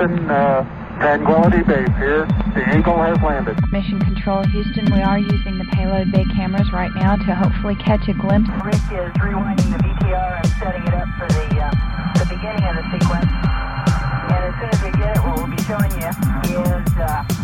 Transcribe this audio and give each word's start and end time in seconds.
Houston, 0.00 0.30
uh, 0.30 0.64
Tranquility 1.00 1.62
Base 1.62 1.88
here. 1.98 2.24
The 2.54 2.64
Eagle 2.78 2.96
has 3.02 3.20
landed. 3.20 3.60
Mission 3.70 4.00
Control 4.00 4.42
Houston, 4.44 4.86
we 4.92 5.02
are 5.02 5.18
using 5.18 5.58
the 5.58 5.64
payload 5.72 6.10
bay 6.10 6.24
cameras 6.36 6.72
right 6.72 6.90
now 6.94 7.16
to 7.16 7.34
hopefully 7.34 7.76
catch 7.76 8.08
a 8.08 8.14
glimpse. 8.14 8.48
Rick 8.64 8.74
is 8.74 9.12
rewinding 9.20 9.76
the 9.76 9.82
VTR 9.84 10.40
and 10.40 10.46
setting 10.56 10.82
it 10.88 10.94
up 10.94 11.08
for 11.18 11.28
the 11.28 11.60
uh, 11.60 11.70
the 12.16 12.26
beginning 12.32 12.64
of 12.64 12.76
the 12.76 12.84
sequence. 12.96 13.28
And 13.28 14.40
as 14.40 14.54
soon 14.56 14.70
as 14.72 14.82
we 14.82 14.90
get 14.92 15.16
it, 15.16 15.20
what 15.20 15.36
we'll 15.36 15.52
be 15.52 15.62
showing 15.64 15.92
you 15.92 16.08
is 16.08 16.92
uh, 16.96 17.39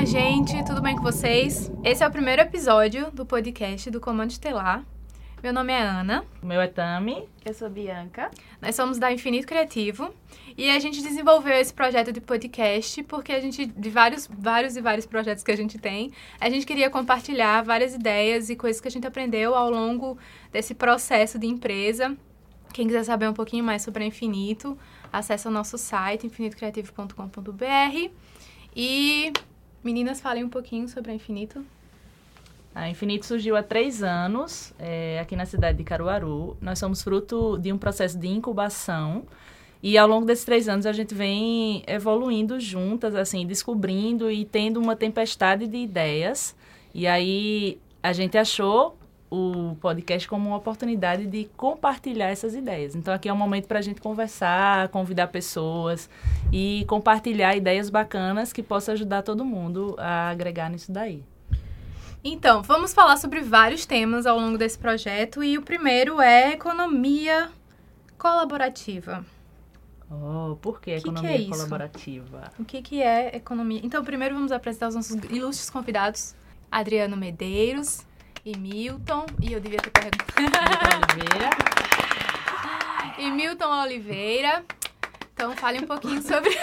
minha 0.00 0.06
gente, 0.06 0.64
tudo 0.64 0.80
bem 0.80 0.96
com 0.96 1.02
vocês? 1.02 1.70
Esse 1.84 2.02
é 2.02 2.08
o 2.08 2.10
primeiro 2.10 2.40
episódio 2.40 3.10
do 3.10 3.26
podcast 3.26 3.90
do 3.90 4.00
Comando 4.00 4.30
Estelar. 4.30 4.82
Meu 5.42 5.52
nome 5.52 5.74
é 5.74 5.82
Ana, 5.82 6.24
O 6.42 6.46
meu 6.46 6.58
é 6.58 6.68
Tami. 6.68 7.28
Eu 7.44 7.52
sou 7.52 7.68
Bianca. 7.68 8.30
nós 8.62 8.74
somos 8.74 8.98
da 8.98 9.12
Infinito 9.12 9.46
Criativo 9.46 10.14
e 10.56 10.70
a 10.70 10.78
gente 10.78 11.02
desenvolveu 11.02 11.52
esse 11.52 11.74
projeto 11.74 12.12
de 12.12 12.20
podcast 12.20 13.02
porque 13.02 13.30
a 13.30 13.40
gente, 13.40 13.66
de 13.66 13.90
vários, 13.90 14.26
vários 14.26 14.74
e 14.74 14.80
vários 14.80 15.04
projetos 15.04 15.44
que 15.44 15.50
a 15.50 15.56
gente 15.56 15.76
tem, 15.76 16.10
a 16.40 16.48
gente 16.48 16.64
queria 16.64 16.88
compartilhar 16.88 17.62
várias 17.62 17.94
ideias 17.94 18.48
e 18.48 18.56
coisas 18.56 18.80
que 18.80 18.88
a 18.88 18.90
gente 18.90 19.06
aprendeu 19.06 19.54
ao 19.54 19.68
longo 19.68 20.16
desse 20.50 20.74
processo 20.74 21.38
de 21.38 21.46
empresa. 21.46 22.16
Quem 22.72 22.86
quiser 22.86 23.04
saber 23.04 23.28
um 23.28 23.34
pouquinho 23.34 23.64
mais 23.64 23.82
sobre 23.82 24.02
a 24.02 24.06
Infinito, 24.06 24.78
acesse 25.12 25.46
o 25.46 25.50
nosso 25.50 25.76
site 25.76 26.26
infinitocreativo.com.br 26.26 28.10
e 28.74 29.32
meninas 29.82 30.20
falem 30.20 30.44
um 30.44 30.48
pouquinho 30.48 30.88
sobre 30.88 31.10
a 31.10 31.14
Infinito. 31.14 31.64
A 32.74 32.88
Infinito 32.88 33.26
surgiu 33.26 33.56
há 33.56 33.62
três 33.62 34.02
anos, 34.02 34.72
é, 34.78 35.18
aqui 35.20 35.34
na 35.34 35.44
cidade 35.44 35.78
de 35.78 35.84
Caruaru. 35.84 36.56
Nós 36.60 36.78
somos 36.78 37.02
fruto 37.02 37.58
de 37.58 37.72
um 37.72 37.78
processo 37.78 38.16
de 38.16 38.28
incubação. 38.28 39.24
E 39.82 39.96
ao 39.96 40.06
longo 40.06 40.26
desses 40.26 40.44
três 40.44 40.68
anos 40.68 40.86
a 40.86 40.92
gente 40.92 41.14
vem 41.14 41.82
evoluindo 41.86 42.60
juntas, 42.60 43.14
assim, 43.14 43.46
descobrindo 43.46 44.30
e 44.30 44.44
tendo 44.44 44.78
uma 44.78 44.94
tempestade 44.94 45.66
de 45.66 45.78
ideias. 45.78 46.54
E 46.94 47.06
aí 47.06 47.78
a 48.02 48.12
gente 48.12 48.38
achou 48.38 48.96
o 49.30 49.76
podcast 49.80 50.28
como 50.28 50.48
uma 50.48 50.56
oportunidade 50.56 51.24
de 51.26 51.48
compartilhar 51.56 52.26
essas 52.28 52.54
ideias. 52.54 52.96
Então 52.96 53.14
aqui 53.14 53.28
é 53.28 53.32
um 53.32 53.36
momento 53.36 53.68
para 53.68 53.78
a 53.78 53.82
gente 53.82 54.00
conversar, 54.00 54.88
convidar 54.88 55.28
pessoas 55.28 56.10
e 56.52 56.84
compartilhar 56.88 57.54
ideias 57.54 57.88
bacanas 57.88 58.52
que 58.52 58.62
possam 58.62 58.94
ajudar 58.94 59.22
todo 59.22 59.44
mundo 59.44 59.94
a 59.98 60.30
agregar 60.30 60.68
nisso 60.68 60.90
daí. 60.90 61.22
Então, 62.22 62.60
vamos 62.62 62.92
falar 62.92 63.16
sobre 63.16 63.40
vários 63.40 63.86
temas 63.86 64.26
ao 64.26 64.38
longo 64.38 64.58
desse 64.58 64.78
projeto 64.78 65.42
e 65.42 65.56
o 65.56 65.62
primeiro 65.62 66.20
é 66.20 66.52
economia 66.52 67.48
colaborativa. 68.18 69.24
Oh, 70.10 70.56
por 70.60 70.80
que 70.82 70.96
Que 70.96 71.02
que 71.02 71.08
economia 71.08 71.30
é 71.30 71.38
isso? 71.38 71.50
colaborativa? 71.50 72.50
O 72.58 72.64
que, 72.64 72.82
que 72.82 73.00
é 73.00 73.36
economia? 73.36 73.80
Então, 73.82 74.04
primeiro 74.04 74.34
vamos 74.34 74.52
apresentar 74.52 74.88
os 74.88 74.96
nossos 74.96 75.16
ilustres 75.30 75.70
convidados, 75.70 76.34
Adriano 76.70 77.16
Medeiros 77.16 78.04
e 78.44 78.56
Milton, 78.56 79.26
e 79.40 79.52
eu 79.52 79.60
devia 79.60 79.78
ter 79.78 79.90
perguntado, 79.90 80.30
Oliveira. 81.14 81.50
e 83.18 83.30
Milton 83.30 83.82
Oliveira. 83.82 84.64
Então, 85.32 85.56
fale 85.56 85.78
um 85.78 85.86
pouquinho 85.86 86.22
sobre... 86.22 86.50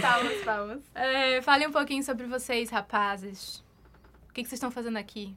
Palmas, 0.00 0.44
palmas. 0.44 0.80
É, 0.94 1.42
fale 1.42 1.66
um 1.66 1.72
pouquinho 1.72 2.02
sobre 2.04 2.26
vocês, 2.26 2.70
rapazes. 2.70 3.64
O 4.28 4.32
que, 4.32 4.42
que 4.42 4.48
vocês 4.48 4.58
estão 4.58 4.70
fazendo 4.70 4.96
aqui? 4.96 5.34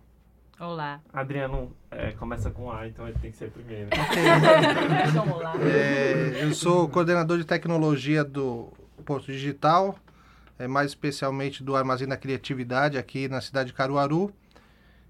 Olá. 0.59 1.01
Adriano 1.11 1.75
é, 1.91 2.11
começa 2.11 2.49
com 2.49 2.71
A, 2.71 2.87
então 2.87 3.07
ele 3.07 3.17
tem 3.19 3.31
que 3.31 3.37
ser 3.37 3.51
primeiro. 3.51 3.89
Vamos 5.13 5.41
lá. 5.41 5.53
É, 5.57 6.43
eu 6.43 6.53
sou 6.53 6.87
coordenador 6.87 7.37
de 7.37 7.43
tecnologia 7.43 8.23
do 8.23 8.71
Posto 9.03 9.31
Digital, 9.31 9.97
é, 10.57 10.67
mais 10.67 10.91
especialmente 10.91 11.63
do 11.63 11.75
Armazém 11.75 12.07
da 12.07 12.17
Criatividade 12.17 12.97
aqui 12.97 13.27
na 13.27 13.41
cidade 13.41 13.67
de 13.67 13.73
Caruaru. 13.73 14.33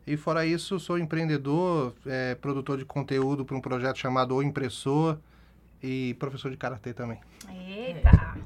E 0.08 0.16
fora 0.16 0.46
isso, 0.46 0.80
sou 0.80 1.00
empreendedor, 1.00 1.94
é, 2.06 2.36
produtor 2.36 2.78
de 2.78 2.86
conteúdo 2.86 3.44
para 3.44 3.58
um 3.58 3.62
projeto 3.62 3.98
chamado 3.98 4.36
O 4.36 4.44
Impressor 4.44 5.18
e 5.82 6.16
professor 6.20 6.52
de 6.52 6.58
karatê 6.58 6.94
também. 6.94 7.20
Eita! 7.50 8.38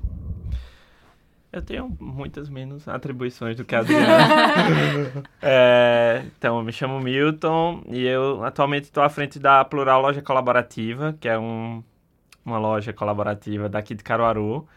Eu 1.51 1.63
tenho 1.63 1.97
muitas 1.99 2.47
menos 2.47 2.87
atribuições 2.87 3.57
do 3.57 3.65
que 3.65 3.75
a 3.75 3.79
Adriano. 3.79 4.05
É, 5.41 6.23
então, 6.37 6.59
eu 6.59 6.63
me 6.63 6.71
chamo 6.71 6.99
Milton 6.99 7.81
e 7.87 8.05
eu 8.05 8.43
atualmente 8.43 8.83
estou 8.83 9.01
à 9.01 9.09
frente 9.09 9.39
da 9.39 9.65
Plural 9.65 10.01
Loja 10.01 10.21
Colaborativa, 10.21 11.15
que 11.19 11.27
é 11.27 11.39
um, 11.39 11.83
uma 12.45 12.59
loja 12.59 12.93
colaborativa 12.93 13.67
daqui 13.67 13.95
de 13.95 14.03
Caruaru, 14.03 14.67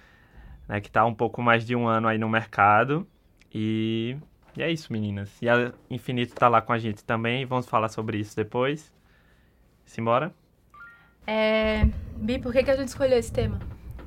né, 0.69 0.81
que 0.81 0.89
está 0.89 1.03
há 1.03 1.06
um 1.06 1.15
pouco 1.15 1.43
mais 1.43 1.65
de 1.65 1.75
um 1.77 1.87
ano 1.87 2.09
aí 2.09 2.19
no 2.19 2.28
mercado. 2.28 3.06
E, 3.55 4.17
e 4.56 4.62
é 4.62 4.71
isso, 4.71 4.93
meninas. 4.93 5.31
E 5.41 5.49
a 5.49 5.73
Infinito 5.91 6.33
está 6.33 6.49
lá 6.49 6.61
com 6.61 6.73
a 6.73 6.78
gente 6.78 7.05
também, 7.05 7.45
vamos 7.45 7.67
falar 7.67 7.89
sobre 7.89 8.19
isso 8.19 8.34
depois. 8.37 8.93
Simbora? 9.84 10.33
É, 11.27 11.84
Bi, 12.17 12.39
por 12.39 12.53
que, 12.53 12.62
que 12.62 12.71
a 12.71 12.77
gente 12.77 12.89
escolheu 12.89 13.19
esse 13.19 13.33
tema? 13.33 13.61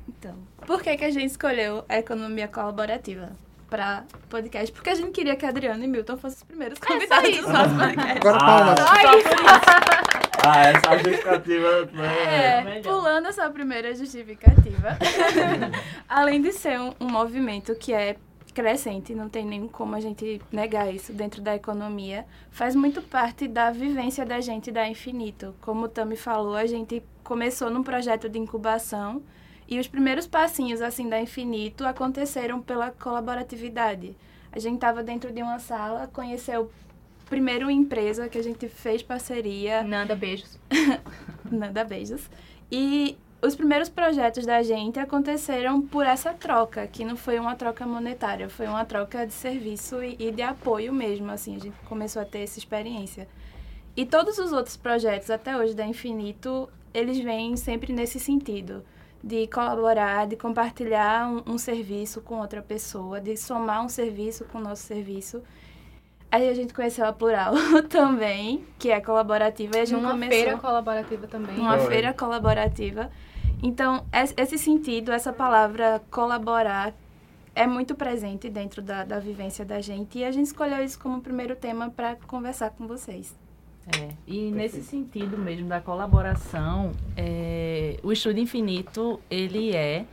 Então, 0.08 0.36
por 0.66 0.82
que, 0.82 0.96
que 0.96 1.04
a 1.04 1.10
gente 1.10 1.26
escolheu 1.26 1.84
a 1.88 1.98
economia 1.98 2.48
colaborativa 2.48 3.32
para 3.68 4.04
podcast? 4.28 4.72
Porque 4.72 4.90
a 4.90 4.94
gente 4.94 5.10
queria 5.12 5.36
que 5.36 5.44
a 5.44 5.48
Adriana 5.48 5.84
e 5.84 5.88
Milton 5.88 6.16
fossem 6.16 6.38
os 6.38 6.42
primeiros 6.44 6.78
convidados 6.78 7.28
isso. 7.30 7.42
do 7.42 7.52
nosso 7.52 7.74
podcast. 7.76 8.18
Agora, 8.18 8.38
palmas! 8.38 8.80
Ah, 10.48 10.60
essa 10.68 10.98
justificativa 10.98 11.88
É, 12.28 12.62
melhor. 12.62 12.82
pulando 12.82 13.26
essa 13.28 13.50
primeira 13.50 13.94
justificativa. 13.94 14.96
Além 16.08 16.40
de 16.40 16.52
ser 16.52 16.78
um, 16.80 16.92
um 17.00 17.08
movimento 17.08 17.74
que 17.74 17.92
é 17.92 18.16
crescente, 18.54 19.14
não 19.14 19.28
tem 19.28 19.44
nem 19.44 19.66
como 19.68 19.94
a 19.96 20.00
gente 20.00 20.40
negar 20.50 20.92
isso 20.92 21.12
dentro 21.12 21.42
da 21.42 21.54
economia, 21.54 22.24
faz 22.50 22.74
muito 22.74 23.02
parte 23.02 23.46
da 23.48 23.70
vivência 23.70 24.24
da 24.24 24.40
gente 24.40 24.70
da 24.70 24.88
Infinito. 24.88 25.54
Como 25.60 25.84
o 25.84 25.88
Tami 25.88 26.16
falou, 26.16 26.54
a 26.54 26.64
gente 26.64 27.02
começou 27.24 27.68
num 27.68 27.82
projeto 27.82 28.28
de 28.28 28.38
incubação 28.38 29.22
e 29.68 29.78
os 29.78 29.88
primeiros 29.88 30.26
passinhos 30.26 30.80
assim 30.80 31.08
da 31.08 31.20
Infinito 31.20 31.84
aconteceram 31.84 32.60
pela 32.60 32.90
colaboratividade. 32.90 34.16
A 34.52 34.58
gente 34.58 34.76
estava 34.76 35.02
dentro 35.02 35.32
de 35.32 35.42
uma 35.42 35.58
sala, 35.58 36.06
conheceu 36.06 36.70
primeiro 37.28 37.70
empresa 37.70 38.28
que 38.28 38.38
a 38.38 38.42
gente 38.42 38.68
fez 38.68 39.02
parceria, 39.02 39.82
Nanda, 39.82 40.14
beijos. 40.14 40.58
Nada 41.50 41.84
beijos. 41.84 42.30
E 42.70 43.16
os 43.42 43.54
primeiros 43.54 43.88
projetos 43.88 44.46
da 44.46 44.62
gente 44.62 44.98
aconteceram 44.98 45.82
por 45.82 46.06
essa 46.06 46.32
troca, 46.32 46.86
que 46.86 47.04
não 47.04 47.16
foi 47.16 47.38
uma 47.38 47.54
troca 47.54 47.86
monetária, 47.86 48.48
foi 48.48 48.66
uma 48.66 48.84
troca 48.84 49.26
de 49.26 49.32
serviço 49.32 50.02
e, 50.02 50.16
e 50.18 50.30
de 50.30 50.42
apoio 50.42 50.92
mesmo, 50.92 51.30
assim, 51.30 51.56
a 51.56 51.58
gente 51.58 51.76
começou 51.84 52.22
a 52.22 52.24
ter 52.24 52.40
essa 52.40 52.58
experiência. 52.58 53.28
E 53.96 54.04
todos 54.04 54.38
os 54.38 54.52
outros 54.52 54.76
projetos 54.76 55.30
até 55.30 55.56
hoje 55.56 55.74
da 55.74 55.86
Infinito, 55.86 56.68
eles 56.92 57.18
vêm 57.18 57.56
sempre 57.56 57.92
nesse 57.92 58.18
sentido, 58.18 58.84
de 59.22 59.46
colaborar, 59.48 60.26
de 60.26 60.36
compartilhar 60.36 61.28
um, 61.28 61.54
um 61.54 61.58
serviço 61.58 62.20
com 62.20 62.38
outra 62.40 62.62
pessoa, 62.62 63.20
de 63.20 63.36
somar 63.36 63.84
um 63.84 63.88
serviço 63.88 64.44
com 64.44 64.58
o 64.58 64.60
nosso 64.60 64.82
serviço. 64.82 65.42
Aí 66.30 66.48
a 66.48 66.54
gente 66.54 66.74
conheceu 66.74 67.06
a 67.06 67.12
Plural 67.12 67.54
também, 67.88 68.64
que 68.78 68.90
é 68.90 69.00
colaborativa, 69.00 69.76
e 69.78 69.80
a 69.80 69.84
gente 69.84 69.98
Numa 70.00 70.10
começou 70.12 70.36
feira 70.36 70.58
colaborativa 70.58 71.26
também. 71.26 71.56
uma 71.58 71.78
Foi. 71.78 71.88
feira 71.88 72.12
colaborativa. 72.12 73.10
Então, 73.62 74.04
es- 74.12 74.34
esse 74.36 74.58
sentido, 74.58 75.12
essa 75.12 75.32
palavra 75.32 76.02
colaborar 76.10 76.92
é 77.54 77.66
muito 77.66 77.94
presente 77.94 78.50
dentro 78.50 78.82
da, 78.82 79.02
da 79.02 79.18
vivência 79.18 79.64
da 79.64 79.80
gente 79.80 80.18
e 80.18 80.24
a 80.24 80.30
gente 80.30 80.46
escolheu 80.46 80.84
isso 80.84 80.98
como 80.98 81.22
primeiro 81.22 81.56
tema 81.56 81.88
para 81.90 82.16
conversar 82.26 82.70
com 82.70 82.86
vocês. 82.86 83.34
É, 83.86 84.10
e 84.26 84.50
nesse 84.50 84.82
sentido 84.82 85.38
mesmo 85.38 85.68
da 85.68 85.80
colaboração, 85.80 86.92
é, 87.16 87.98
o 88.02 88.10
Estúdio 88.10 88.42
Infinito, 88.42 89.20
ele 89.30 89.76
é 89.76 90.04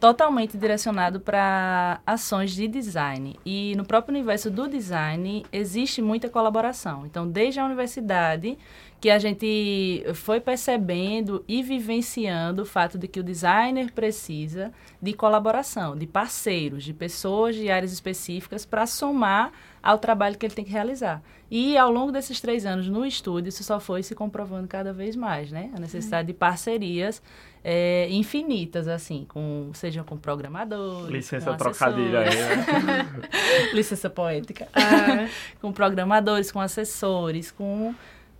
totalmente 0.00 0.56
direcionado 0.56 1.20
para 1.20 2.00
ações 2.06 2.52
de 2.52 2.66
design. 2.66 3.38
E 3.44 3.74
no 3.76 3.84
próprio 3.84 4.12
universo 4.12 4.50
do 4.50 4.66
design 4.66 5.44
existe 5.52 6.02
muita 6.02 6.28
colaboração. 6.28 7.06
Então, 7.06 7.28
desde 7.28 7.60
a 7.60 7.64
universidade, 7.64 8.58
que 9.02 9.10
a 9.10 9.18
gente 9.18 10.04
foi 10.14 10.40
percebendo 10.40 11.44
e 11.48 11.60
vivenciando 11.60 12.62
o 12.62 12.64
fato 12.64 12.96
de 12.96 13.08
que 13.08 13.18
o 13.18 13.22
designer 13.24 13.90
precisa 13.90 14.72
de 15.02 15.12
colaboração, 15.12 15.96
de 15.96 16.06
parceiros, 16.06 16.84
de 16.84 16.94
pessoas 16.94 17.56
de 17.56 17.68
áreas 17.68 17.92
específicas 17.92 18.64
para 18.64 18.86
somar 18.86 19.50
ao 19.82 19.98
trabalho 19.98 20.38
que 20.38 20.46
ele 20.46 20.54
tem 20.54 20.64
que 20.64 20.70
realizar. 20.70 21.20
E 21.50 21.76
ao 21.76 21.90
longo 21.90 22.12
desses 22.12 22.40
três 22.40 22.64
anos 22.64 22.86
no 22.86 23.04
estúdio, 23.04 23.48
isso 23.48 23.64
só 23.64 23.80
foi 23.80 24.04
se 24.04 24.14
comprovando 24.14 24.68
cada 24.68 24.92
vez 24.92 25.16
mais, 25.16 25.50
né? 25.50 25.72
A 25.74 25.80
necessidade 25.80 26.28
de 26.28 26.32
parcerias 26.32 27.20
é, 27.64 28.06
infinitas, 28.08 28.86
assim, 28.86 29.26
com, 29.28 29.72
sejam 29.74 30.04
com 30.04 30.16
programadores. 30.16 31.10
Licença 31.10 31.50
com 31.50 31.56
trocadilho 31.56 32.18
aí, 32.20 32.30
né? 32.30 33.06
Licença 33.74 34.08
poética. 34.08 34.68
Ah, 34.72 35.26
com 35.60 35.72
programadores, 35.72 36.52
com 36.52 36.60
assessores, 36.60 37.50
com 37.50 37.92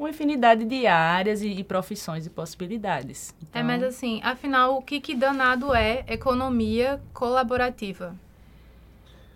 uma 0.02 0.10
infinidade 0.10 0.64
de 0.64 0.86
áreas 0.86 1.42
e, 1.42 1.48
e 1.48 1.64
profissões 1.64 2.26
e 2.26 2.30
possibilidades. 2.30 3.34
É, 3.40 3.44
Então, 3.44 3.64
mas 3.64 3.82
assim, 3.82 4.20
afinal, 4.22 4.76
o 4.76 4.82
que, 4.82 5.00
que 5.00 5.14
danado 5.14 5.74
é 5.74 6.04
economia 6.08 7.00
colaborativa? 7.12 8.14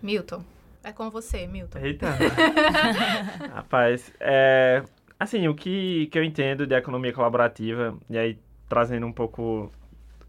Milton, 0.01 0.43
é 0.83 0.91
com 0.91 1.09
você, 1.09 1.47
Milton. 1.47 1.79
Eita. 1.79 2.07
Rapaz, 3.53 4.13
é, 4.19 4.83
assim, 5.19 5.47
o 5.47 5.55
que, 5.55 6.07
que 6.07 6.19
eu 6.19 6.23
entendo 6.23 6.67
de 6.67 6.75
economia 6.75 7.13
colaborativa, 7.13 7.97
e 8.09 8.17
aí 8.17 8.39
trazendo 8.69 9.07
um 9.07 9.13
pouco 9.13 9.71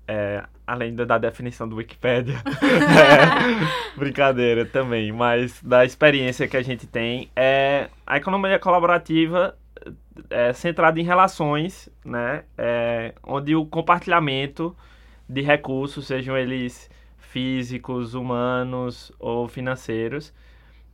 é, 0.06 0.44
além 0.66 0.94
da, 0.94 1.04
da 1.04 1.18
definição 1.18 1.68
do 1.68 1.76
Wikipedia, 1.76 2.36
é, 2.62 3.98
brincadeira 3.98 4.64
também, 4.64 5.12
mas 5.12 5.60
da 5.62 5.84
experiência 5.84 6.48
que 6.48 6.56
a 6.56 6.62
gente 6.62 6.86
tem, 6.86 7.30
é 7.36 7.88
a 8.06 8.16
economia 8.16 8.58
colaborativa 8.58 9.54
é 10.30 10.52
centrada 10.52 11.00
em 11.00 11.04
relações, 11.04 11.88
né, 12.04 12.44
é, 12.56 13.14
onde 13.22 13.54
o 13.54 13.66
compartilhamento 13.66 14.76
de 15.28 15.42
recursos, 15.42 16.06
sejam 16.06 16.36
eles 16.36 16.90
físicos, 17.18 18.14
humanos 18.14 19.12
ou 19.18 19.46
financeiros, 19.48 20.32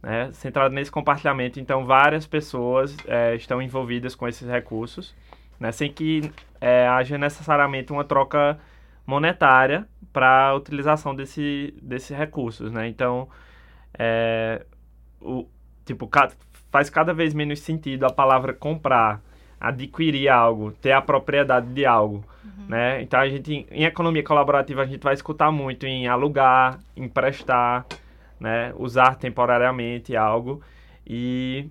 né, 0.02 0.30
centrado 0.32 0.74
nesse 0.74 0.90
compartilhamento. 0.90 1.60
Então, 1.60 1.86
várias 1.86 2.26
pessoas 2.26 2.96
é, 3.06 3.34
estão 3.34 3.62
envolvidas 3.62 4.14
com 4.14 4.26
esses 4.26 4.48
recursos, 4.48 5.14
né, 5.58 5.70
sem 5.72 5.92
que 5.92 6.30
é, 6.60 6.86
haja 6.86 7.16
necessariamente 7.16 7.92
uma 7.92 8.04
troca 8.04 8.58
monetária 9.06 9.86
para 10.12 10.48
a 10.48 10.54
utilização 10.54 11.14
desse, 11.14 11.74
desses 11.82 12.16
recursos. 12.16 12.72
Né? 12.72 12.88
Então, 12.88 13.28
é, 13.98 14.64
o, 15.20 15.46
tipo, 15.84 16.08
faz 16.74 16.90
cada 16.90 17.14
vez 17.14 17.32
menos 17.32 17.60
sentido 17.60 18.04
a 18.04 18.10
palavra 18.10 18.52
comprar, 18.52 19.22
adquirir 19.60 20.28
algo, 20.28 20.72
ter 20.72 20.90
a 20.90 21.00
propriedade 21.00 21.68
de 21.68 21.86
algo. 21.86 22.24
Né? 22.68 23.00
Então, 23.00 23.20
a 23.20 23.28
gente, 23.28 23.64
em 23.70 23.84
economia 23.84 24.24
colaborativa, 24.24 24.82
a 24.82 24.84
gente 24.84 25.00
vai 25.00 25.14
escutar 25.14 25.52
muito 25.52 25.86
em 25.86 26.08
alugar, 26.08 26.80
emprestar, 26.96 27.86
né? 28.40 28.74
usar 28.76 29.14
temporariamente 29.14 30.16
algo. 30.16 30.60
E, 31.06 31.68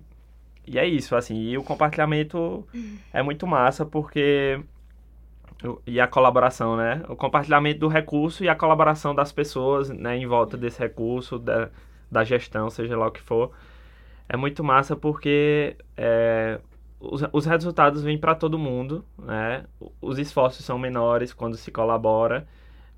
e 0.66 0.78
é 0.78 0.86
isso, 0.86 1.14
assim. 1.14 1.50
E 1.50 1.58
o 1.58 1.62
compartilhamento 1.62 2.66
é 3.12 3.22
muito 3.22 3.46
massa 3.46 3.84
porque. 3.84 4.58
E 5.86 6.00
a 6.00 6.06
colaboração, 6.06 6.78
né? 6.78 7.02
O 7.10 7.16
compartilhamento 7.16 7.80
do 7.80 7.88
recurso 7.88 8.42
e 8.42 8.48
a 8.48 8.54
colaboração 8.54 9.14
das 9.14 9.32
pessoas 9.32 9.90
né, 9.90 10.16
em 10.16 10.26
volta 10.26 10.56
desse 10.56 10.78
recurso, 10.78 11.38
da, 11.38 11.68
da 12.10 12.24
gestão, 12.24 12.70
seja 12.70 12.96
lá 12.96 13.06
o 13.06 13.10
que 13.10 13.20
for. 13.20 13.52
É 14.28 14.36
muito 14.36 14.64
massa 14.64 14.96
porque 14.96 15.76
é, 15.96 16.58
os, 17.00 17.22
os 17.32 17.46
resultados 17.46 18.02
vêm 18.02 18.18
para 18.18 18.34
todo 18.34 18.58
mundo, 18.58 19.04
né? 19.18 19.64
Os 20.00 20.18
esforços 20.18 20.64
são 20.64 20.78
menores 20.78 21.32
quando 21.32 21.56
se 21.56 21.70
colabora. 21.70 22.46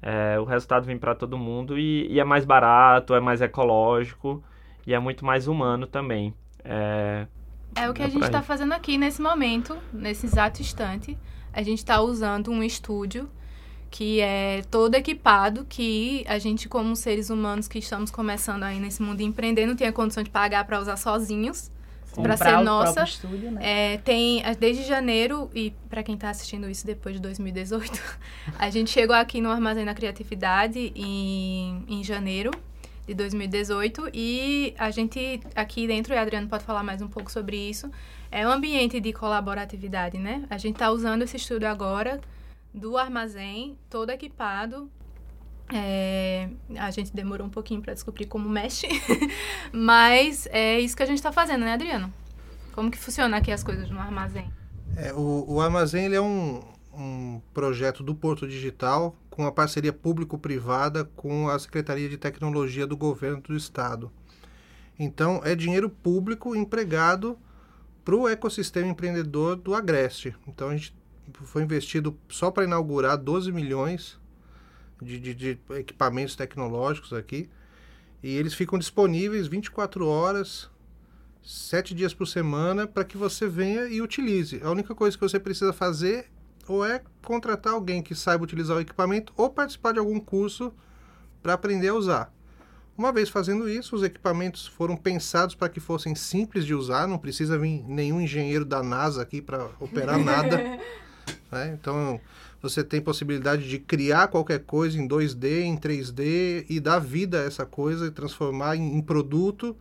É, 0.02 0.38
o 0.38 0.44
resultado 0.44 0.84
vem 0.84 0.98
para 0.98 1.14
todo 1.14 1.36
mundo 1.38 1.78
e, 1.78 2.06
e 2.12 2.20
é 2.20 2.24
mais 2.24 2.44
barato, 2.44 3.14
é 3.14 3.20
mais 3.20 3.40
ecológico 3.40 4.42
e 4.86 4.94
é 4.94 4.98
muito 4.98 5.24
mais 5.24 5.48
humano 5.48 5.86
também. 5.86 6.32
É, 6.64 7.26
É 7.74 7.90
o 7.90 7.94
que 7.94 8.02
a 8.02 8.08
gente 8.08 8.24
está 8.24 8.42
fazendo 8.42 8.72
aqui 8.72 8.96
nesse 8.96 9.20
momento, 9.20 9.76
nesse 9.92 10.26
exato 10.26 10.60
instante. 10.62 11.18
A 11.52 11.62
gente 11.62 11.78
está 11.78 12.00
usando 12.00 12.50
um 12.50 12.62
estúdio 12.62 13.28
que 13.90 14.20
é 14.20 14.62
todo 14.70 14.94
equipado, 14.94 15.64
que 15.68 16.24
a 16.28 16.38
gente, 16.38 16.68
como 16.68 16.94
seres 16.96 17.30
humanos 17.30 17.66
que 17.68 17.78
estamos 17.78 18.10
começando 18.10 18.62
aí 18.64 18.78
nesse 18.78 19.02
mundo 19.02 19.18
de 19.18 19.24
empreender, 19.24 19.66
não 19.66 19.76
tinha 19.76 19.92
condição 19.92 20.22
de 20.22 20.30
pagar 20.30 20.64
para 20.66 20.80
usar 20.80 20.96
sozinhos. 20.96 21.70
Comprar 22.12 22.38
ser 22.38 22.60
nossa, 22.62 23.04
estúdio, 23.04 23.50
né? 23.50 23.60
É, 23.94 23.98
tem 23.98 24.42
a- 24.42 24.54
desde 24.54 24.84
janeiro, 24.84 25.50
e 25.54 25.72
para 25.90 26.02
quem 26.02 26.14
está 26.14 26.30
assistindo 26.30 26.68
isso 26.68 26.86
depois 26.86 27.14
de 27.14 27.20
2018, 27.20 28.00
a 28.58 28.70
gente 28.70 28.90
chegou 28.90 29.14
aqui 29.14 29.40
no 29.40 29.50
Armazém 29.50 29.84
da 29.84 29.92
Criatividade 29.92 30.92
em, 30.94 31.84
em 31.86 32.02
janeiro 32.02 32.50
de 33.06 33.12
2018 33.12 34.08
e 34.14 34.74
a 34.78 34.90
gente 34.90 35.40
aqui 35.54 35.86
dentro, 35.86 36.14
e 36.14 36.16
a 36.16 36.22
Adriano 36.22 36.48
pode 36.48 36.64
falar 36.64 36.82
mais 36.82 37.02
um 37.02 37.08
pouco 37.08 37.30
sobre 37.30 37.56
isso, 37.56 37.90
é 38.32 38.48
um 38.48 38.50
ambiente 38.50 38.98
de 38.98 39.12
colaboratividade, 39.12 40.16
né? 40.18 40.44
A 40.48 40.56
gente 40.56 40.76
está 40.76 40.90
usando 40.90 41.20
esse 41.22 41.36
estúdio 41.36 41.68
agora 41.68 42.18
do 42.76 42.96
armazém, 42.98 43.78
todo 43.88 44.10
equipado. 44.10 44.90
É, 45.72 46.48
a 46.78 46.90
gente 46.92 47.12
demorou 47.12 47.46
um 47.46 47.50
pouquinho 47.50 47.82
para 47.82 47.92
descobrir 47.92 48.26
como 48.26 48.48
mexe, 48.48 48.86
mas 49.72 50.46
é 50.52 50.78
isso 50.78 50.96
que 50.96 51.02
a 51.02 51.06
gente 51.06 51.16
está 51.16 51.32
fazendo, 51.32 51.64
né, 51.64 51.72
Adriano? 51.72 52.12
Como 52.72 52.90
que 52.90 52.98
funciona 52.98 53.38
aqui 53.38 53.50
as 53.50 53.64
coisas 53.64 53.90
no 53.90 53.98
armazém? 53.98 54.52
É, 54.96 55.12
o, 55.12 55.44
o 55.48 55.60
Armazém 55.60 56.04
ele 56.04 56.14
é 56.14 56.20
um, 56.20 56.62
um 56.92 57.40
projeto 57.52 58.02
do 58.02 58.14
Porto 58.14 58.46
Digital 58.46 59.16
com 59.28 59.42
uma 59.42 59.52
parceria 59.52 59.92
público-privada 59.92 61.04
com 61.04 61.48
a 61.48 61.58
Secretaria 61.58 62.08
de 62.08 62.16
Tecnologia 62.16 62.86
do 62.86 62.96
Governo 62.96 63.40
do 63.40 63.56
Estado. 63.56 64.10
Então, 64.98 65.40
é 65.44 65.54
dinheiro 65.54 65.90
público 65.90 66.54
empregado 66.54 67.38
para 68.04 68.14
o 68.14 68.28
ecossistema 68.28 68.88
empreendedor 68.88 69.56
do 69.56 69.74
Agreste. 69.74 70.34
Então, 70.46 70.68
a 70.68 70.76
gente 70.76 70.94
foi 71.32 71.62
investido 71.62 72.16
só 72.28 72.50
para 72.50 72.64
inaugurar 72.64 73.16
12 73.16 73.52
milhões 73.52 74.18
de, 75.00 75.18
de, 75.18 75.34
de 75.34 75.58
equipamentos 75.70 76.36
tecnológicos 76.36 77.12
aqui. 77.12 77.48
E 78.22 78.34
eles 78.36 78.54
ficam 78.54 78.78
disponíveis 78.78 79.46
24 79.46 80.06
horas, 80.06 80.70
sete 81.42 81.94
dias 81.94 82.12
por 82.12 82.26
semana 82.26 82.86
para 82.86 83.04
que 83.04 83.16
você 83.16 83.46
venha 83.46 83.86
e 83.86 84.00
utilize. 84.00 84.60
A 84.62 84.70
única 84.70 84.94
coisa 84.94 85.16
que 85.16 85.22
você 85.22 85.38
precisa 85.38 85.72
fazer 85.72 86.30
ou 86.66 86.84
é 86.84 87.02
contratar 87.22 87.74
alguém 87.74 88.02
que 88.02 88.14
saiba 88.14 88.42
utilizar 88.42 88.76
o 88.76 88.80
equipamento 88.80 89.32
ou 89.36 89.48
participar 89.48 89.92
de 89.92 89.98
algum 89.98 90.18
curso 90.18 90.72
para 91.42 91.52
aprender 91.52 91.88
a 91.88 91.94
usar. 91.94 92.32
Uma 92.98 93.12
vez 93.12 93.28
fazendo 93.28 93.68
isso, 93.68 93.94
os 93.94 94.02
equipamentos 94.02 94.66
foram 94.66 94.96
pensados 94.96 95.54
para 95.54 95.68
que 95.68 95.78
fossem 95.78 96.14
simples 96.14 96.64
de 96.64 96.74
usar, 96.74 97.06
não 97.06 97.18
precisa 97.18 97.58
vir 97.58 97.84
nenhum 97.86 98.20
engenheiro 98.20 98.64
da 98.64 98.82
NASA 98.82 99.20
aqui 99.20 99.42
para 99.42 99.68
operar 99.78 100.18
nada. 100.24 100.58
Né? 101.50 101.76
Então, 101.80 102.20
você 102.60 102.82
tem 102.82 103.00
possibilidade 103.00 103.68
de 103.68 103.78
criar 103.78 104.28
qualquer 104.28 104.60
coisa 104.60 104.98
em 104.98 105.08
2D, 105.08 105.62
em 105.62 105.76
3D 105.76 106.66
e 106.68 106.80
dar 106.80 106.98
vida 106.98 107.40
a 107.40 107.44
essa 107.44 107.64
coisa 107.64 108.06
e 108.06 108.10
transformar 108.10 108.76
em, 108.76 108.96
em 108.96 109.02
produto, 109.02 109.76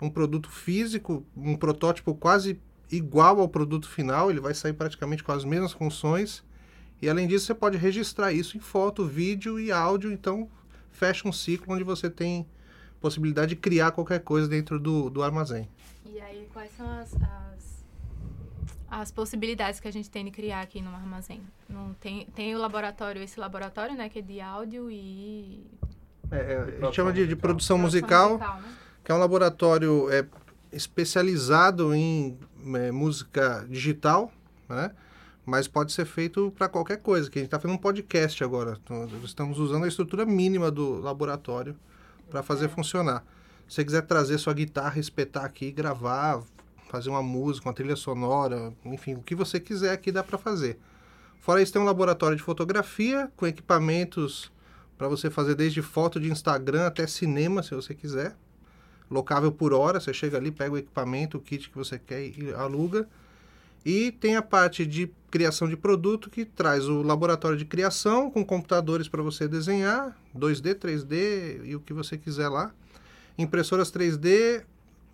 um 0.00 0.10
produto 0.10 0.50
físico, 0.50 1.24
um 1.36 1.56
protótipo 1.56 2.14
quase 2.14 2.60
igual 2.90 3.40
ao 3.40 3.48
produto 3.48 3.88
final, 3.88 4.30
ele 4.30 4.40
vai 4.40 4.54
sair 4.54 4.72
praticamente 4.72 5.22
com 5.22 5.32
as 5.32 5.44
mesmas 5.44 5.72
funções. 5.72 6.42
E 7.00 7.08
além 7.08 7.28
disso, 7.28 7.46
você 7.46 7.54
pode 7.54 7.76
registrar 7.76 8.32
isso 8.32 8.56
em 8.56 8.60
foto, 8.60 9.06
vídeo 9.06 9.60
e 9.60 9.70
áudio, 9.70 10.10
então 10.12 10.48
fecha 10.90 11.28
um 11.28 11.32
ciclo 11.32 11.74
onde 11.74 11.84
você 11.84 12.10
tem 12.10 12.46
possibilidade 13.00 13.50
de 13.50 13.56
criar 13.56 13.92
qualquer 13.92 14.20
coisa 14.20 14.48
dentro 14.48 14.80
do, 14.80 15.08
do 15.08 15.22
armazém. 15.22 15.68
E 16.04 16.20
aí, 16.20 16.48
quais 16.52 16.70
são 16.76 16.88
as, 16.90 17.14
as, 17.14 17.47
as 18.90 19.10
possibilidades 19.10 19.80
que 19.80 19.88
a 19.88 19.92
gente 19.92 20.10
tem 20.10 20.24
de 20.24 20.30
criar 20.30 20.62
aqui 20.62 20.80
no 20.80 20.90
armazém? 20.90 21.42
Não 21.68 21.94
tem, 21.94 22.26
tem 22.34 22.54
o 22.54 22.58
laboratório, 22.58 23.22
esse 23.22 23.38
laboratório, 23.38 23.94
né, 23.96 24.08
que 24.08 24.18
é 24.18 24.22
de 24.22 24.40
áudio 24.40 24.90
e... 24.90 25.66
É, 26.30 26.36
é, 26.36 26.58
a 26.58 26.84
gente 26.84 26.96
chama 26.96 27.12
de, 27.12 27.20
de 27.20 27.26
musical. 27.26 27.40
produção 27.40 27.78
musical, 27.78 28.38
né? 28.38 28.74
que 29.02 29.12
é 29.12 29.14
um 29.14 29.18
laboratório 29.18 30.10
é, 30.10 30.26
especializado 30.72 31.94
em 31.94 32.38
é, 32.74 32.90
música 32.90 33.66
digital, 33.68 34.30
né? 34.68 34.90
Mas 35.46 35.66
pode 35.66 35.92
ser 35.92 36.04
feito 36.04 36.52
para 36.58 36.68
qualquer 36.68 36.98
coisa. 36.98 37.30
Que 37.30 37.38
a 37.38 37.40
gente 37.40 37.46
está 37.46 37.58
fazendo 37.58 37.76
um 37.76 37.80
podcast 37.80 38.44
agora. 38.44 38.78
Então, 38.84 39.08
estamos 39.24 39.58
usando 39.58 39.84
a 39.84 39.88
estrutura 39.88 40.26
mínima 40.26 40.70
do 40.70 41.00
laboratório 41.00 41.74
para 42.28 42.42
fazer 42.42 42.68
funcionar. 42.68 43.24
Se 43.66 43.76
você 43.76 43.84
quiser 43.86 44.02
trazer 44.02 44.36
sua 44.36 44.52
guitarra, 44.52 45.00
espetar 45.00 45.46
aqui, 45.46 45.72
gravar, 45.72 46.42
fazer 46.88 47.10
uma 47.10 47.22
música, 47.22 47.68
uma 47.68 47.74
trilha 47.74 47.96
sonora, 47.96 48.72
enfim, 48.84 49.14
o 49.14 49.22
que 49.22 49.34
você 49.34 49.60
quiser 49.60 49.92
aqui 49.92 50.10
dá 50.10 50.24
para 50.24 50.38
fazer. 50.38 50.78
Fora 51.40 51.62
isso, 51.62 51.72
tem 51.72 51.80
um 51.80 51.84
laboratório 51.84 52.36
de 52.36 52.42
fotografia 52.42 53.30
com 53.36 53.46
equipamentos 53.46 54.50
para 54.96 55.06
você 55.06 55.30
fazer 55.30 55.54
desde 55.54 55.80
foto 55.80 56.18
de 56.18 56.30
Instagram 56.30 56.86
até 56.86 57.06
cinema, 57.06 57.62
se 57.62 57.74
você 57.74 57.94
quiser. 57.94 58.36
Locável 59.10 59.52
por 59.52 59.72
hora, 59.72 60.00
você 60.00 60.12
chega 60.12 60.36
ali, 60.36 60.50
pega 60.50 60.74
o 60.74 60.78
equipamento, 60.78 61.38
o 61.38 61.40
kit 61.40 61.70
que 61.70 61.76
você 61.76 61.98
quer 61.98 62.26
e 62.26 62.52
aluga. 62.54 63.08
E 63.84 64.12
tem 64.12 64.36
a 64.36 64.42
parte 64.42 64.84
de 64.84 65.10
criação 65.30 65.68
de 65.68 65.76
produto 65.76 66.28
que 66.28 66.44
traz 66.44 66.88
o 66.88 67.02
laboratório 67.02 67.56
de 67.56 67.64
criação 67.64 68.30
com 68.30 68.44
computadores 68.44 69.08
para 69.08 69.22
você 69.22 69.46
desenhar, 69.46 70.16
2D, 70.36 70.74
3D 70.74 71.64
e 71.64 71.76
o 71.76 71.80
que 71.80 71.92
você 71.92 72.18
quiser 72.18 72.48
lá. 72.48 72.72
Impressoras 73.38 73.90
3D, 73.90 74.64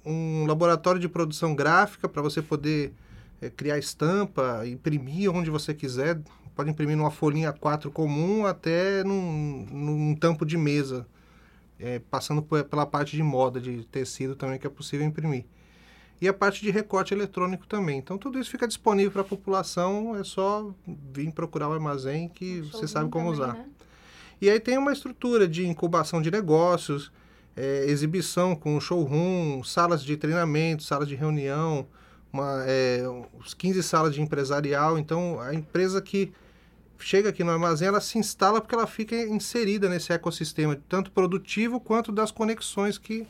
um 0.05 0.47
laboratório 0.47 1.01
de 1.01 1.09
produção 1.09 1.55
gráfica 1.55 2.09
para 2.09 2.21
você 2.23 2.43
poder 2.43 2.93
eh, 3.41 3.51
criar 3.51 3.79
estampa, 3.79 4.63
imprimir 4.67 5.31
onde 5.31 5.51
você 5.51 5.73
quiser. 5.75 6.21
Pode 6.55 6.71
imprimir 6.71 6.97
numa 6.97 7.11
folhinha 7.11 7.53
4 7.53 7.91
comum 7.91 8.47
até 8.47 9.03
num, 9.03 9.67
num 9.71 10.15
tampo 10.15 10.45
de 10.47 10.57
mesa, 10.57 11.07
eh, 11.81 12.01
passando 12.11 12.41
por- 12.43 12.63
pela 12.65 12.87
parte 12.87 13.17
de 13.17 13.23
moda, 13.23 13.61
de 13.61 13.85
tecido 13.87 14.37
também 14.37 14.59
que 14.59 14.67
é 14.67 14.71
possível 14.71 15.07
imprimir 15.07 15.45
e 16.21 16.29
a 16.29 16.33
parte 16.33 16.63
de 16.63 16.71
recorte 16.71 17.13
eletrônico 17.13 17.67
também. 17.67 17.99
Então 17.99 18.17
tudo 18.17 18.39
isso 18.39 18.49
fica 18.51 18.69
disponível 18.69 19.11
para 19.11 19.23
a 19.23 19.25
população, 19.25 20.17
é 20.17 20.23
só 20.23 20.73
vir 21.13 21.31
procurar 21.33 21.69
o 21.69 21.73
armazém 21.73 22.29
que 22.29 22.61
você 22.63 22.87
sabe 22.87 23.11
como 23.11 23.33
Também, 23.33 23.41
usar. 23.43 23.53
né? 23.55 23.67
E 24.41 24.49
aí 24.49 24.61
tem 24.61 24.79
uma 24.79 24.93
estrutura 24.93 25.47
de 25.49 25.67
incubação 25.67 26.23
de 26.23 26.31
negócios, 26.31 27.11
é, 27.57 27.85
exibição 27.87 28.55
com 28.57 28.81
showroom, 28.81 29.63
salas 29.63 30.03
de 30.03 30.17
treinamento, 30.17 30.83
salas 30.83 31.09
de 31.09 31.15
reunião, 31.15 31.87
uma, 32.33 32.65
é, 32.67 33.03
uns 33.39 33.55
15 33.55 33.83
salas 33.83 34.15
de 34.15 34.21
empresarial. 34.21 34.99
Então 34.99 35.41
a 35.41 35.55
empresa 35.55 36.01
que 36.03 36.33
chega 36.99 37.29
aqui 37.29 37.45
no 37.45 37.51
armazém, 37.51 37.89
ela 37.89 38.01
se 38.01 38.19
instala 38.19 38.61
porque 38.61 38.75
ela 38.75 38.87
fica 38.87 39.15
inserida 39.15 39.89
nesse 39.89 40.13
ecossistema, 40.13 40.79
tanto 40.89 41.11
produtivo 41.11 41.79
quanto 41.79 42.11
das 42.11 42.31
conexões 42.31 42.99
que 42.99 43.27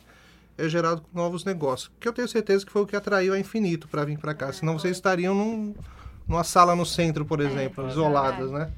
é 0.57 0.69
gerado 0.69 1.01
com 1.01 1.17
novos 1.17 1.43
negócios. 1.43 1.91
Que 1.99 2.07
eu 2.07 2.13
tenho 2.13 2.27
certeza 2.27 2.65
que 2.65 2.71
foi 2.71 2.81
o 2.81 2.87
que 2.87 2.95
atraiu 2.95 3.33
a 3.33 3.39
Infinito 3.39 3.87
para 3.87 4.05
vir 4.05 4.17
para 4.17 4.33
cá. 4.33 4.51
Senão 4.53 4.79
vocês 4.79 4.95
estariam 4.95 5.35
num, 5.35 5.75
numa 6.27 6.43
sala 6.43 6.75
no 6.75 6.85
centro, 6.85 7.25
por 7.25 7.41
exemplo, 7.41 7.87
isoladas, 7.87 8.51
né? 8.51 8.71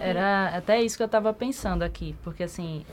Era 0.00 0.56
até 0.56 0.82
isso 0.82 0.96
que 0.96 1.02
eu 1.02 1.06
estava 1.06 1.32
pensando 1.32 1.82
aqui, 1.82 2.16
porque 2.24 2.42
assim. 2.42 2.84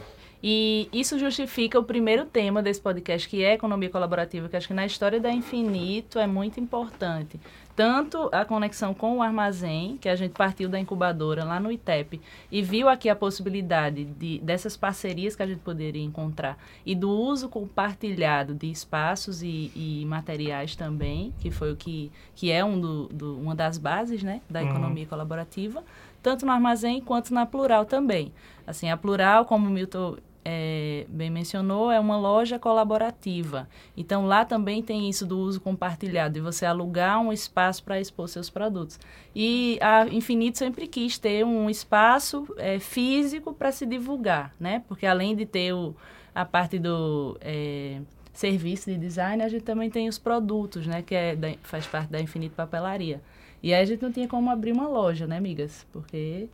E 0.44 0.88
isso 0.94 1.18
justifica 1.18 1.80
o 1.80 1.84
primeiro 1.84 2.26
tema 2.26 2.62
desse 2.62 2.80
podcast, 2.82 3.28
que 3.28 3.44
é 3.44 3.54
economia 3.54 3.90
colaborativa, 3.90 4.48
que 4.48 4.56
acho 4.56 4.68
que 4.68 4.74
na 4.74 4.86
história 4.86 5.20
da 5.20 5.32
Infinito 5.32 6.20
é 6.20 6.28
muito 6.28 6.60
importante. 6.60 7.40
Tanto 7.76 8.30
a 8.32 8.46
conexão 8.46 8.94
com 8.94 9.18
o 9.18 9.22
armazém, 9.22 9.98
que 9.98 10.08
a 10.08 10.16
gente 10.16 10.32
partiu 10.32 10.70
da 10.70 10.80
incubadora 10.80 11.44
lá 11.44 11.60
no 11.60 11.70
ITEP 11.70 12.22
e 12.50 12.62
viu 12.62 12.88
aqui 12.88 13.10
a 13.10 13.16
possibilidade 13.16 14.06
de, 14.06 14.40
dessas 14.40 14.78
parcerias 14.78 15.36
que 15.36 15.44
a 15.44 15.48
gente 15.48 15.60
poderia 15.60 16.02
encontrar 16.02 16.58
e 16.86 16.96
do 16.96 17.10
uso 17.10 17.50
compartilhado 17.50 18.54
de 18.56 18.72
espaços 18.72 19.44
e, 19.44 19.74
e 19.76 20.06
materiais 20.08 20.74
também, 20.74 21.34
que 21.42 21.52
foi 21.52 21.74
o 21.74 21.76
que, 21.76 22.10
que 22.34 22.50
é 22.50 22.64
um 22.64 22.80
do, 22.80 23.08
do- 23.10 23.38
uma 23.38 23.54
das 23.54 23.78
bases 23.78 24.24
né, 24.24 24.40
da 24.50 24.62
Uhum. 24.62 24.70
economia 24.70 25.06
colaborativa 25.06 25.84
tanto 26.26 26.46
no 26.46 26.52
armazém 26.52 27.00
quanto 27.00 27.32
na 27.32 27.46
plural 27.46 27.86
também. 27.86 28.34
Assim, 28.66 28.90
a 28.90 28.98
plural, 28.98 29.46
como 29.46 29.68
o 29.68 29.70
Milton 29.70 30.18
eh, 30.44 31.06
bem 31.08 31.30
mencionou, 31.30 31.92
é 31.92 32.00
uma 32.00 32.18
loja 32.18 32.58
colaborativa. 32.58 33.68
Então 33.96 34.26
lá 34.26 34.44
também 34.44 34.82
tem 34.82 35.08
isso 35.08 35.24
do 35.26 35.38
uso 35.38 35.62
compartilhado, 35.62 36.34
de 36.34 36.40
você 36.42 36.66
alugar 36.66 37.20
um 37.20 37.32
espaço 37.32 37.84
para 37.84 38.00
expor 38.00 38.28
seus 38.28 38.50
produtos. 38.50 39.00
E 39.36 39.78
a 39.82 40.08
Infinito 40.08 40.58
sempre 40.58 40.88
quis 40.88 41.18
ter 41.20 41.46
um 41.46 41.70
espaço 41.70 42.48
eh, 42.58 42.80
físico 42.80 43.54
para 43.54 43.72
se 43.72 43.86
divulgar, 43.86 44.52
né? 44.60 44.84
Porque 44.88 45.06
além 45.06 45.36
de 45.36 45.46
ter 45.46 45.74
o, 45.74 45.96
a 46.34 46.44
parte 46.44 46.80
do 46.80 47.38
eh, 47.42 48.02
serviço 48.34 48.90
de 48.92 48.98
design, 48.98 49.44
a 49.44 49.48
gente 49.50 49.64
também 49.64 49.90
tem 49.90 50.08
os 50.10 50.18
produtos, 50.18 50.86
né? 50.88 51.02
Que 51.04 51.16
é 51.16 51.36
da- 51.36 51.54
faz 51.64 51.86
parte 51.88 52.10
da 52.12 52.20
Infinito 52.20 52.56
Papelaria. 52.56 53.22
E 53.66 53.74
aí 53.74 53.82
a 53.82 53.86
gente 53.86 54.00
não 54.04 54.12
tinha 54.12 54.28
como 54.28 54.52
abrir 54.52 54.72
uma 54.74 54.88
loja, 54.88 55.26
né, 55.26 55.38
amigas? 55.38 55.88
Porque 55.92 56.48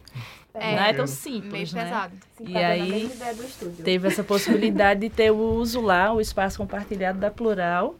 É, 0.53 0.75
não 0.77 0.81
é 0.83 0.93
tão 0.93 1.03
meio 1.03 1.07
simples, 1.09 1.73
né? 1.73 1.83
pesado. 1.83 2.13
E 2.39 2.55
aí. 2.55 3.11
Teve 3.83 4.07
essa 4.07 4.23
possibilidade 4.23 5.01
de 5.01 5.09
ter 5.09 5.29
o 5.29 5.35
uso 5.37 5.81
lá, 5.81 6.13
o 6.13 6.21
espaço 6.21 6.57
compartilhado 6.57 7.19
da 7.19 7.29
Plural, 7.29 7.95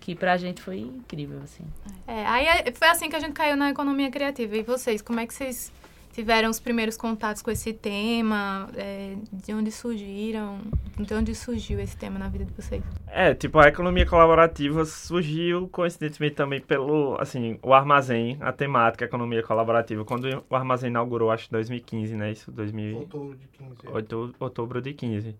que 0.00 0.16
pra 0.16 0.36
gente 0.36 0.60
foi 0.60 0.80
incrível, 0.80 1.38
assim. 1.44 1.62
É, 2.08 2.26
aí 2.26 2.44
é- 2.44 2.72
foi 2.72 2.88
assim 2.88 3.08
que 3.08 3.14
a 3.14 3.20
gente 3.20 3.34
caiu 3.34 3.56
na 3.56 3.70
economia 3.70 4.10
criativa. 4.10 4.56
E 4.56 4.64
vocês, 4.64 5.00
como 5.00 5.20
é 5.20 5.26
que 5.28 5.34
vocês 5.34 5.70
tiveram 6.16 6.48
os 6.48 6.58
primeiros 6.58 6.96
contatos 6.96 7.42
com 7.42 7.50
esse 7.50 7.74
tema? 7.74 8.68
É, 8.74 9.14
de 9.30 9.52
onde 9.52 9.70
surgiram? 9.70 10.58
De 10.98 11.12
onde 11.12 11.34
surgiu 11.34 11.78
esse 11.78 11.94
tema 11.94 12.18
na 12.18 12.26
vida 12.26 12.46
de 12.46 12.52
vocês? 12.54 12.82
É, 13.06 13.34
tipo, 13.34 13.58
a 13.58 13.68
economia 13.68 14.06
colaborativa 14.06 14.84
surgiu 14.86 15.68
coincidentemente 15.68 16.34
também 16.34 16.58
pelo, 16.58 17.18
assim, 17.20 17.58
o 17.62 17.74
armazém, 17.74 18.38
a 18.40 18.50
temática 18.50 19.04
economia 19.04 19.42
colaborativa, 19.42 20.06
quando 20.06 20.42
o 20.48 20.56
armazém 20.56 20.88
inaugurou, 20.88 21.30
acho 21.30 21.44
que 21.44 21.52
2015, 21.52 22.16
né? 22.16 22.32
Isso, 22.32 22.50
2000, 22.50 22.96
Outubro 22.96 23.36
de 23.36 23.46
15. 23.48 23.74
Outu- 23.94 24.34
outubro 24.40 24.80
de 24.80 24.94
15. 24.94 25.36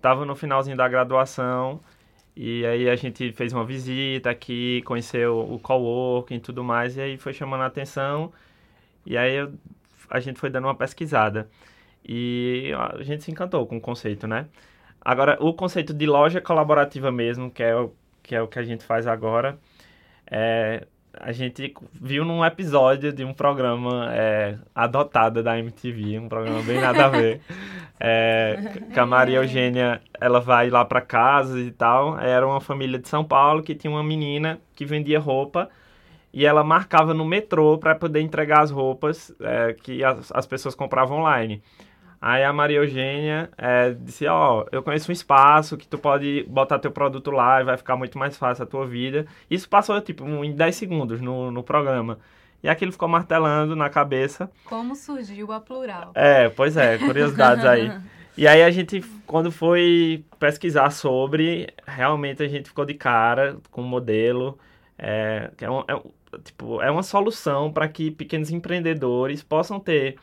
Tava 0.00 0.24
no 0.24 0.34
finalzinho 0.34 0.76
da 0.76 0.88
graduação 0.88 1.80
e 2.34 2.64
aí 2.64 2.88
a 2.88 2.96
gente 2.96 3.30
fez 3.32 3.52
uma 3.52 3.64
visita 3.64 4.30
aqui, 4.30 4.80
conheceu 4.86 5.38
o 5.38 5.58
coworking 5.58 6.36
e 6.36 6.40
tudo 6.40 6.64
mais, 6.64 6.96
e 6.96 7.00
aí 7.02 7.16
foi 7.18 7.34
chamando 7.34 7.60
a 7.60 7.66
atenção 7.66 8.32
e 9.04 9.18
aí 9.18 9.34
eu- 9.36 9.52
a 10.14 10.20
gente 10.20 10.38
foi 10.38 10.48
dando 10.48 10.66
uma 10.66 10.74
pesquisada. 10.74 11.48
E 12.06 12.72
a 12.98 13.02
gente 13.02 13.24
se 13.24 13.30
encantou 13.30 13.66
com 13.66 13.78
o 13.78 13.80
conceito, 13.80 14.26
né? 14.28 14.46
Agora, 15.00 15.36
o 15.40 15.52
conceito 15.52 15.92
de 15.92 16.06
loja 16.06 16.40
colaborativa 16.40 17.10
mesmo, 17.10 17.50
que 17.50 17.62
é 17.62 17.74
o 17.74 17.92
que, 18.22 18.34
é 18.34 18.40
o 18.40 18.48
que 18.48 18.58
a 18.58 18.62
gente 18.62 18.84
faz 18.84 19.06
agora, 19.06 19.58
é, 20.30 20.86
a 21.20 21.32
gente 21.32 21.74
viu 21.92 22.24
num 22.24 22.44
episódio 22.44 23.12
de 23.12 23.24
um 23.24 23.34
programa 23.34 24.08
é, 24.14 24.56
adotado 24.74 25.42
da 25.42 25.58
MTV, 25.58 26.20
um 26.20 26.28
programa 26.28 26.62
bem 26.62 26.80
nada 26.80 27.06
a 27.06 27.08
ver. 27.08 27.40
É, 28.06 28.82
que 28.92 28.98
a 28.98 29.06
Maria 29.06 29.38
Eugênia, 29.38 30.00
ela 30.20 30.40
vai 30.40 30.68
lá 30.68 30.84
para 30.84 31.00
casa 31.00 31.60
e 31.60 31.70
tal. 31.70 32.18
Era 32.18 32.44
uma 32.44 32.60
família 32.60 32.98
de 32.98 33.08
São 33.08 33.24
Paulo 33.24 33.62
que 33.62 33.72
tinha 33.72 33.90
uma 33.90 34.02
menina 34.02 34.60
que 34.74 34.84
vendia 34.84 35.20
roupa 35.20 35.70
e 36.34 36.44
ela 36.44 36.64
marcava 36.64 37.14
no 37.14 37.24
metrô 37.24 37.78
para 37.78 37.94
poder 37.94 38.20
entregar 38.20 38.60
as 38.62 38.70
roupas 38.70 39.32
é, 39.40 39.72
que 39.72 40.02
as, 40.02 40.32
as 40.34 40.44
pessoas 40.46 40.74
compravam 40.74 41.18
online. 41.20 41.62
Aí 42.20 42.42
a 42.42 42.52
Maria 42.52 42.78
Eugênia 42.78 43.50
é, 43.56 43.90
disse, 43.90 44.26
ó, 44.26 44.64
eu 44.72 44.82
conheço 44.82 45.10
um 45.10 45.12
espaço 45.12 45.76
que 45.76 45.86
tu 45.86 45.96
pode 45.96 46.44
botar 46.48 46.78
teu 46.78 46.90
produto 46.90 47.30
lá 47.30 47.60
e 47.60 47.64
vai 47.64 47.76
ficar 47.76 47.96
muito 47.96 48.18
mais 48.18 48.36
fácil 48.36 48.64
a 48.64 48.66
tua 48.66 48.86
vida. 48.86 49.26
Isso 49.48 49.68
passou, 49.68 50.00
tipo, 50.00 50.24
em 50.44 50.52
10 50.52 50.74
segundos 50.74 51.20
no, 51.20 51.50
no 51.50 51.62
programa. 51.62 52.18
E 52.62 52.68
aquilo 52.68 52.90
ficou 52.90 53.06
martelando 53.08 53.76
na 53.76 53.88
cabeça. 53.90 54.50
Como 54.64 54.96
surgiu 54.96 55.52
a 55.52 55.60
plural? 55.60 56.12
É, 56.14 56.48
pois 56.48 56.76
é, 56.76 56.98
curiosidades 56.98 57.64
aí. 57.64 57.92
E 58.36 58.48
aí 58.48 58.64
a 58.64 58.70
gente, 58.72 59.00
quando 59.28 59.52
foi 59.52 60.24
pesquisar 60.40 60.90
sobre, 60.90 61.68
realmente 61.86 62.42
a 62.42 62.48
gente 62.48 62.68
ficou 62.68 62.84
de 62.84 62.94
cara 62.94 63.58
com 63.70 63.80
o 63.80 63.84
modelo. 63.84 64.58
É, 64.98 65.52
que 65.56 65.64
é, 65.64 65.70
um- 65.70 65.84
é 65.86 65.94
tipo, 66.42 66.80
é 66.80 66.90
uma 66.90 67.02
solução 67.02 67.72
para 67.72 67.88
que 67.88 68.10
pequenos 68.10 68.50
empreendedores 68.50 69.42
possam 69.42 69.78
ter 69.78 70.16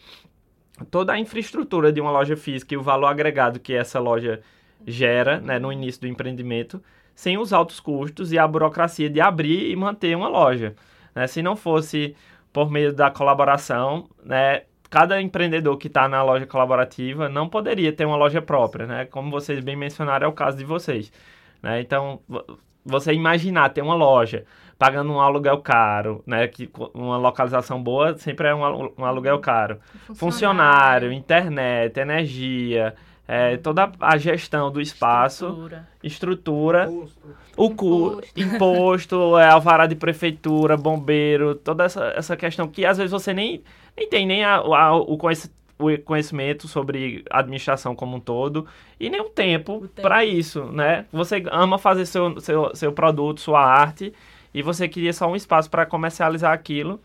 toda 0.90 1.14
a 1.14 1.20
infraestrutura 1.20 1.92
de 1.92 2.02
uma 2.02 2.12
loja 2.12 2.36
física 2.36 2.74
e 2.74 2.78
o 2.78 2.82
valor 2.82 3.08
agregado 3.08 3.60
que 3.60 3.74
essa 3.74 4.00
loja 4.00 4.42
gera 4.86 5.40
né, 5.40 5.60
no 5.60 5.72
início 5.72 6.02
do 6.02 6.08
empreendimento, 6.08 6.82
sem 7.14 7.38
os 7.38 7.54
altos 7.54 7.80
custos 7.80 8.32
e 8.32 8.40
a 8.40 8.48
burocracia 8.48 9.10
de 9.10 9.22
abrir 9.22 9.70
e 9.70 9.76
manter 9.76 10.16
uma 10.16 10.28
loja. 10.28 10.76
né? 11.14 11.28
Se 11.28 11.42
não 11.42 11.56
fosse 11.56 12.16
por 12.52 12.72
meio 12.72 12.92
da 12.94 13.12
colaboração, 13.12 14.10
né, 14.24 14.64
cada 14.90 15.22
empreendedor 15.22 15.78
que 15.78 15.88
está 15.88 16.08
na 16.08 16.24
loja 16.24 16.46
colaborativa 16.46 17.30
não 17.30 17.48
poderia 17.48 17.94
ter 17.94 18.06
uma 18.06 18.18
loja 18.18 18.42
própria, 18.42 18.86
né? 18.86 19.06
Como 19.06 19.32
vocês 19.32 19.64
bem 19.64 19.76
mencionaram, 19.76 20.26
é 20.26 20.30
o 20.30 20.34
caso 20.34 20.58
de 20.58 20.66
vocês. 20.66 21.14
Né? 21.62 21.80
Então, 21.80 22.22
vo- 22.28 22.44
você 22.84 23.14
imaginar 23.14 23.70
ter 23.70 23.82
uma 23.82 23.96
loja 23.96 24.44
pagando 24.82 25.12
um 25.14 25.22
aluguel 25.22 25.60
caro, 25.60 26.24
né? 26.26 26.48
Que 26.48 26.68
uma 26.96 27.16
localização 27.16 27.82
boa 27.84 28.18
sempre 28.18 28.48
é 28.48 28.56
um, 28.56 28.92
um 28.98 29.06
aluguel 29.06 29.38
caro. 29.38 29.78
Funcionário, 30.16 31.12
internet, 31.14 32.00
energia, 32.00 32.96
é, 33.28 33.58
toda 33.58 33.92
a 34.00 34.18
gestão 34.18 34.72
do 34.72 34.82
espaço, 34.82 35.46
Estrutura. 35.46 35.88
estrutura, 36.04 36.88
Custo. 36.88 37.20
o 37.56 37.70
cu, 37.76 38.22
imposto, 38.36 39.38
é, 39.38 39.48
alvará 39.50 39.86
de 39.86 39.94
prefeitura, 39.96 40.76
bombeiro, 40.76 41.54
toda 41.54 41.84
essa, 41.84 42.06
essa 42.16 42.36
questão 42.36 42.68
que 42.68 42.84
às 42.84 42.98
vezes 42.98 43.12
você 43.12 43.34
nem, 43.36 43.62
nem 43.96 44.10
tem 44.10 44.26
nem 44.26 44.44
a- 44.44 44.56
a- 44.58 44.96
o, 44.96 45.16
conheci- 45.16 45.52
o 45.78 45.96
conhecimento 46.00 46.68
sobre 46.68 47.24
administração 47.30 47.96
como 47.96 48.18
um 48.18 48.20
todo 48.20 48.66
e 49.00 49.12
nem 49.12 49.22
o 49.22 49.30
tempo, 49.30 49.74
O 49.76 49.88
tempo. 49.88 50.02
para 50.02 50.26
isso, 50.26 50.66
né? 50.66 51.06
Você 51.12 51.44
ama 51.52 51.78
fazer 51.78 52.06
seu, 52.08 52.40
seu, 52.42 52.72
seu 52.76 52.92
produto, 52.92 53.42
sua 53.42 53.62
arte 53.64 54.12
e 54.54 54.62
você 54.62 54.88
queria 54.88 55.14
só 55.14 55.30
um 55.30 55.36
espaço 55.36 55.70
para 55.70 55.86
comercializar 55.86 56.52
aquilo 56.52 57.00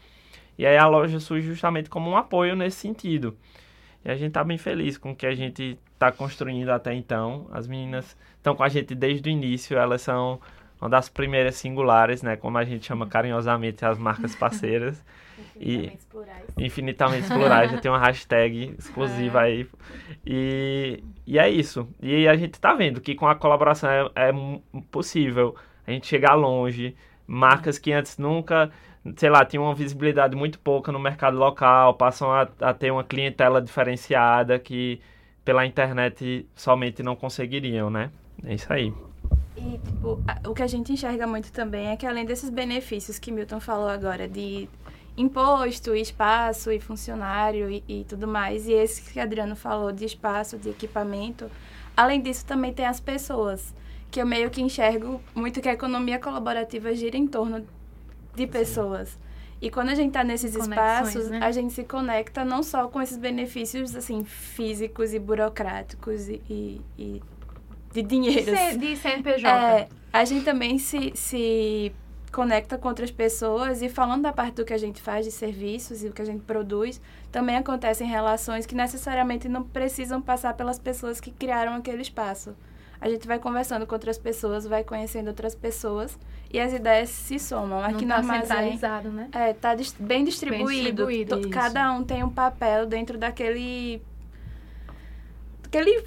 e 0.58 0.64
aí 0.64 0.76
a 0.76 0.86
loja 0.86 1.20
surge 1.20 1.46
justamente 1.46 1.90
como 1.90 2.10
um 2.10 2.16
apoio 2.16 2.56
nesse 2.56 2.78
sentido. 2.78 3.36
E 4.04 4.10
a 4.10 4.16
gente 4.16 4.32
tá 4.32 4.42
bem 4.42 4.56
feliz 4.56 4.96
com 4.96 5.10
o 5.10 5.16
que 5.16 5.26
a 5.26 5.34
gente 5.34 5.78
tá 5.98 6.10
construindo 6.10 6.70
até 6.70 6.94
então. 6.94 7.46
As 7.52 7.66
meninas 7.66 8.16
estão 8.36 8.54
com 8.54 8.62
a 8.62 8.68
gente 8.68 8.94
desde 8.94 9.28
o 9.28 9.32
início, 9.32 9.76
elas 9.76 10.02
são 10.02 10.40
uma 10.80 10.88
das 10.88 11.08
primeiras 11.08 11.56
singulares, 11.56 12.22
né? 12.22 12.36
Como 12.36 12.56
a 12.56 12.64
gente 12.64 12.86
chama 12.86 13.06
carinhosamente 13.06 13.84
as 13.84 13.98
marcas 13.98 14.34
parceiras. 14.34 15.04
e 15.60 15.92
infinitamente 16.56 17.28
plurais, 17.28 17.70
já 17.70 17.78
tem 17.78 17.90
uma 17.90 17.98
hashtag 17.98 18.74
exclusiva 18.78 19.42
aí. 19.42 19.68
E, 20.24 21.02
e 21.26 21.38
é 21.38 21.48
isso. 21.50 21.88
E 22.00 22.26
a 22.26 22.36
gente 22.36 22.58
tá 22.58 22.74
vendo 22.74 23.00
que 23.00 23.14
com 23.14 23.26
a 23.26 23.34
colaboração 23.34 23.90
é, 23.90 24.10
é 24.14 24.32
possível 24.90 25.54
a 25.86 25.90
gente 25.90 26.06
chegar 26.06 26.34
longe. 26.34 26.96
Marcas 27.26 27.78
que 27.78 27.92
antes 27.92 28.18
nunca, 28.18 28.70
sei 29.16 29.30
lá, 29.30 29.44
tinham 29.44 29.64
uma 29.64 29.74
visibilidade 29.74 30.36
muito 30.36 30.58
pouca 30.58 30.92
no 30.92 30.98
mercado 30.98 31.36
local, 31.36 31.94
passam 31.94 32.30
a, 32.30 32.48
a 32.60 32.74
ter 32.74 32.90
uma 32.90 33.04
clientela 33.04 33.60
diferenciada 33.60 34.58
que 34.58 35.00
pela 35.44 35.64
internet 35.64 36.46
somente 36.54 37.02
não 37.02 37.14
conseguiriam, 37.14 37.88
né? 37.88 38.10
É 38.44 38.54
isso 38.54 38.72
aí. 38.72 38.92
E, 39.56 39.78
tipo, 39.78 40.20
o 40.46 40.54
que 40.54 40.62
a 40.62 40.66
gente 40.66 40.92
enxerga 40.92 41.26
muito 41.26 41.50
também 41.50 41.88
é 41.88 41.96
que 41.96 42.06
além 42.06 42.24
desses 42.24 42.50
benefícios 42.50 43.18
que 43.18 43.32
Milton 43.32 43.60
falou 43.60 43.88
agora, 43.88 44.28
de 44.28 44.68
imposto, 45.16 45.94
espaço 45.94 46.70
e 46.70 46.78
funcionário 46.78 47.70
e, 47.70 47.82
e 47.88 48.04
tudo 48.04 48.28
mais, 48.28 48.68
e 48.68 48.72
esse 48.72 49.10
que 49.10 49.18
Adriano 49.18 49.56
falou 49.56 49.90
de 49.90 50.04
espaço, 50.04 50.58
de 50.58 50.68
equipamento, 50.68 51.50
além 51.96 52.20
disso 52.20 52.44
também 52.44 52.72
tem 52.72 52.84
as 52.84 53.00
pessoas, 53.00 53.74
que 54.16 54.22
eu 54.22 54.26
meio 54.26 54.48
que 54.48 54.62
enxergo 54.62 55.20
muito 55.34 55.60
que 55.60 55.68
a 55.68 55.74
economia 55.74 56.18
colaborativa 56.18 56.94
gira 56.94 57.18
em 57.18 57.26
torno 57.26 57.66
de 58.34 58.46
pessoas. 58.46 59.18
E 59.60 59.68
quando 59.70 59.90
a 59.90 59.94
gente 59.94 60.08
está 60.08 60.24
nesses 60.24 60.56
Conexões, 60.56 61.08
espaços, 61.08 61.28
né? 61.30 61.38
a 61.42 61.50
gente 61.52 61.74
se 61.74 61.84
conecta 61.84 62.42
não 62.42 62.62
só 62.62 62.88
com 62.88 63.02
esses 63.02 63.18
benefícios 63.18 63.94
assim 63.94 64.24
físicos 64.24 65.12
e 65.12 65.18
burocráticos 65.18 66.30
e, 66.30 66.40
e, 66.48 66.80
e 66.96 67.22
de 67.92 68.02
dinheiro. 68.02 68.56
C- 68.56 68.78
De 68.78 68.96
CNPJ. 68.96 69.46
É, 69.50 69.88
a 70.10 70.24
gente 70.24 70.46
também 70.46 70.78
se, 70.78 71.12
se 71.14 71.92
conecta 72.32 72.78
com 72.78 72.88
outras 72.88 73.10
pessoas 73.10 73.82
e 73.82 73.90
falando 73.90 74.22
da 74.22 74.32
parte 74.32 74.54
do 74.54 74.64
que 74.64 74.72
a 74.72 74.78
gente 74.78 75.02
faz 75.02 75.26
de 75.26 75.30
serviços 75.30 76.02
e 76.02 76.08
o 76.08 76.12
que 76.14 76.22
a 76.22 76.24
gente 76.24 76.40
produz, 76.42 77.02
também 77.30 77.56
acontecem 77.56 78.06
relações 78.08 78.64
que 78.64 78.74
necessariamente 78.74 79.46
não 79.46 79.62
precisam 79.62 80.22
passar 80.22 80.54
pelas 80.54 80.78
pessoas 80.78 81.20
que 81.20 81.30
criaram 81.30 81.74
aquele 81.74 82.00
espaço. 82.00 82.56
A 83.06 83.08
gente 83.08 83.24
vai 83.24 83.38
conversando 83.38 83.86
com 83.86 83.94
outras 83.94 84.18
pessoas, 84.18 84.66
vai 84.66 84.82
conhecendo 84.82 85.28
outras 85.28 85.54
pessoas 85.54 86.18
e 86.52 86.58
as 86.58 86.72
ideias 86.72 87.08
se 87.08 87.38
somam. 87.38 87.78
Aqui 87.78 87.92
não 87.92 88.00
no 88.02 88.08
tá 88.08 88.16
armazém 88.16 88.42
centralizado, 88.72 89.10
né? 89.12 89.28
é, 89.32 89.52
tá 89.52 89.76
dis- 89.76 89.94
bem 89.96 90.24
distribuído. 90.24 90.66
distribuído, 91.06 91.36
To- 91.36 91.40
isso. 91.42 91.50
Cada 91.50 91.92
um 91.92 92.02
tem 92.02 92.24
um 92.24 92.28
papel 92.30 92.84
dentro 92.84 93.16
daquele. 93.16 94.02
Aquele 95.64 96.02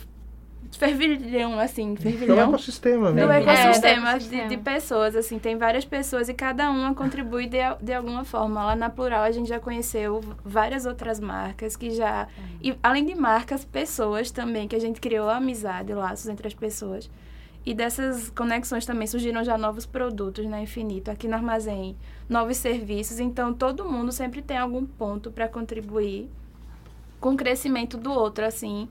fervilhão, 0.78 1.60
assim, 1.60 1.90
É 1.90 1.94
um 1.94 1.96
fervilhão 1.98 2.50
ecossistema 2.50 3.10
do 3.10 3.16
mesmo. 3.16 3.32
É, 3.32 3.42
ecossistema 3.42 3.96
do 3.96 4.02
de, 4.02 4.08
ecossistema. 4.10 4.48
de 4.48 4.58
pessoas, 4.58 5.16
assim, 5.16 5.40
tem 5.40 5.58
várias 5.58 5.86
pessoas 5.86 6.30
e 6.30 6.34
cada 6.34 6.70
uma 6.70 6.94
contribui 6.94 7.48
de, 7.48 7.58
de 7.82 7.94
alguma 7.94 8.24
forma. 8.24 8.64
Lá 8.64 8.76
na 8.76 8.90
Plural 8.90 9.24
a 9.24 9.32
gente 9.32 9.50
já 9.50 9.60
conheceu 9.60 10.22
várias 10.44 10.86
outras 10.86 11.20
marcas 11.20 11.76
que 11.76 11.92
já... 11.92 12.28
E 12.62 12.78
além 12.84 13.06
de 13.06 13.16
marcas, 13.16 13.66
pessoas 13.66 14.32
também, 14.32 14.68
que 14.68 14.76
a 14.76 14.80
gente 14.80 15.02
criou 15.02 15.30
amizade, 15.30 15.94
laços 15.94 16.28
entre 16.28 16.48
as 16.48 16.54
pessoas. 16.54 17.10
E 17.66 17.74
dessas 17.74 18.30
conexões 18.30 18.86
também 18.86 19.06
surgiram 19.06 19.44
já 19.44 19.58
novos 19.58 19.86
produtos 19.86 20.46
na 20.46 20.62
Infinito, 20.62 21.12
aqui 21.12 21.28
no 21.28 21.36
armazém, 21.36 21.96
novos 22.28 22.58
serviços. 22.58 23.20
Então, 23.20 23.54
todo 23.54 23.90
mundo 23.90 24.12
sempre 24.12 24.42
tem 24.42 24.58
algum 24.58 24.86
ponto 24.86 25.30
para 25.30 25.48
contribuir 25.48 26.30
com 27.20 27.34
o 27.34 27.38
crescimento 27.38 27.98
do 27.98 28.12
outro, 28.12 28.46
assim, 28.46 28.88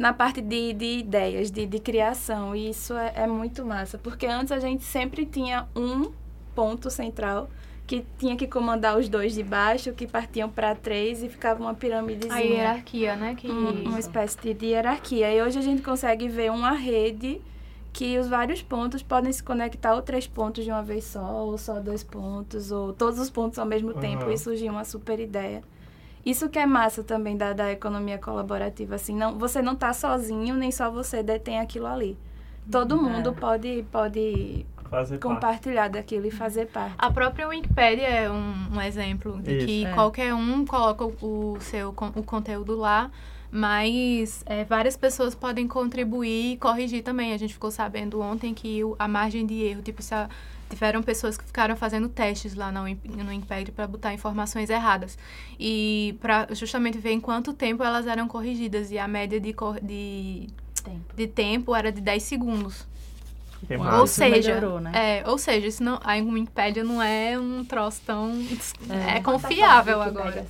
na 0.00 0.14
parte 0.14 0.40
de, 0.40 0.72
de 0.72 0.98
ideias, 1.00 1.50
de, 1.50 1.66
de 1.66 1.78
criação. 1.78 2.56
E 2.56 2.70
isso 2.70 2.94
é, 2.94 3.12
é 3.14 3.26
muito 3.26 3.66
massa, 3.66 3.98
porque 3.98 4.26
antes 4.26 4.50
a 4.50 4.58
gente 4.58 4.82
sempre 4.82 5.26
tinha 5.26 5.68
um 5.76 6.10
ponto 6.54 6.90
central 6.90 7.50
que 7.86 8.04
tinha 8.18 8.34
que 8.34 8.46
comandar 8.46 8.96
os 8.96 9.08
dois 9.10 9.34
de 9.34 9.42
baixo, 9.42 9.92
que 9.92 10.06
partiam 10.06 10.48
para 10.48 10.74
três 10.74 11.22
e 11.22 11.28
ficava 11.28 11.60
uma 11.62 11.74
piramidezinha. 11.74 12.34
A 12.34 12.40
hierarquia, 12.40 13.14
né? 13.16 13.34
Que... 13.34 13.50
Um- 13.50 13.88
uma 13.88 13.98
espécie 13.98 14.38
de, 14.40 14.54
de 14.54 14.66
hierarquia. 14.66 15.34
E 15.34 15.42
hoje 15.42 15.58
a 15.58 15.62
gente 15.62 15.82
consegue 15.82 16.28
ver 16.28 16.50
uma 16.50 16.70
rede 16.72 17.40
que 17.92 18.16
os 18.18 18.26
vários 18.28 18.62
pontos 18.62 19.02
podem 19.02 19.32
se 19.32 19.42
conectar 19.42 19.94
ou 19.94 20.00
três 20.00 20.26
pontos 20.26 20.64
de 20.64 20.70
uma 20.70 20.82
vez 20.82 21.04
só, 21.04 21.44
ou 21.44 21.58
só 21.58 21.78
dois 21.80 22.02
pontos, 22.04 22.70
ou 22.72 22.92
todos 22.94 23.18
os 23.18 23.28
pontos 23.28 23.58
ao 23.58 23.66
mesmo 23.66 23.92
tempo 23.92 24.22
Aham. 24.22 24.32
e 24.32 24.38
surgir 24.38 24.70
uma 24.70 24.84
super 24.84 25.18
ideia. 25.20 25.62
Isso 26.24 26.48
que 26.48 26.58
é 26.58 26.66
massa 26.66 27.02
também 27.02 27.36
da, 27.36 27.52
da 27.52 27.72
economia 27.72 28.18
colaborativa, 28.18 28.94
assim, 28.96 29.14
não, 29.14 29.38
você 29.38 29.62
não 29.62 29.74
tá 29.74 29.92
sozinho, 29.92 30.54
nem 30.54 30.70
só 30.70 30.90
você 30.90 31.22
detém 31.22 31.58
aquilo 31.58 31.86
ali. 31.86 32.16
Todo 32.70 33.00
mundo 33.00 33.32
pode, 33.32 33.84
pode 33.90 34.66
Fazer 34.88 35.18
parte. 35.18 35.34
compartilhar 35.34 35.88
daquilo 35.88 36.26
e 36.26 36.30
fazer 36.30 36.66
parte. 36.66 36.94
A 36.98 37.10
própria 37.10 37.48
Wikipedia 37.48 38.06
é 38.06 38.30
um, 38.30 38.54
um 38.76 38.80
exemplo 38.82 39.40
de 39.40 39.56
Isso. 39.58 39.66
que 39.66 39.86
É. 39.86 39.92
qualquer 39.94 40.34
um 40.34 40.64
coloca 40.66 41.04
o, 41.04 41.54
o 41.54 41.60
seu 41.60 41.88
o 41.90 42.22
conteúdo 42.22 42.76
lá, 42.76 43.10
mas 43.50 44.42
é, 44.46 44.64
várias 44.64 44.96
pessoas 44.96 45.34
podem 45.34 45.66
contribuir 45.66 46.52
e 46.52 46.56
corrigir 46.56 47.02
também. 47.02 47.32
A 47.32 47.36
gente 47.38 47.54
ficou 47.54 47.70
sabendo 47.70 48.20
ontem 48.20 48.54
que 48.54 48.84
o- 48.84 48.94
a 48.98 49.08
margem 49.08 49.44
de 49.46 49.54
erro, 49.62 49.82
tipo, 49.82 50.02
se 50.02 50.14
a- 50.14 50.28
tiveram 50.70 51.02
pessoas 51.02 51.36
que 51.36 51.44
ficaram 51.44 51.76
fazendo 51.76 52.08
testes 52.08 52.54
lá 52.54 52.72
no, 52.72 52.84
no 52.84 53.28
Wikipedia 53.30 53.72
para 53.74 53.86
botar 53.86 54.14
informações 54.14 54.70
erradas. 54.70 55.18
E 55.58 56.16
para 56.20 56.46
justamente 56.52 56.96
ver 56.96 57.10
em 57.12 57.20
quanto 57.20 57.52
tempo 57.52 57.82
elas 57.84 58.06
eram 58.06 58.26
corrigidas. 58.26 58.90
E 58.90 58.98
a 58.98 59.06
média 59.06 59.38
de, 59.38 59.52
cor- 59.52 59.80
de, 59.82 60.46
Tempo. 60.82 61.14
de 61.14 61.26
tempo 61.26 61.74
era 61.76 61.92
de 61.92 62.00
10 62.00 62.22
segundos. 62.22 62.86
Ou 63.68 64.04
isso 64.04 64.14
seja, 64.14 64.54
melhorou, 64.54 64.80
né? 64.80 64.90
é, 64.94 65.28
ou 65.28 65.36
seja, 65.36 65.66
isso 65.66 65.82
não, 65.82 66.00
a 66.02 66.14
Wikipedia 66.14 66.82
não 66.82 67.02
é 67.02 67.38
um 67.38 67.62
troço 67.62 68.00
tão. 68.06 68.32
É, 68.88 69.18
É. 69.18 69.20
confiável 69.20 70.00
agora. 70.00 70.46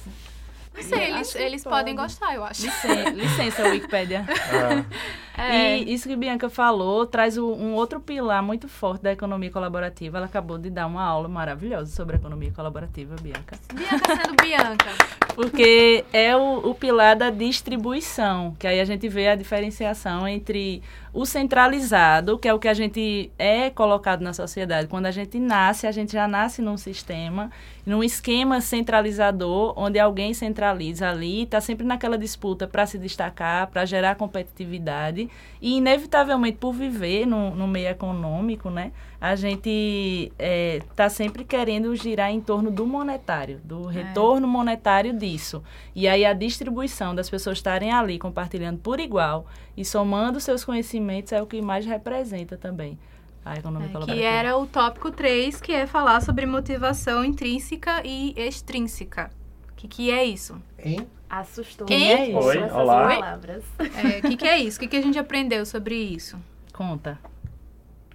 Não 0.73 0.81
sei, 0.85 1.11
Eu 1.11 1.17
eles, 1.17 1.35
eles 1.35 1.65
pode. 1.65 1.77
podem 1.77 1.97
gostar, 1.97 2.33
eu 2.37 2.45
acho. 2.45 2.63
Licença, 2.63 3.11
licença 3.11 3.69
Wikipédia. 3.69 4.25
Ah, 4.29 4.85
É, 5.43 5.79
E 5.79 5.93
isso 5.93 6.09
que 6.09 6.17
Bianca 6.17 6.49
falou 6.51 7.07
traz 7.07 7.37
o- 7.39 7.53
um 7.53 7.75
outro 7.75 8.01
pilar 8.01 8.43
muito 8.43 8.69
forte 8.69 9.03
da 9.03 9.13
economia 9.13 9.51
colaborativa. 9.51 10.19
Ela 10.19 10.27
acabou 10.27 10.59
de 10.59 10.71
dar 10.71 10.87
uma 10.87 11.03
aula 11.03 11.29
maravilhosa 11.29 11.95
sobre 11.95 12.17
economia 12.17 12.51
colaborativa, 12.53 13.17
Bianca. 13.21 13.59
Bianca 13.75 14.17
sendo 14.17 14.37
Bianca. 14.43 15.20
Porque 15.35 16.05
é 16.13 16.37
o, 16.37 16.71
o 16.71 16.75
pilar 16.75 17.17
da 17.17 17.31
distribuição, 17.31 18.55
que 18.59 18.67
aí 18.67 18.81
a 18.81 18.85
gente 18.85 19.09
vê 19.09 19.29
a 19.29 19.35
diferenciação 19.35 20.27
entre 20.27 20.83
o 21.13 21.27
centralizado, 21.27 22.39
que 22.39 22.49
é 22.49 22.55
o 22.55 22.59
que 22.59 22.69
a 22.69 22.75
gente 22.75 23.31
é 23.39 23.69
colocado 23.71 24.23
na 24.23 24.33
sociedade. 24.33 24.87
Quando 24.87 25.07
a 25.07 25.11
gente 25.11 25.39
nasce, 25.39 25.87
a 25.87 25.93
gente 25.93 26.13
já 26.13 26.29
nasce 26.29 26.63
num 26.63 26.77
sistema, 26.77 27.51
num 27.85 28.05
esquema 28.05 28.61
centralizador, 28.61 29.75
onde 29.77 29.99
alguém 29.99 30.33
centraliza 30.33 31.09
ali, 31.09 31.43
está 31.43 31.61
sempre 31.61 31.85
naquela 31.85 32.17
disputa 32.17 32.69
para 32.69 32.87
se 32.87 32.99
destacar, 32.99 33.67
para 33.69 33.85
gerar 33.85 34.15
competitividade. 34.15 35.29
E, 35.61 35.79
inevitavelmente, 35.79 36.59
por 36.59 36.73
viver 36.73 37.27
no, 37.27 37.55
no 37.55 37.67
meio 37.67 37.89
econômico, 37.89 38.71
né, 38.71 38.93
a 39.21 39.37
gente 39.37 40.33
está 40.39 41.11
sempre 41.11 41.45
querendo 41.45 41.95
girar 41.95 42.31
em 42.31 42.41
torno 42.41 42.71
do 42.71 42.87
monetário, 42.87 43.61
do 43.63 43.87
retorno 43.87 44.49
monetário 44.49 45.13
disso. 45.13 45.63
E 45.95 46.09
aí 46.09 46.25
a 46.25 46.33
distribuição 46.33 47.15
das 47.15 47.29
pessoas 47.29 47.59
estarem 47.59 47.93
ali 47.93 48.19
compartilhando 48.19 48.79
por 48.79 48.99
igual 48.99 49.47
e 49.77 49.85
somando 49.85 50.41
seus 50.41 50.65
conhecimentos 50.65 51.33
é 51.33 51.43
o 51.43 51.47
que 51.47 51.61
mais 51.61 51.85
representa 51.85 52.57
também 52.57 52.99
a 53.45 53.57
economia 53.57 53.89
É, 53.89 54.05
que 54.05 54.23
era 54.23 54.57
o 54.57 54.67
tópico 54.67 55.11
3, 55.11 55.61
que 55.61 55.73
é 55.73 55.87
falar 55.87 56.21
sobre 56.23 56.47
motivação 56.47 57.25
intrínseca 57.25 58.03
e 58.05 58.35
extrínseca. 58.37 59.31
O 59.71 59.75
que, 59.77 59.89
que 59.89 60.11
é 60.11 60.25
isso? 60.25 60.61
Hein? 60.79 61.07
Assustou. 61.29 61.87
Quem 61.87 62.13
é 62.13 62.29
isso? 62.29 62.39
Oi, 62.39 62.59
essas 62.59 62.73
olá. 62.73 63.09
palavras. 63.09 63.65
É, 63.79 64.19
O 64.19 64.23
que, 64.23 64.37
que 64.37 64.47
é 64.49 64.59
isso? 64.59 64.77
O 64.79 64.81
que, 64.81 64.89
que 64.89 64.97
a 64.97 65.03
gente 65.03 65.19
aprendeu 65.19 65.65
sobre 65.65 65.95
isso? 65.95 66.37
Conta. 66.73 67.19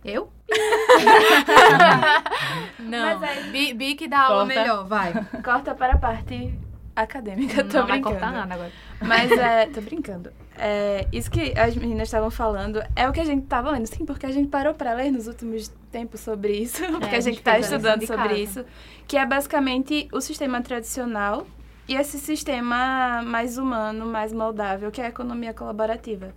Eu? 0.05 0.29
Não. 2.79 3.19
Mas 3.19 3.23
aí- 3.23 3.49
Bi, 3.51 3.73
Bi 3.73 3.95
que 3.95 4.07
dá 4.07 4.21
aula 4.21 4.45
melhor, 4.45 4.85
vai. 4.85 5.13
Corta 5.43 5.73
para 5.73 5.93
a 5.93 5.97
parte 5.97 6.53
acadêmica, 6.95 7.63
tô 7.63 7.79
não 7.79 7.87
vai 7.87 7.99
brincando. 7.99 8.15
cortar 8.19 8.31
nada 8.31 8.53
agora. 8.53 8.71
Mas 9.01 9.31
é, 9.31 9.65
tô 9.67 9.81
brincando. 9.81 10.31
É, 10.57 11.05
isso 11.11 11.29
que 11.29 11.57
as 11.59 11.75
meninas 11.75 12.07
estavam 12.07 12.31
falando 12.31 12.81
é 12.95 13.09
o 13.09 13.11
que 13.11 13.19
a 13.19 13.25
gente 13.25 13.45
tava 13.47 13.71
lendo, 13.71 13.87
sim, 13.87 14.05
porque 14.05 14.25
a 14.25 14.31
gente 14.31 14.47
parou 14.47 14.73
para 14.73 14.93
ler 14.93 15.11
nos 15.11 15.27
últimos 15.27 15.67
tempos 15.91 16.21
sobre 16.21 16.53
isso, 16.53 16.81
porque 16.99 17.15
a 17.15 17.17
a 17.17 17.21
gente 17.21 17.41
tá 17.41 17.53
a 17.53 17.59
estudando 17.59 18.05
sobre 18.05 18.29
casa. 18.29 18.39
isso, 18.39 18.65
que 19.07 19.17
é 19.17 19.25
basicamente 19.25 20.07
o 20.13 20.21
sistema 20.21 20.61
tradicional 20.61 21.45
e 21.87 21.95
esse 21.95 22.17
sistema 22.19 23.21
mais 23.25 23.57
humano, 23.57 24.05
mais 24.05 24.31
moldável, 24.31 24.91
que 24.91 25.01
é 25.01 25.07
a 25.07 25.09
economia 25.09 25.53
colaborativa. 25.53 26.33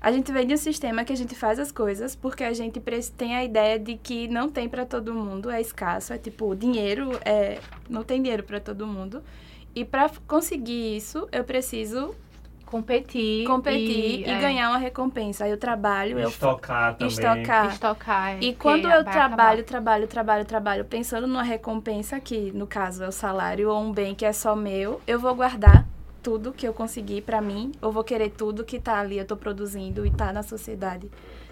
A 0.00 0.12
gente 0.12 0.30
vem 0.30 0.46
de 0.46 0.54
um 0.54 0.58
sistema 0.58 1.04
que 1.04 1.12
a 1.12 1.16
gente 1.16 1.34
faz 1.34 1.58
as 1.58 1.72
coisas 1.72 2.14
porque 2.14 2.44
a 2.44 2.52
gente 2.52 2.80
tem 3.16 3.34
a 3.34 3.44
ideia 3.44 3.78
de 3.78 3.96
que 3.96 4.28
não 4.28 4.48
tem 4.50 4.68
para 4.68 4.84
todo 4.84 5.12
mundo, 5.14 5.50
é 5.50 5.60
escasso, 5.60 6.12
é 6.12 6.18
tipo, 6.18 6.54
dinheiro, 6.54 7.18
é, 7.24 7.58
não 7.88 8.02
tem 8.04 8.20
dinheiro 8.22 8.42
para 8.42 8.60
todo 8.60 8.86
mundo. 8.86 9.22
E 9.74 9.84
para 9.84 10.10
conseguir 10.26 10.96
isso, 10.96 11.28
eu 11.32 11.44
preciso 11.44 12.14
competir. 12.64 13.46
competir 13.46 14.20
e, 14.20 14.24
é, 14.24 14.38
ganhar 14.40 14.70
uma 14.70 14.78
recompensa. 14.78 15.44
Aí 15.44 15.50
eu 15.50 15.56
trabalho, 15.58 16.18
eu 16.18 16.28
Estocar 16.28 16.94
também. 16.94 17.08
estocar. 17.08 17.72
Estocar. 17.72 18.28
é, 18.36 18.38
E 18.40 18.54
quando 18.54 18.86
eu 18.90 19.04
trabalho, 19.04 19.60
acabar. 19.60 19.64
trabalho, 19.64 20.06
trabalho, 20.06 20.44
trabalho, 20.44 20.84
pensando 20.84 21.26
numa 21.26 21.42
recompensa 21.42 22.18
que, 22.20 22.52
no 22.52 22.66
caso, 22.66 23.04
é 23.04 23.08
o 23.08 23.12
salário 23.12 23.70
ou 23.70 23.80
um 23.80 23.92
bem 23.92 24.14
que 24.14 24.24
é 24.24 24.32
só 24.32 24.54
meu, 24.56 25.00
eu 25.06 25.18
vou 25.18 25.34
guardar 25.34 25.86
tudo 26.26 26.52
que 26.52 26.66
eu 26.66 26.72
conseguir 26.74 27.22
pra 27.22 27.40
mim, 27.40 27.70
ou 27.80 27.92
vou 27.92 28.02
querer 28.02 28.30
tudo 28.30 28.64
que 28.64 28.80
tá 28.80 28.98
ali, 28.98 29.16
eu 29.16 29.24
tô 29.24 29.36
produzindo 29.36 30.04
e 30.04 30.10
tá 30.10 30.32
na 30.32 30.42
sociedade. 30.42 31.08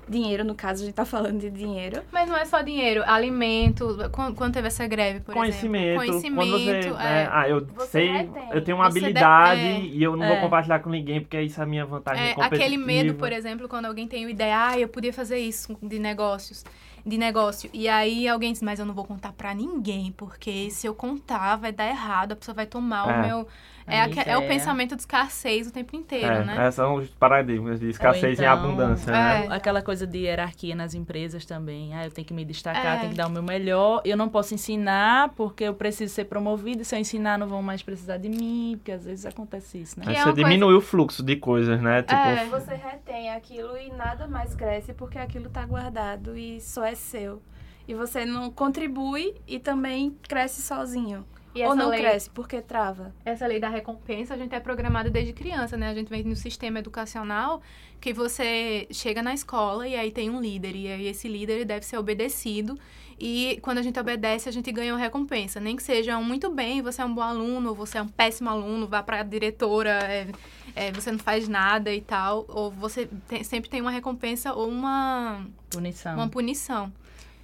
Dinheiro, 0.09 0.45
no 0.45 0.53
caso, 0.55 0.83
a 0.83 0.87
gente 0.87 0.97
tá 0.97 1.05
falando 1.05 1.39
de 1.39 1.49
dinheiro. 1.49 2.03
Mas 2.13 2.29
não 2.29 2.37
é 2.37 2.45
só 2.45 2.61
dinheiro, 2.61 3.05
alimento. 3.07 3.97
Quando, 4.11 4.35
quando 4.35 4.53
teve 4.55 4.67
essa 4.67 4.85
greve, 4.89 5.21
por 5.21 5.33
Conhecimento, 5.33 6.03
exemplo. 6.03 6.07
quando 6.37 6.51
você, 6.51 6.65
Conhecimento. 6.65 6.95
né, 6.99 7.23
é. 7.23 7.29
ah, 7.31 7.49
eu 7.49 7.65
sei, 7.87 8.09
retém. 8.11 8.49
eu 8.53 8.65
tenho 8.65 8.77
uma 8.77 8.87
habilidade 8.87 9.61
é. 9.61 9.81
e 9.81 10.03
eu 10.03 10.17
não 10.17 10.25
É. 10.25 10.29
vou 10.33 10.41
compartilhar 10.41 10.81
com 10.81 10.91
ninguém 10.91 11.21
porque 11.21 11.41
isso 11.41 11.61
é 11.61 11.63
a 11.63 11.67
minha 11.67 11.87
vantagem 11.87 12.23
É, 12.25 12.35
competitiva. 12.35 12.65
aquele 12.65 12.77
medo, 12.77 13.15
por 13.15 13.31
exemplo, 13.33 13.69
quando 13.69 13.87
alguém 13.87 14.09
tem 14.09 14.25
uma 14.25 14.31
ideia, 14.33 14.71
ah, 14.71 14.79
eu 14.79 14.89
podia 14.89 15.13
fazer 15.13 15.39
isso 15.39 15.75
de 15.81 15.99
negócios, 16.01 16.65
de 17.07 17.17
negócio. 17.17 17.71
E 17.73 17.89
aí 17.89 18.27
alguém 18.29 18.53
diz, 18.53 18.61
mas 18.61 18.81
eu 18.81 18.85
não 18.85 18.93
vou 18.95 19.05
contar 19.05 19.33
pra 19.33 19.55
ninguém, 19.55 20.13
porque 20.17 20.69
se 20.71 20.85
eu 20.87 20.95
contar 20.95 21.55
vai 21.57 21.71
dar 21.73 21.87
errado, 21.89 22.33
a 22.33 22.37
pessoa 22.37 22.55
vai 22.57 22.67
tomar 22.67 23.09
É. 23.09 23.13
o 23.13 23.23
meu. 23.27 23.49
É, 23.87 24.01
A 24.01 24.05
é 24.05 24.09
o 24.09 24.11
ideia. 24.13 24.41
pensamento 24.49 24.95
de 24.97 25.03
escassez 25.03 25.67
o 25.67 25.71
tempo 25.73 25.95
inteiro, 25.95 26.27
É, 26.27 26.45
né? 26.45 26.63
esses 26.63 26.75
são 26.77 26.95
os 26.95 27.09
paradigmas 27.11 27.79
de 27.79 27.91
escassez 27.91 28.39
e 28.39 28.43
então, 28.43 28.53
abundância, 28.55 29.11
é. 29.11 29.13
né? 29.13 29.47
Aquela 29.55 29.83
coisa 29.83 30.07
de 30.07 30.19
hierarquia 30.21 30.75
nas 30.75 30.95
empresas 30.95 31.45
também. 31.45 31.95
Ah, 31.95 32.07
eu 32.07 32.11
tenho 32.11 32.27
que 32.27 32.33
me 32.33 32.45
destacar, 32.47 32.97
É. 32.97 32.99
tenho 33.01 33.11
que 33.11 33.17
dar 33.17 33.27
o 33.27 33.31
meu 33.31 33.43
melhor. 33.43 34.01
Eu 34.05 34.17
não 34.17 34.29
posso 34.29 34.55
ensinar 34.55 35.29
porque 35.37 35.65
eu 35.65 35.75
preciso 35.75 36.15
ser 36.15 36.25
promovido. 36.25 36.81
E 36.81 36.85
se 36.85 36.95
eu 36.95 36.99
ensinar, 36.99 37.39
não 37.39 37.47
vão 37.47 37.63
mais 37.63 37.83
precisar 37.83 38.17
de 38.17 38.29
mim. 38.31 38.75
Porque 38.79 38.93
às 38.93 39.05
vezes 39.05 39.27
acontece 39.27 39.79
isso, 39.79 40.01
né? 40.01 40.07
É 40.09 40.15
você 40.15 40.23
coisa- 40.23 40.33
diminui 40.33 40.75
o 40.75 40.81
fluxo 40.81 41.23
de 41.23 41.37
coisas, 41.37 41.81
né? 41.83 42.03
Tipo, 42.03 42.15
É. 42.15 42.45
Você 42.47 42.75
retém 42.75 43.31
aquilo 43.33 43.77
e 43.77 43.91
nada 43.93 44.27
mais 44.27 44.55
cresce 44.55 44.95
porque 44.95 45.19
aquilo 45.19 45.51
tá 45.51 45.65
guardado 45.67 46.37
e 46.39 46.59
só 46.61 46.85
é 46.85 46.95
seu. 46.95 47.43
E 47.87 47.93
você 47.95 48.25
não 48.25 48.51
contribui 48.51 49.35
e 49.47 49.59
também 49.59 50.17
cresce 50.27 50.63
sozinho. 50.63 51.23
E 51.55 51.63
Ou 51.65 51.75
não 51.77 51.89
lei- 51.91 52.01
cresce 52.01 52.29
porque 52.31 52.61
trava. 52.61 53.15
Essa 53.25 53.47
lei 53.47 53.61
da 53.61 53.69
recompensa, 53.69 54.35
a 54.35 54.37
gente 54.37 54.55
é 54.55 54.59
programado 54.61 55.09
desde 55.09 55.33
criança, 55.33 55.77
né? 55.77 55.89
A 55.91 55.95
gente 55.95 56.09
vem 56.09 56.25
no 56.25 56.35
sistema 56.35 56.81
educacional 56.81 57.63
que 58.01 58.13
você 58.13 58.89
chega 58.91 59.23
na 59.23 59.33
escola 59.33 59.87
e 59.87 59.95
aí 59.95 60.11
tem 60.11 60.29
um 60.31 60.41
líder. 60.41 60.75
E 60.75 60.89
aí 60.89 61.07
esse 61.07 61.29
líder 61.29 61.65
deve 61.65 61.87
ser 61.87 61.97
obedecido. 61.97 62.77
E 63.21 63.61
quando 63.63 63.79
a 63.79 63.83
gente 63.83 63.99
obedece, 64.01 64.49
a 64.49 64.53
gente 64.53 64.73
ganha 64.73 64.93
uma 64.93 64.99
recompensa. 64.99 65.61
Nem 65.61 65.77
que 65.77 65.83
seja 65.85 66.19
um 66.19 66.25
muito 66.25 66.51
bem, 66.51 66.83
você 66.83 67.01
é 67.01 67.05
um 67.05 67.15
bom 67.15 67.23
aluno, 67.23 67.69
ou 67.69 67.75
você 67.77 67.99
é 67.99 68.03
um 68.03 68.09
péssimo 68.09 68.51
aluno, 68.51 68.89
vá 68.89 69.05
pra 69.05 69.23
diretora, 69.23 69.91
é, 70.03 70.27
é, 70.75 70.91
você 70.91 71.13
não 71.13 71.21
faz 71.21 71.47
nada 71.47 71.95
e 71.95 72.01
tal. 72.01 72.45
Ou 72.49 72.73
você 72.73 73.09
tem- 73.29 73.45
sempre 73.45 73.71
tem 73.71 73.81
uma 73.81 73.93
recompensa 73.93 74.53
ou 74.53 74.69
uma, 74.69 75.47
Punição. 75.71 76.15
uma 76.15 76.29
punição. 76.29 76.93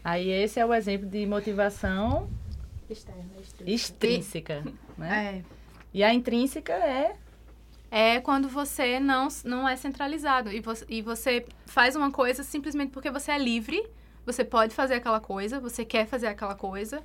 Aí 0.02 0.28
esse 0.28 0.58
é 0.58 0.66
o 0.66 0.74
exemplo 0.74 1.08
de 1.08 1.24
motivação 1.26 2.28
Externa, 2.90 3.22
extrínseca, 3.66 4.64
né? 4.96 5.38
É. 5.38 5.42
E 5.92 6.02
a 6.04 6.12
intrínseca 6.14 6.72
é 6.72 7.16
É 7.90 8.20
quando 8.20 8.48
você 8.48 9.00
não, 9.00 9.26
não 9.44 9.68
é 9.68 9.74
centralizado 9.74 10.52
e 10.52 10.60
você, 10.60 10.84
e 10.88 11.02
você 11.02 11.44
faz 11.66 11.96
uma 11.96 12.10
coisa 12.12 12.42
simplesmente 12.44 12.90
porque 12.92 13.10
você 13.10 13.32
é 13.32 13.38
livre, 13.38 13.84
você 14.24 14.44
pode 14.44 14.72
fazer 14.74 14.94
aquela 14.94 15.18
coisa, 15.18 15.58
você 15.58 15.84
quer 15.84 16.06
fazer 16.06 16.28
aquela 16.28 16.54
coisa 16.54 17.02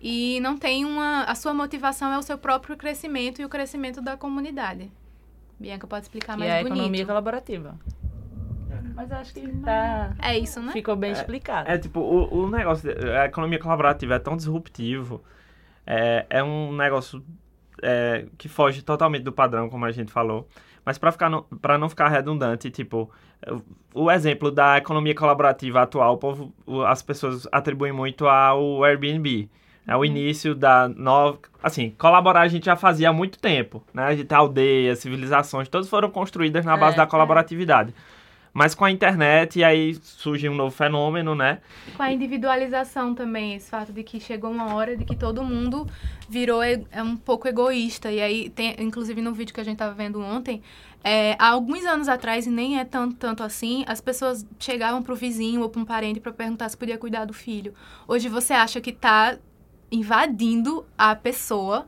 e 0.00 0.38
não 0.40 0.58
tem 0.58 0.84
uma. 0.84 1.22
A 1.24 1.34
sua 1.34 1.54
motivação 1.54 2.12
é 2.12 2.18
o 2.18 2.22
seu 2.22 2.36
próprio 2.36 2.76
crescimento 2.76 3.40
e 3.40 3.44
o 3.46 3.48
crescimento 3.48 4.02
da 4.02 4.14
comunidade. 4.18 4.90
Bianca 5.58 5.86
pode 5.86 6.04
explicar 6.04 6.36
mais 6.36 6.50
é 6.50 6.54
a 6.54 6.62
bonito. 6.62 6.74
economia 6.74 7.06
colaborativa. 7.06 7.78
Mas 8.94 9.10
acho 9.12 9.32
que 9.34 9.46
tá, 9.64 10.14
É 10.22 10.38
isso, 10.38 10.60
né? 10.60 10.72
ficou 10.72 10.96
bem 10.96 11.12
explicado. 11.12 11.70
É 11.70 11.78
tipo, 11.78 12.00
o, 12.00 12.42
o 12.44 12.50
negócio, 12.50 12.94
de- 12.94 13.10
a 13.10 13.24
economia 13.24 13.58
colaborativa 13.58 14.14
é 14.14 14.18
tão 14.18 14.36
disruptivo, 14.36 15.22
é, 15.86 16.26
é 16.28 16.42
um 16.42 16.72
negócio 16.74 17.22
é, 17.82 18.26
que 18.36 18.48
foge 18.48 18.82
totalmente 18.82 19.22
do 19.22 19.32
padrão, 19.32 19.68
como 19.68 19.84
a 19.84 19.92
gente 19.92 20.10
falou. 20.10 20.48
Mas 20.84 20.98
para 20.98 21.10
ficar 21.10 21.30
para 21.60 21.76
não 21.76 21.88
ficar 21.88 22.08
redundante, 22.08 22.70
tipo, 22.70 23.10
o, 23.92 24.10
exemplo 24.10 24.50
da 24.50 24.78
economia 24.78 25.14
colaborativa 25.14 25.82
atual, 25.82 26.14
o 26.14 26.16
povo, 26.16 26.54
as 26.86 27.02
pessoas 27.02 27.46
atribuem 27.50 27.92
muito 27.92 28.26
ao 28.28 28.84
Airbnb. 28.84 29.50
É 29.86 29.96
o 29.96 30.04
início 30.04 30.54
da 30.54 30.88
nova. 30.88 31.38
Assim, 31.62 31.90
colaborar 31.90 32.40
a 32.40 32.48
gente 32.48 32.66
já 32.66 32.74
fazia 32.74 33.10
há 33.10 33.12
muito 33.12 33.38
tempo, 33.38 33.84
né? 33.94 34.04
A 34.04 34.14
gente, 34.16 34.32
aldeias, 34.32 34.98
civilizações, 34.98 35.68
todas 35.68 35.88
foram 35.88 36.10
construídas 36.10 36.64
na 36.64 36.76
base 36.76 36.94
É, 36.94 36.96
da 36.96 37.04
é. 37.04 37.94
Mas 38.56 38.74
com 38.74 38.86
a 38.86 38.90
internet, 38.90 39.58
e 39.58 39.64
aí 39.64 39.94
surge 40.00 40.48
um 40.48 40.54
novo 40.54 40.74
fenômeno, 40.74 41.34
né? 41.34 41.58
Com 41.94 42.02
a 42.02 42.10
individualização 42.10 43.14
também, 43.14 43.54
esse 43.54 43.68
fato 43.68 43.92
de 43.92 44.02
que 44.02 44.18
chegou 44.18 44.50
uma 44.50 44.74
hora 44.74 44.96
de 44.96 45.04
que 45.04 45.14
todo 45.14 45.44
mundo 45.44 45.86
virou 46.26 46.62
é 46.62 46.80
um 47.02 47.18
pouco 47.18 47.46
egoísta. 47.46 48.10
E 48.10 48.18
aí, 48.18 48.48
tem, 48.48 48.74
inclusive 48.78 49.20
no 49.20 49.34
vídeo 49.34 49.52
que 49.52 49.60
a 49.60 49.62
gente 49.62 49.74
estava 49.74 49.92
vendo 49.92 50.22
ontem, 50.22 50.62
é, 51.04 51.36
há 51.38 51.48
alguns 51.48 51.84
anos 51.84 52.08
atrás, 52.08 52.46
e 52.46 52.50
nem 52.50 52.80
é 52.80 52.84
tanto, 52.86 53.16
tanto 53.16 53.42
assim, 53.42 53.84
as 53.86 54.00
pessoas 54.00 54.46
chegavam 54.58 55.02
pro 55.02 55.14
vizinho 55.14 55.60
ou 55.60 55.68
para 55.68 55.82
um 55.82 55.84
parente 55.84 56.18
para 56.18 56.32
perguntar 56.32 56.70
se 56.70 56.78
podia 56.78 56.96
cuidar 56.96 57.26
do 57.26 57.34
filho. 57.34 57.74
Hoje 58.08 58.26
você 58.26 58.54
acha 58.54 58.80
que 58.80 58.90
tá 58.90 59.36
invadindo 59.92 60.86
a 60.96 61.14
pessoa 61.14 61.86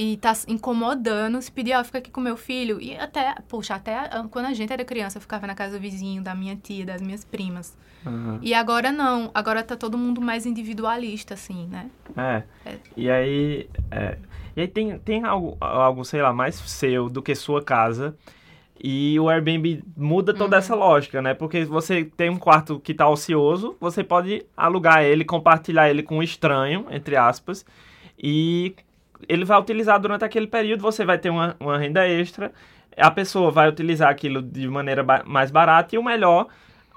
e 0.00 0.16
tá 0.16 0.32
se 0.32 0.48
incomodando, 0.48 1.42
se 1.42 1.50
pedir, 1.50 1.74
ó, 1.74 1.82
fica 1.82 1.98
aqui 1.98 2.08
com 2.08 2.20
meu 2.20 2.36
filho. 2.36 2.80
E 2.80 2.96
até, 2.96 3.34
poxa, 3.48 3.74
até 3.74 4.08
quando 4.30 4.46
a 4.46 4.54
gente 4.54 4.72
era 4.72 4.84
criança, 4.84 5.18
eu 5.18 5.20
ficava 5.20 5.44
na 5.44 5.56
casa 5.56 5.76
do 5.76 5.82
vizinho, 5.82 6.22
da 6.22 6.36
minha 6.36 6.54
tia, 6.54 6.86
das 6.86 7.02
minhas 7.02 7.24
primas. 7.24 7.76
E 8.40 8.54
agora 8.54 8.92
não, 8.92 9.28
agora 9.34 9.60
tá 9.60 9.76
todo 9.76 9.98
mundo 9.98 10.20
mais 10.20 10.46
individualista, 10.46 11.34
assim, 11.34 11.66
né? 11.66 11.90
É. 12.16 12.44
É. 12.64 12.78
E 12.96 13.10
aí. 13.10 13.68
é, 13.90 14.18
E 14.56 14.60
aí 14.60 14.68
tem, 14.68 14.96
tem 15.00 15.24
algo, 15.24 15.56
algo, 15.60 16.04
sei 16.04 16.22
lá, 16.22 16.32
mais 16.32 16.54
seu 16.54 17.08
do 17.10 17.20
que 17.20 17.34
sua 17.34 17.60
casa. 17.60 18.16
E 18.80 19.18
o 19.18 19.28
Airbnb 19.28 19.82
muda 19.96 20.32
toda 20.32 20.56
essa 20.58 20.76
lógica, 20.76 21.20
né? 21.20 21.34
Porque 21.34 21.64
você 21.64 22.04
tem 22.04 22.30
um 22.30 22.38
quarto 22.38 22.78
que 22.78 22.94
tá 22.94 23.08
ocioso, 23.08 23.76
você 23.80 24.04
pode 24.04 24.46
alugar 24.56 25.02
ele, 25.02 25.24
compartilhar 25.24 25.90
ele 25.90 26.04
com 26.04 26.18
um 26.18 26.22
estranho, 26.22 26.86
entre 26.88 27.16
aspas, 27.16 27.66
e 28.16 28.76
ele 29.28 29.44
vai 29.44 29.58
utilizar 29.58 29.98
durante 29.98 30.24
aquele 30.24 30.46
período, 30.46 30.80
você 30.82 31.04
vai 31.04 31.18
ter 31.18 31.30
uma, 31.30 31.56
uma 31.58 31.78
renda 31.78 32.06
extra, 32.06 32.52
a 32.96 33.10
pessoa 33.10 33.50
vai 33.50 33.68
utilizar 33.68 34.10
aquilo 34.10 34.42
de 34.42 34.68
maneira 34.68 35.02
ba- 35.02 35.22
mais 35.24 35.50
barata 35.50 35.94
e 35.94 35.98
o 35.98 36.02
melhor, 36.02 36.46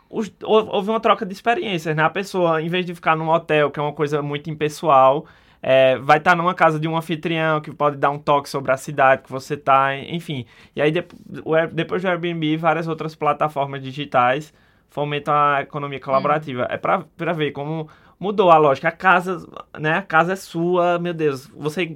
os- 0.10 0.32
hou- 0.44 0.68
houve 0.76 0.90
uma 0.90 1.00
troca 1.00 1.26
de 1.26 1.34
experiências, 1.34 1.96
né? 1.96 2.04
A 2.04 2.10
pessoa, 2.10 2.62
em 2.62 2.68
vez 2.68 2.86
de 2.86 2.94
ficar 2.94 3.16
num 3.16 3.30
hotel, 3.30 3.72
que 3.72 3.80
é 3.80 3.84
uma 3.84 3.94
coisa 3.94 4.22
muito 4.22 4.50
impessoal, 4.50 5.26
é, 5.64 5.98
vai 6.00 6.18
estar 6.18 6.36
numa 6.36 6.56
casa 6.56 6.80
de 6.80 6.88
um 6.88 6.98
anfitrião 6.98 7.62
que 7.62 7.72
pode 7.72 7.96
dar 7.98 8.10
um 8.10 8.18
toque 8.18 8.50
sobre 8.50 8.72
a 8.72 8.78
cidade 8.78 9.22
que 9.22 9.32
você 9.32 9.56
tá, 9.56 9.96
enfim. 9.96 10.46
E 10.76 10.82
aí, 10.82 10.92
de- 10.92 11.06
o 11.46 11.54
Air- 11.56 11.72
depois 11.74 12.02
do 12.02 12.08
Airbnb, 12.08 12.58
várias 12.58 12.88
outras 12.88 13.14
plataformas 13.16 13.82
digitais 13.82 14.52
fomentam 14.90 15.34
a 15.34 15.62
economia 15.62 16.00
colaborativa. 16.00 16.68
É 16.70 16.78
pra, 16.78 17.04
pra 17.16 17.32
ver 17.32 17.52
como 17.52 17.88
mudou 18.22 18.52
a 18.52 18.58
lógica. 18.58 18.88
A 18.88 18.92
casa, 18.92 19.44
né? 19.80 19.96
A 19.98 20.02
casa 20.04 20.34
é 20.34 20.36
sua, 20.36 21.00
meu 21.00 21.14
Deus. 21.14 21.48
Você 21.48 21.92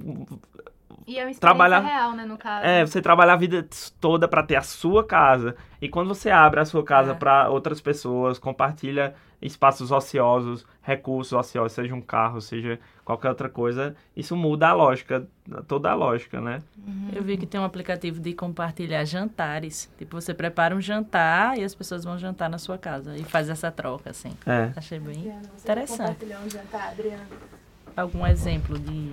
E 1.06 1.18
é 1.18 1.24
uma 1.24 1.34
Trabalhar- 1.34 1.80
real, 1.80 2.12
né, 2.14 2.24
no 2.24 2.36
caso. 2.36 2.66
é, 2.66 2.84
você 2.84 3.00
trabalha 3.00 3.32
a 3.32 3.36
vida 3.36 3.66
toda 4.00 4.26
para 4.26 4.42
ter 4.42 4.56
a 4.56 4.62
sua 4.62 5.04
casa. 5.04 5.54
E 5.80 5.88
quando 5.88 6.08
você 6.08 6.30
abre 6.30 6.58
a 6.60 6.64
sua 6.64 6.82
casa 6.82 7.12
É. 7.12 7.14
para 7.14 7.48
outras 7.48 7.80
pessoas, 7.80 8.38
compartilha 8.38 9.14
espaços 9.40 9.92
ociosos, 9.92 10.66
recursos 10.82 11.32
ociosos, 11.32 11.72
seja 11.72 11.94
um 11.94 12.00
carro, 12.00 12.40
seja 12.40 12.80
qualquer 13.04 13.28
outra 13.28 13.48
coisa, 13.48 13.94
isso 14.16 14.34
muda 14.34 14.68
a 14.68 14.72
lógica, 14.72 15.28
toda 15.68 15.90
a 15.90 15.94
lógica, 15.94 16.40
né? 16.40 16.60
Eu 17.12 17.22
vi 17.22 17.36
que 17.36 17.46
tem 17.46 17.60
um 17.60 17.64
aplicativo 17.64 18.18
de 18.18 18.32
compartilhar 18.32 19.04
jantares. 19.04 19.88
Tipo, 19.98 20.20
você 20.20 20.32
prepara 20.34 20.74
um 20.74 20.80
jantar 20.80 21.56
e 21.58 21.62
as 21.62 21.74
pessoas 21.74 22.02
vão 22.02 22.18
jantar 22.18 22.48
na 22.50 22.58
sua 22.58 22.78
casa. 22.78 23.16
E 23.16 23.22
faz 23.24 23.48
essa 23.48 23.70
troca, 23.70 24.10
assim. 24.10 24.32
É. 24.46 24.72
Achei 24.74 24.98
bem 24.98 25.18
Adriana, 25.18 25.42
você 25.54 25.64
interessante. 25.64 25.98
compartilhou 25.98 26.38
um 26.40 26.50
jantar, 26.50 26.88
Adriana? 26.88 27.26
Algum 27.96 28.26
exemplo 28.26 28.78
de... 28.78 29.12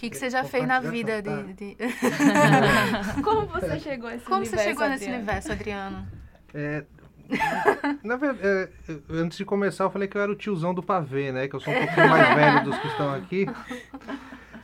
O 0.00 0.02
que, 0.02 0.08
que 0.08 0.16
você 0.16 0.30
já 0.30 0.42
fez 0.44 0.66
na 0.66 0.80
vida 0.80 1.20
de... 1.20 1.52
de- 1.52 1.76
Como 3.22 3.46
você 3.48 3.78
chegou 3.78 4.08
a 4.08 4.14
esse 4.14 4.24
Como 4.24 4.46
você 4.46 4.56
universo, 4.56 4.68
chegou 4.70 4.88
nesse 4.88 5.04
Adriana? 5.04 5.16
universo, 5.18 5.52
Adriano? 5.52 6.08
É, 6.54 6.84
na 8.02 8.16
verdade, 8.16 8.40
é, 8.42 8.68
antes 9.10 9.36
de 9.36 9.44
começar, 9.44 9.84
eu 9.84 9.90
falei 9.90 10.08
que 10.08 10.16
eu 10.16 10.22
era 10.22 10.32
o 10.32 10.34
tiozão 10.34 10.72
do 10.72 10.82
pavê, 10.82 11.30
né? 11.30 11.48
Que 11.48 11.54
eu 11.54 11.60
sou 11.60 11.70
um 11.70 11.76
pouquinho 11.76 12.08
mais 12.08 12.28
velho 12.34 12.64
dos 12.64 12.78
que 12.78 12.86
estão 12.86 13.12
aqui. 13.12 13.46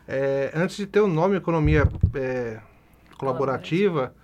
É, 0.09 0.53
antes 0.55 0.79
de 0.79 0.87
ter 0.87 1.01
o 1.01 1.07
nome 1.07 1.37
Economia 1.37 1.87
é, 2.15 2.59
Colaborativa, 3.19 4.15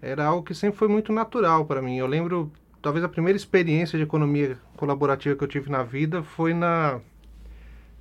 era 0.00 0.24
algo 0.24 0.42
que 0.42 0.54
sempre 0.54 0.78
foi 0.78 0.88
muito 0.88 1.12
natural 1.12 1.66
para 1.66 1.82
mim. 1.82 1.98
Eu 1.98 2.06
lembro, 2.06 2.50
talvez 2.80 3.04
a 3.04 3.08
primeira 3.08 3.36
experiência 3.36 3.98
de 3.98 4.04
economia 4.04 4.56
colaborativa 4.78 5.36
que 5.36 5.44
eu 5.44 5.48
tive 5.48 5.70
na 5.70 5.82
vida 5.82 6.22
foi 6.22 6.54
na, 6.54 7.00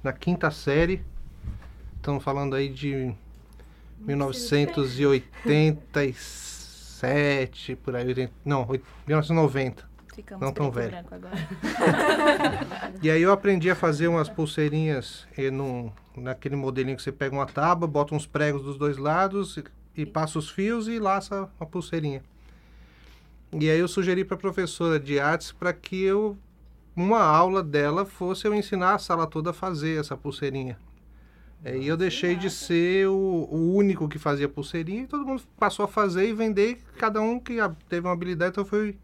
na 0.01 0.13
quinta 0.13 0.49
série. 0.49 1.03
Estamos 2.03 2.21
falando 2.21 2.53
aí 2.53 2.67
de 2.67 3.15
1986. 4.01 5.23
87, 7.01 7.77
por 7.77 7.95
aí, 7.95 8.05
80, 8.05 8.33
não, 8.43 8.67
oit- 8.67 8.83
1990. 9.07 9.89
Ficamos 10.13 10.41
Não 10.45 10.51
tão 10.51 10.67
e 10.67 10.71
velho. 10.71 10.91
branco 10.91 11.15
agora. 11.15 11.33
E 13.01 13.09
aí 13.09 13.21
eu 13.21 13.31
aprendi 13.31 13.69
a 13.71 13.75
fazer 13.75 14.09
umas 14.09 14.27
pulseirinhas 14.27 15.25
eh, 15.37 15.49
num, 15.49 15.93
naquele 16.17 16.57
modelinho 16.57 16.97
que 16.97 17.03
você 17.03 17.11
pega 17.13 17.33
uma 17.33 17.45
tábua, 17.45 17.87
bota 17.87 18.13
uns 18.13 18.27
pregos 18.27 18.63
dos 18.63 18.77
dois 18.77 18.97
lados 18.97 19.55
e, 19.55 19.63
e 20.01 20.05
passa 20.05 20.37
os 20.37 20.49
fios 20.49 20.89
e 20.89 20.99
laça 20.99 21.49
a 21.57 21.65
pulseirinha. 21.65 22.21
E 23.53 23.69
aí 23.69 23.79
eu 23.79 23.87
sugeri 23.87 24.25
para 24.25 24.35
a 24.35 24.39
professora 24.39 24.99
de 24.99 25.21
artes 25.21 25.53
para 25.53 25.71
que 25.71 26.03
eu 26.03 26.37
uma 26.97 27.21
aula 27.23 27.63
dela 27.63 28.05
fosse 28.05 28.45
eu 28.45 28.53
ensinar 28.53 28.95
a 28.95 28.99
sala 28.99 29.25
toda 29.25 29.51
a 29.51 29.53
fazer 29.53 30.01
essa 30.01 30.17
pulseirinha. 30.17 30.77
Aí 31.65 31.87
eu 31.87 31.95
deixei 31.95 32.35
de 32.35 32.49
ser 32.49 33.07
o, 33.07 33.47
o 33.49 33.73
único 33.75 34.07
que 34.09 34.19
fazia 34.19 34.49
pulseirinha 34.49 35.03
e 35.03 35.07
todo 35.07 35.25
mundo 35.25 35.41
passou 35.57 35.85
a 35.85 35.87
fazer 35.87 36.27
e 36.27 36.33
vender, 36.33 36.79
cada 36.97 37.21
um 37.21 37.39
que 37.39 37.57
teve 37.87 38.05
uma 38.05 38.13
habilidade, 38.13 38.51
então 38.51 38.65
foi 38.65 38.97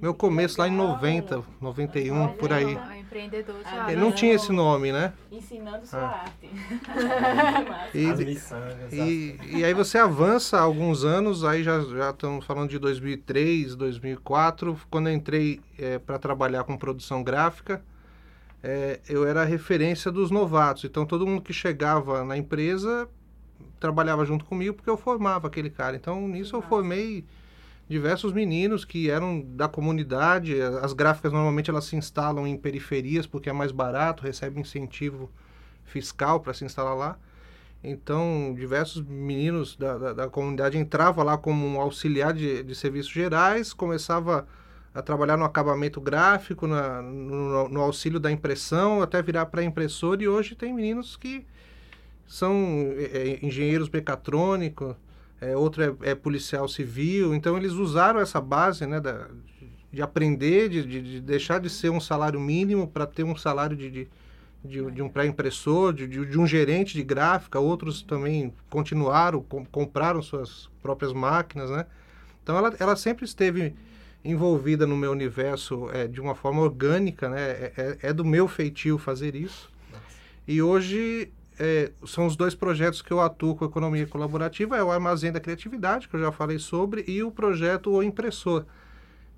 meu 0.00 0.12
começo 0.14 0.60
lá 0.60 0.68
em 0.68 0.72
90, 0.72 1.42
91, 1.60 2.28
por 2.34 2.52
aí. 2.52 2.78
Empreendedor 2.98 3.56
Ah, 3.64 3.74
já. 3.86 3.92
É, 3.92 3.96
não 3.96 4.12
tinha 4.12 4.34
esse 4.34 4.52
nome, 4.52 4.92
né? 4.92 5.12
Ensinando 5.32 5.86
sua 5.86 6.00
Ah. 6.00 6.24
arte. 6.24 6.50
E, 8.92 9.38
e, 9.42 9.58
e 9.58 9.64
aí 9.64 9.72
você 9.72 9.96
avança 9.98 10.58
alguns 10.58 11.04
anos, 11.04 11.44
aí 11.44 11.62
já, 11.62 11.80
já 11.80 12.10
estamos 12.10 12.44
falando 12.44 12.68
de 12.68 12.78
2003, 12.78 13.74
2004, 13.74 14.78
quando 14.90 15.08
eu 15.08 15.14
entrei 15.14 15.60
para 16.04 16.18
trabalhar 16.18 16.64
com 16.64 16.76
produção 16.76 17.22
gráfica, 17.22 17.82
é, 18.62 19.00
eu 19.08 19.26
era 19.26 19.42
a 19.42 19.44
referência 19.44 20.10
dos 20.10 20.30
novatos. 20.30 20.84
Então 20.84 21.06
todo 21.06 21.26
mundo 21.26 21.42
que 21.42 21.52
chegava 21.52 22.24
na 22.24 22.36
empresa 22.36 23.08
trabalhava 23.78 24.24
junto 24.24 24.44
comigo 24.44 24.74
porque 24.74 24.90
eu 24.90 24.96
formava 24.96 25.46
aquele 25.46 25.70
cara. 25.70 25.96
Então 25.96 26.26
nisso 26.26 26.56
eu 26.56 26.62
formei 26.62 27.24
diversos 27.88 28.32
meninos 28.32 28.84
que 28.84 29.10
eram 29.10 29.40
da 29.40 29.68
comunidade. 29.68 30.60
As 30.60 30.92
gráficas 30.92 31.32
normalmente 31.32 31.70
elas 31.70 31.84
se 31.84 31.96
instalam 31.96 32.46
em 32.46 32.56
periferias 32.56 33.26
porque 33.26 33.48
é 33.48 33.52
mais 33.52 33.72
barato, 33.72 34.22
recebe 34.22 34.60
incentivo 34.60 35.30
fiscal 35.84 36.40
para 36.40 36.52
se 36.52 36.64
instalar 36.64 36.96
lá. 36.96 37.18
Então, 37.84 38.52
diversos 38.58 39.00
meninos 39.02 39.76
da, 39.76 39.96
da, 39.96 40.12
da 40.12 40.28
comunidade 40.28 40.76
entravam 40.76 41.24
lá 41.24 41.38
como 41.38 41.64
um 41.64 41.80
auxiliar 41.80 42.32
de, 42.32 42.62
de 42.64 42.74
serviços 42.74 43.12
gerais, 43.12 43.72
começava 43.72 44.40
a 44.40 44.44
trabalhar 45.02 45.36
no 45.36 45.44
acabamento 45.44 46.00
gráfico, 46.00 46.66
na, 46.66 47.02
no, 47.02 47.68
no 47.68 47.80
auxílio 47.80 48.18
da 48.18 48.30
impressão, 48.30 49.02
até 49.02 49.20
virar 49.22 49.46
para 49.46 49.62
impressor. 49.62 50.20
E 50.20 50.28
hoje 50.28 50.54
tem 50.54 50.72
meninos 50.72 51.16
que 51.16 51.44
são 52.26 52.54
é, 53.12 53.38
engenheiros 53.42 53.88
mecatrônicos, 53.88 54.94
é, 55.40 55.56
outro 55.56 55.82
é, 55.82 56.10
é 56.10 56.14
policial 56.14 56.68
civil. 56.68 57.34
Então, 57.34 57.56
eles 57.56 57.72
usaram 57.72 58.20
essa 58.20 58.40
base 58.40 58.86
né, 58.86 59.00
da, 59.00 59.28
de 59.92 60.02
aprender, 60.02 60.68
de, 60.68 60.84
de, 60.84 61.02
de 61.02 61.20
deixar 61.20 61.60
de 61.60 61.70
ser 61.70 61.90
um 61.90 62.00
salário 62.00 62.40
mínimo 62.40 62.88
para 62.88 63.06
ter 63.06 63.24
um 63.24 63.36
salário 63.36 63.76
de, 63.76 63.90
de 63.90 64.08
de, 64.66 64.90
de 64.90 65.02
um 65.02 65.08
pré-impressor, 65.08 65.92
de, 65.92 66.06
de 66.06 66.38
um 66.38 66.46
gerente 66.46 66.94
de 66.94 67.02
gráfica, 67.02 67.58
outros 67.58 68.02
também 68.02 68.52
continuaram, 68.68 69.42
com, 69.42 69.64
compraram 69.64 70.20
suas 70.20 70.68
próprias 70.82 71.12
máquinas, 71.12 71.70
né? 71.70 71.86
Então 72.42 72.56
ela, 72.56 72.74
ela 72.78 72.96
sempre 72.96 73.24
esteve 73.24 73.74
envolvida 74.26 74.86
no 74.86 74.96
meu 74.96 75.12
universo 75.12 75.88
é, 75.90 76.06
de 76.06 76.20
uma 76.20 76.34
forma 76.34 76.60
orgânica, 76.60 77.28
né? 77.28 77.40
É, 77.40 77.72
é, 77.76 77.98
é 78.08 78.12
do 78.12 78.24
meu 78.24 78.48
feitio 78.48 78.98
fazer 78.98 79.34
isso. 79.34 79.70
E 80.46 80.60
hoje 80.60 81.32
é, 81.58 81.92
são 82.04 82.26
os 82.26 82.36
dois 82.36 82.54
projetos 82.54 83.00
que 83.00 83.12
eu 83.12 83.20
atuo 83.20 83.54
com 83.54 83.64
economia 83.64 84.06
colaborativa, 84.06 84.76
é 84.76 84.82
o 84.82 84.90
Armazém 84.90 85.32
da 85.32 85.40
Criatividade, 85.40 86.08
que 86.08 86.16
eu 86.16 86.20
já 86.20 86.32
falei 86.32 86.58
sobre, 86.58 87.04
e 87.06 87.22
o 87.22 87.30
projeto 87.30 87.90
O 87.90 88.02
Impressor, 88.02 88.64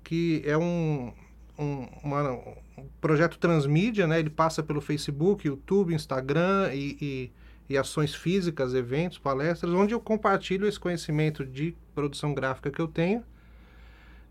que 0.03 0.41
é 0.45 0.57
um, 0.57 1.13
um, 1.57 1.87
uma, 2.03 2.31
um 2.31 2.87
projeto 2.99 3.37
transmídia, 3.37 4.07
né? 4.07 4.19
Ele 4.19 4.29
passa 4.29 4.63
pelo 4.63 4.81
Facebook, 4.81 5.47
YouTube, 5.47 5.93
Instagram 5.93 6.71
e, 6.73 6.97
e, 6.99 7.31
e, 7.69 7.77
ações 7.77 8.15
físicas, 8.15 8.73
eventos, 8.73 9.17
palestras, 9.17 9.71
onde 9.71 9.93
eu 9.93 9.99
compartilho 9.99 10.67
esse 10.67 10.79
conhecimento 10.79 11.45
de 11.45 11.75
produção 11.93 12.33
gráfica 12.33 12.71
que 12.71 12.81
eu 12.81 12.87
tenho 12.87 13.23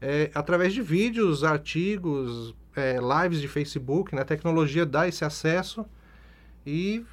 é, 0.00 0.30
através 0.34 0.72
de 0.72 0.82
vídeos, 0.82 1.44
artigos, 1.44 2.54
é, 2.74 2.98
lives 2.98 3.40
de 3.40 3.48
Facebook. 3.48 4.14
Né? 4.14 4.22
A 4.22 4.24
tecnologia 4.24 4.86
dá 4.86 5.08
esse 5.08 5.24
acesso 5.24 5.84
e 6.64 7.04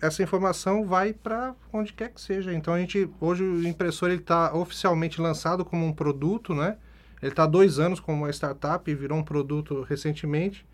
essa 0.00 0.22
informação 0.22 0.84
vai 0.84 1.12
para 1.12 1.54
onde 1.72 1.92
quer 1.92 2.10
que 2.10 2.20
seja. 2.20 2.52
Então 2.52 2.74
a 2.74 2.78
gente 2.78 3.08
hoje 3.20 3.42
o 3.42 3.66
impressor 3.66 4.10
ele 4.10 4.20
está 4.20 4.54
oficialmente 4.54 5.20
lançado 5.20 5.64
como 5.64 5.86
um 5.86 5.92
produto, 5.92 6.54
né? 6.54 6.76
Ele 7.22 7.32
está 7.32 7.46
dois 7.46 7.78
anos 7.78 8.00
como 8.00 8.18
uma 8.18 8.30
startup 8.30 8.90
e 8.90 8.94
virou 8.94 9.18
um 9.18 9.22
produto 9.22 9.82
recentemente. 9.82 10.66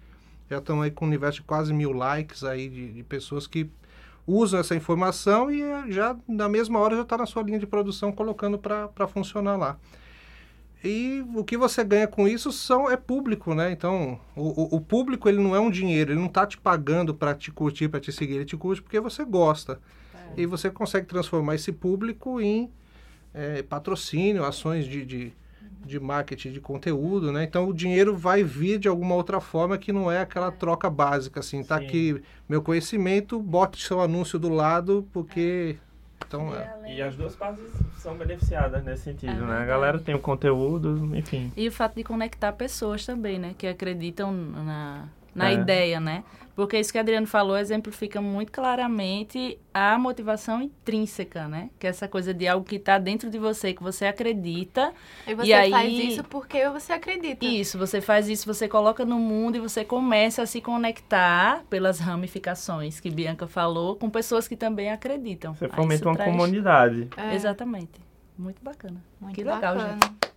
Já 0.48 0.59
estão 0.59 0.83
aí 0.83 0.90
com 0.90 1.04
um 1.04 1.09
universo 1.09 1.40
de 1.40 1.46
quase 1.46 1.72
mil 1.72 1.92
likes 1.92 2.42
aí 2.42 2.68
de, 2.68 2.92
de 2.92 3.02
pessoas 3.04 3.46
que 3.46 3.70
usam 4.26 4.59
essa 4.59 4.74
informação 4.74 5.50
e 5.50 5.62
eh, 5.62 5.85
já 5.88 6.16
na 6.26 6.48
mesma 6.48 6.80
hora 6.80 6.96
já 6.96 7.02
está 7.02 7.16
na 7.16 7.26
sua 7.26 7.42
linha 7.42 7.59
de 7.59 7.66
produção 7.66 8.11
colocando 8.11 8.59
para 8.59 9.06
funcionar 9.06 9.56
lá. 9.56 9.78
E 10.83 11.25
o 11.35 11.45
que 11.45 11.57
você 11.57 11.85
ganha 11.85 12.09
com 12.09 12.27
isso 12.27 12.51
são, 12.51 12.90
é 12.90 12.97
público, 12.97 13.55
né? 13.55 13.71
Então, 13.71 14.19
o, 14.35 14.77
o 14.77 14.81
público 14.81 15.29
ele 15.29 15.38
não 15.38 15.55
é 15.55 15.61
um 15.61 15.71
dinheiro, 15.71 16.12
ele 16.12 16.21
não 16.21 16.27
está 16.27 16.47
te 16.47 16.57
pagando 16.57 17.14
para 17.14 17.35
te 17.35 17.51
curtir, 17.51 17.88
para 17.88 18.01
te 18.01 18.11
seguir, 18.11 18.37
ele 18.37 18.45
te 18.47 18.57
curte 18.57 18.81
porque 18.81 18.99
você 18.99 19.25
gosta. 19.25 19.79
É. 20.14 20.40
E 20.43 20.47
você 20.47 20.71
consegue 20.71 21.07
transformar 21.07 21.55
esse 21.55 21.71
público 21.71 22.40
em 22.40 22.71
é, 23.35 23.62
patrocínio, 23.62 24.45
ações 24.45 24.87
de, 24.87 25.05
de 25.05 25.33
de 25.85 25.99
marketing 25.99 26.53
de 26.53 26.61
conteúdo, 26.61 27.33
né? 27.33 27.45
Então 27.45 27.69
o 27.69 27.75
dinheiro 27.75 28.14
vai 28.14 28.43
vir 28.43 28.79
de 28.79 28.88
alguma 28.88 29.14
outra 29.14 29.40
forma 29.40 29.79
que 29.79 29.93
não 29.93 30.11
é 30.11 30.21
aquela 30.21 30.51
troca 30.53 30.90
básica, 30.90 31.40
assim, 31.40 31.62
tá 31.64 31.79
Sim. 31.79 31.85
aqui 31.87 32.23
meu 32.49 32.62
conhecimento, 32.62 33.40
bote 33.40 33.83
seu 33.83 34.01
anúncio 34.01 34.38
do 34.38 34.49
lado, 34.49 35.09
porque 35.12 35.77
então 36.26 36.54
é. 36.54 36.94
E 36.94 37.02
as 37.02 37.14
duas 37.16 37.35
partes 37.35 37.64
são 37.98 38.16
beneficiadas 38.16 38.85
nesse 38.85 39.04
sentido, 39.04 39.33
É 39.33 39.46
né? 39.46 39.59
A 39.59 39.64
galera 39.64 39.98
tem 39.98 40.14
o 40.14 40.18
conteúdo, 40.18 41.14
enfim. 41.16 41.52
E 41.56 41.68
o 41.68 41.72
fato 41.72 41.96
de 41.96 42.04
conectar 42.04 42.52
pessoas 42.52 43.04
também, 43.04 43.38
né? 43.38 43.54
Que 43.56 43.66
acreditam 43.66 44.33
na, 44.33 45.09
na 45.35 45.51
É. 45.51 45.55
ideia, 45.55 45.99
né? 46.01 46.25
Porque 46.57 46.79
isso 46.79 46.93
que 46.93 46.99
a 46.99 47.01
Adriano 47.01 47.27
falou 47.27 47.57
exemplifica 47.57 48.21
muito 48.21 48.53
claramente 48.53 49.59
a 49.73 49.97
motivação 49.99 50.61
intrínseca, 50.61 51.49
né? 51.49 51.71
Que 51.79 51.87
é 51.87 51.90
essa 51.90 52.07
coisa 52.07 52.35
de 52.35 52.47
algo 52.47 52.66
que 52.66 52.77
está 52.77 52.99
dentro 52.99 53.31
de 53.31 53.38
você, 53.38 53.73
que 53.73 53.83
você 53.83 54.05
acredita. 54.05 54.93
E 55.27 55.35
você 55.35 55.47
E 55.49 55.53
aí- 55.55 55.71
faz 55.71 55.90
isso 55.93 56.25
porque 56.25 56.69
você 56.69 56.93
acredita. 56.93 57.47
Isso, 57.47 57.79
você 57.79 58.01
faz 58.03 58.29
isso, 58.29 58.45
você 58.53 58.69
coloca 58.69 59.07
no 59.07 59.19
mundo 59.19 59.57
e 59.57 59.61
você 59.61 59.85
começa 59.85 60.43
a 60.43 60.47
se 60.47 60.61
conectar 60.61 61.62
pelas 61.71 61.99
ramificações 61.99 63.01
que 63.01 63.09
Bianca 63.11 63.47
falou 63.47 63.97
com 63.97 64.11
pessoas 64.11 64.47
que 64.47 64.57
também 64.57 64.90
acreditam. 64.90 65.55
Você 65.55 65.64
Aí 65.64 65.71
fomenta 65.71 66.05
uma 66.09 66.16
traz- 66.16 66.31
comunidade. 66.31 67.09
É, 67.16 67.35
Exatamente. 67.35 68.01
Muito 68.37 68.62
bacana. 68.62 68.97
muito 69.21 69.35
que 69.35 69.45
legal, 69.45 69.61
bacana. 69.77 69.93
gente. 70.03 70.30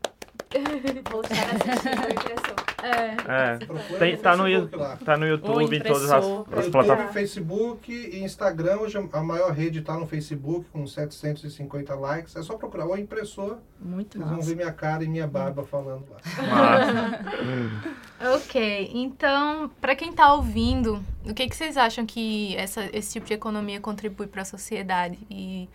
Vou 1.11 1.21
estar 1.21 1.35
assistindo 1.55 2.01
o 2.01 2.11
impressor. 2.11 2.63
É. 2.83 3.15
É. 3.53 3.97
Tem, 3.97 4.17
tá, 4.17 4.35
no, 4.35 4.67
tá 4.97 5.17
no 5.17 5.25
YouTube, 5.25 5.77
em 5.77 5.81
todas 5.81 6.11
as, 6.11 6.11
as 6.11 6.25
YouTube, 6.25 6.71
plataformas. 6.71 7.13
Facebook 7.13 7.91
e 7.93 8.23
Instagram, 8.23 8.79
hoje 8.79 8.97
a 9.11 9.23
maior 9.23 9.51
rede 9.51 9.79
está 9.79 9.97
no 9.97 10.05
Facebook 10.05 10.65
com 10.71 10.85
750 10.85 11.95
likes. 11.95 12.35
É 12.35 12.43
só 12.43 12.57
procurar 12.57 12.85
o 12.85 12.97
impressor, 12.97 13.57
Muito 13.79 14.17
vocês 14.17 14.27
vão 14.27 14.37
massa. 14.37 14.49
ver 14.49 14.55
minha 14.55 14.73
cara 14.73 15.03
e 15.03 15.07
minha 15.07 15.27
barba 15.27 15.63
falando 15.63 16.05
lá. 16.09 16.19
Ok, 18.35 18.89
então, 18.93 19.69
para 19.81 19.97
quem 19.97 20.13
tá 20.13 20.33
ouvindo, 20.33 21.03
o 21.25 21.33
que, 21.33 21.45
que 21.45 21.53
vocês 21.53 21.75
acham 21.75 22.05
que 22.05 22.55
essa, 22.55 22.89
esse 22.93 23.11
tipo 23.11 23.25
de 23.25 23.33
economia 23.33 23.81
contribui 23.81 24.27
para 24.27 24.43
a 24.43 24.45
sociedade? 24.45 25.19
E 25.29 25.67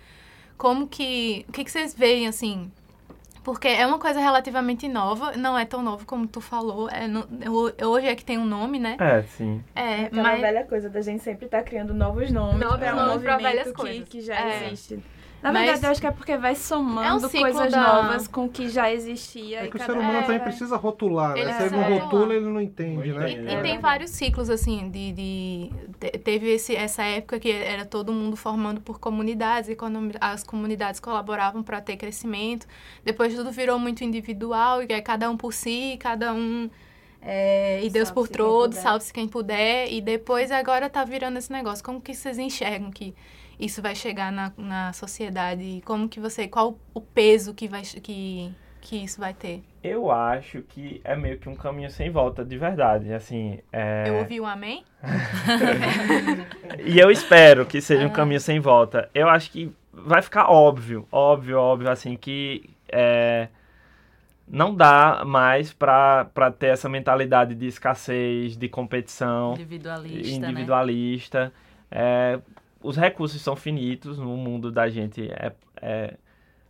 como 0.57 0.88
que. 0.88 1.45
O 1.47 1.53
que, 1.53 1.62
que 1.62 1.71
vocês 1.71 1.95
veem, 1.95 2.27
assim? 2.27 2.71
Porque 3.49 3.67
é 3.67 3.87
uma 3.87 3.99
coisa 3.99 4.21
relativamente 4.21 4.87
nova, 4.89 5.33
não 5.35 5.59
é 5.59 5.65
tão 5.65 5.83
novo 5.83 6.05
como 6.05 6.27
tu 6.27 6.39
falou. 6.39 6.87
É 6.91 7.09
hoje 7.87 8.07
é 8.07 8.15
que 8.15 8.23
tem 8.23 8.37
um 8.37 8.45
nome, 8.45 8.79
né? 8.79 8.95
É, 9.01 9.23
sim. 9.23 9.65
É, 9.75 10.03
Aquela 10.05 10.23
mas. 10.23 10.41
velha 10.43 10.65
coisa 10.65 10.91
da 10.91 11.01
gente 11.01 11.23
sempre 11.23 11.47
estar 11.47 11.63
criando 11.63 11.95
novos 11.95 12.31
nomes 12.31 12.61
Novos 12.61 12.77
para 12.79 12.93
um 12.95 13.07
nomes 13.07 13.23
pra 13.23 13.33
movimento 13.33 13.53
velhas 13.55 13.67
que, 13.69 13.73
coisas. 13.73 14.07
que 14.11 14.21
já 14.21 14.35
É. 14.39 14.67
existe. 14.67 15.03
Na 15.40 15.53
Mas- 15.53 15.62
verdade, 15.66 15.87
eu 15.87 15.90
acho 15.92 16.01
que 16.01 16.07
é 16.07 16.11
porque 16.11 16.37
vai 16.37 16.57
somando 16.57 17.27
É 17.27 17.29
um 17.29 17.31
coisas 17.40 17.70
da- 17.70 17.81
novas 18.03 18.27
com 18.27 18.46
o 18.46 18.48
que 18.48 18.68
já 18.68 18.92
existia. 18.92 19.61
É 19.61 19.66
e 19.66 19.70
que 19.70 19.77
o 19.77 19.81
ser 19.81 19.92
humano 19.92 20.11
vez 20.12 20.27
também 20.27 20.40
precisa 20.40 20.77
rotular, 20.77 21.35
né? 21.35 21.40
Ele 21.42 21.53
Se 21.53 21.62
ele 21.62 21.77
não 21.77 21.98
rotula, 21.98 22.35
ele 22.35 22.44
não 22.46 22.61
entende, 22.61 23.12
né? 23.12 23.31
E 23.31 23.46
É. 23.55 23.62
tem 23.62 23.79
vários 23.79 24.11
ciclos, 24.11 24.51
assim, 24.51 24.90
de. 24.90 25.12
de 25.12 25.70
te- 26.01 26.18
teve 26.18 26.51
esse, 26.53 26.74
essa 26.74 27.05
época 27.05 27.38
que 27.38 27.53
era 27.53 27.85
todo 27.87 28.12
mundo 28.12 28.37
formando 28.37 28.81
por 28.81 28.98
comunidades, 28.98 29.70
e 29.70 29.77
quando 29.77 30.11
as 30.20 30.42
comunidades 30.42 30.98
colaboravam 30.98 31.62
para 31.62 31.81
ter 31.81 31.96
crescimento. 31.96 32.66
Depois 33.05 33.33
tudo 33.33 33.53
virou 33.53 33.79
muito 33.79 34.03
individual, 34.03 34.83
e 34.83 34.92
é 34.92 35.01
cada 35.01 35.31
um 35.31 35.37
por 35.37 35.53
si, 35.53 35.96
cada 36.01 36.33
um. 36.35 36.68
é, 37.22 37.81
e 37.85 37.90
Deus 37.90 38.11
por 38.11 38.27
Salve-se 38.27 38.33
quem 38.38 38.46
todos, 38.46 38.79
salve-se 38.79 39.12
quem 39.12 39.29
puder. 39.29 39.92
E 39.92 40.01
depois 40.01 40.51
agora 40.53 40.88
tá 40.90 41.05
virando 41.05 41.37
esse 41.37 41.51
negócio. 41.53 41.85
Como 41.85 42.01
que 42.01 42.14
vocês 42.14 42.38
enxergam 42.38 42.90
que 42.92 43.12
isso 43.59 43.83
vai 43.83 43.94
chegar 43.94 44.31
na, 44.31 44.53
na 44.57 44.92
sociedade? 44.92 45.83
Como 45.85 46.09
que 46.09 46.21
você. 46.21 46.47
Qual 46.49 46.79
o 46.94 47.01
peso 47.01 47.55
que 47.55 47.68
vai. 47.68 47.83
que, 47.83 48.53
que 48.81 48.97
isso 48.97 49.21
vai 49.21 49.35
ter? 49.35 49.62
Eu 49.83 50.11
acho 50.11 50.62
que 50.62 51.01
é 51.05 51.16
meio 51.16 51.38
que 51.38 51.49
um 51.49 51.55
caminho 51.55 51.90
sem 51.90 52.11
volta, 52.11 52.44
de 52.44 52.57
verdade. 52.59 53.12
Assim, 53.12 53.59
é... 53.73 54.05
Eu 54.07 54.16
ouvi 54.16 54.40
um 54.40 54.47
amém? 54.47 54.85
E 56.85 56.99
eu 56.99 57.11
espero 57.11 57.66
que 57.66 57.81
seja 57.81 58.07
um 58.07 58.11
caminho 58.11 58.40
sem 58.40 58.61
volta. 58.61 59.11
Eu 59.12 59.29
acho 59.29 59.51
que 59.51 59.73
vai 59.92 60.23
ficar 60.23 60.49
óbvio, 60.51 61.07
óbvio, 61.11 61.59
óbvio, 61.59 61.90
assim, 61.90 62.16
que 62.16 62.71
é, 62.88 63.49
não 64.47 64.75
dá 64.75 65.23
mais 65.27 65.73
pra 65.73 66.27
pra 66.27 66.51
ter 66.51 66.68
essa 66.68 66.88
mentalidade 66.88 67.55
de 67.55 67.66
escassez, 67.66 68.57
de 68.57 68.68
competição 68.68 69.53
Individualista, 69.53 70.40
né? 70.40 70.51
individualista. 70.51 71.53
É, 71.90 72.38
os 72.83 72.97
recursos 72.97 73.41
são 73.41 73.55
finitos 73.57 74.19
no 74.19 74.37
mundo 74.37 74.71
da 74.71 74.88
gente. 74.88 75.29
É, 75.33 75.53
é, 75.81 76.14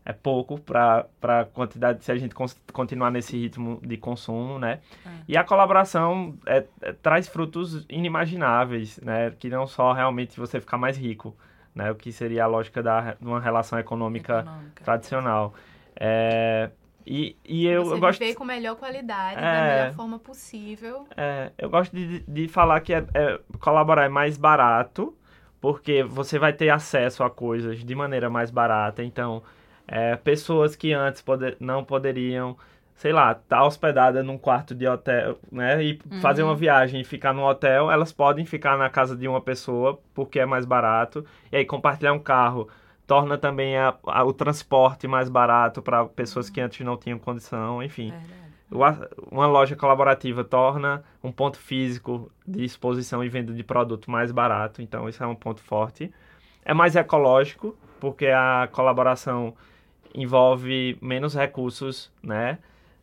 é 0.05 0.13
pouco 0.13 0.59
para 0.59 1.05
a 1.23 1.45
quantidade, 1.45 2.03
se 2.03 2.11
a 2.11 2.17
gente 2.17 2.35
continuar 2.73 3.11
nesse 3.11 3.37
ritmo 3.37 3.79
de 3.85 3.99
consumo, 3.99 4.59
né? 4.59 4.81
É. 5.05 5.11
E 5.29 5.37
a 5.37 5.45
colaboração 5.45 6.35
é- 6.47 6.65
é- 6.81 6.93
traz 6.95 7.29
frutos 7.29 7.85
inimagináveis, 7.91 8.99
né? 9.03 9.33
Que 9.39 9.51
não 9.51 9.67
só 9.67 9.93
realmente 9.93 10.39
você 10.41 10.61
ficar 10.61 10.79
mais 10.79 10.97
rico, 10.97 11.37
né? 11.75 11.91
O 11.91 11.95
que 11.95 12.11
seria 12.11 12.45
a 12.45 12.47
lógica 12.47 12.83
da, 12.83 13.13
de 13.21 13.27
uma 13.27 13.39
relação 13.41 13.79
econômica, 13.79 14.41
Econômica. 14.41 14.85
tradicional. 14.85 15.53
É, 15.95 16.71
e, 17.07 17.37
e 17.45 17.67
eu, 17.67 17.85
Você 17.85 17.95
eu 17.95 18.01
gosto... 18.01 18.19
viver 18.21 18.35
com 18.35 18.45
melhor 18.45 18.77
qualidade, 18.77 19.41
da 19.41 19.47
É. 19.47 19.79
melhor 19.81 19.95
forma 19.95 20.19
possível. 20.19 21.07
É, 21.17 21.53
eu 21.59 21.69
gosto 21.69 21.95
de, 21.95 22.21
de 22.21 22.49
falar 22.49 22.81
que 22.81 22.95
é, 22.95 23.05
é- 23.15 23.41
colaborar 23.61 24.05
é 24.05 24.09
mais 24.09 24.37
barato, 24.39 25.15
porque 25.61 26.03
você 26.03 26.39
vai 26.39 26.53
ter 26.53 26.71
acesso 26.71 27.23
a 27.25 27.31
coisas 27.31 27.85
de 27.85 27.95
maneira 27.95 28.29
mais 28.31 28.51
barata. 28.51 29.03
Então, 29.03 29.43
é, 29.87 30.17
pessoas 30.17 30.77
que 30.77 30.93
antes 30.93 31.21
poder, 31.23 31.57
não 31.59 31.83
poderiam, 31.85 32.57
sei 32.95 33.13
lá, 33.13 33.33
estar 33.33 33.65
hospedada 33.65 34.23
num 34.23 34.37
quarto 34.39 34.75
de 34.75 34.87
hotel, 34.87 35.39
né? 35.51 35.83
E 35.83 35.99
fazer 36.21 36.43
uma 36.43 36.55
viagem 36.55 37.01
e 37.01 37.05
ficar 37.05 37.33
no 37.33 37.47
hotel, 37.47 37.91
elas 37.91 38.13
podem 38.13 38.45
ficar 38.45 38.77
na 38.77 38.89
casa 38.91 39.17
de 39.17 39.27
uma 39.27 39.41
pessoa, 39.41 39.99
porque 40.15 40.39
é 40.41 40.47
mais 40.47 40.65
barato. 40.65 41.25
E 41.51 41.57
aí, 41.57 41.65
compartilhar 41.65 42.13
um 42.13 42.19
carro 42.19 42.69
torna 43.07 43.39
também 43.39 43.77
a- 43.79 43.95
a- 44.07 44.25
o 44.25 44.33
transporte 44.35 45.09
mais 45.09 45.31
barato 45.31 45.81
para 45.81 46.05
pessoas 46.05 46.51
que 46.51 46.61
antes 46.61 46.85
não 46.85 46.97
tinham 46.97 47.19
condição, 47.19 47.83
enfim. 47.83 48.11
Verdade. 48.11 48.48
Uma 48.71 49.47
loja 49.47 49.75
colaborativa 49.75 50.45
torna 50.45 51.03
um 51.23 51.33
ponto 51.33 51.59
físico 51.59 52.31
de 52.47 52.65
exposição 52.65 53.25
e 53.25 53.29
venda 53.29 53.53
de 53.53 53.65
produto 53.65 54.11
mais 54.11 54.31
barato, 54.31 54.83
então 54.83 55.09
isso 55.09 55.23
é 55.23 55.27
um 55.27 55.35
ponto 55.35 55.63
forte. 55.63 56.13
É 56.65 56.75
mais 56.75 56.95
ecológico, 56.95 57.77
porque 57.99 58.27
a 58.27 58.69
colaboração 58.71 59.55
envolve 60.15 60.99
menos 61.01 61.35
recursos, 61.35 62.13
né? 62.23 62.59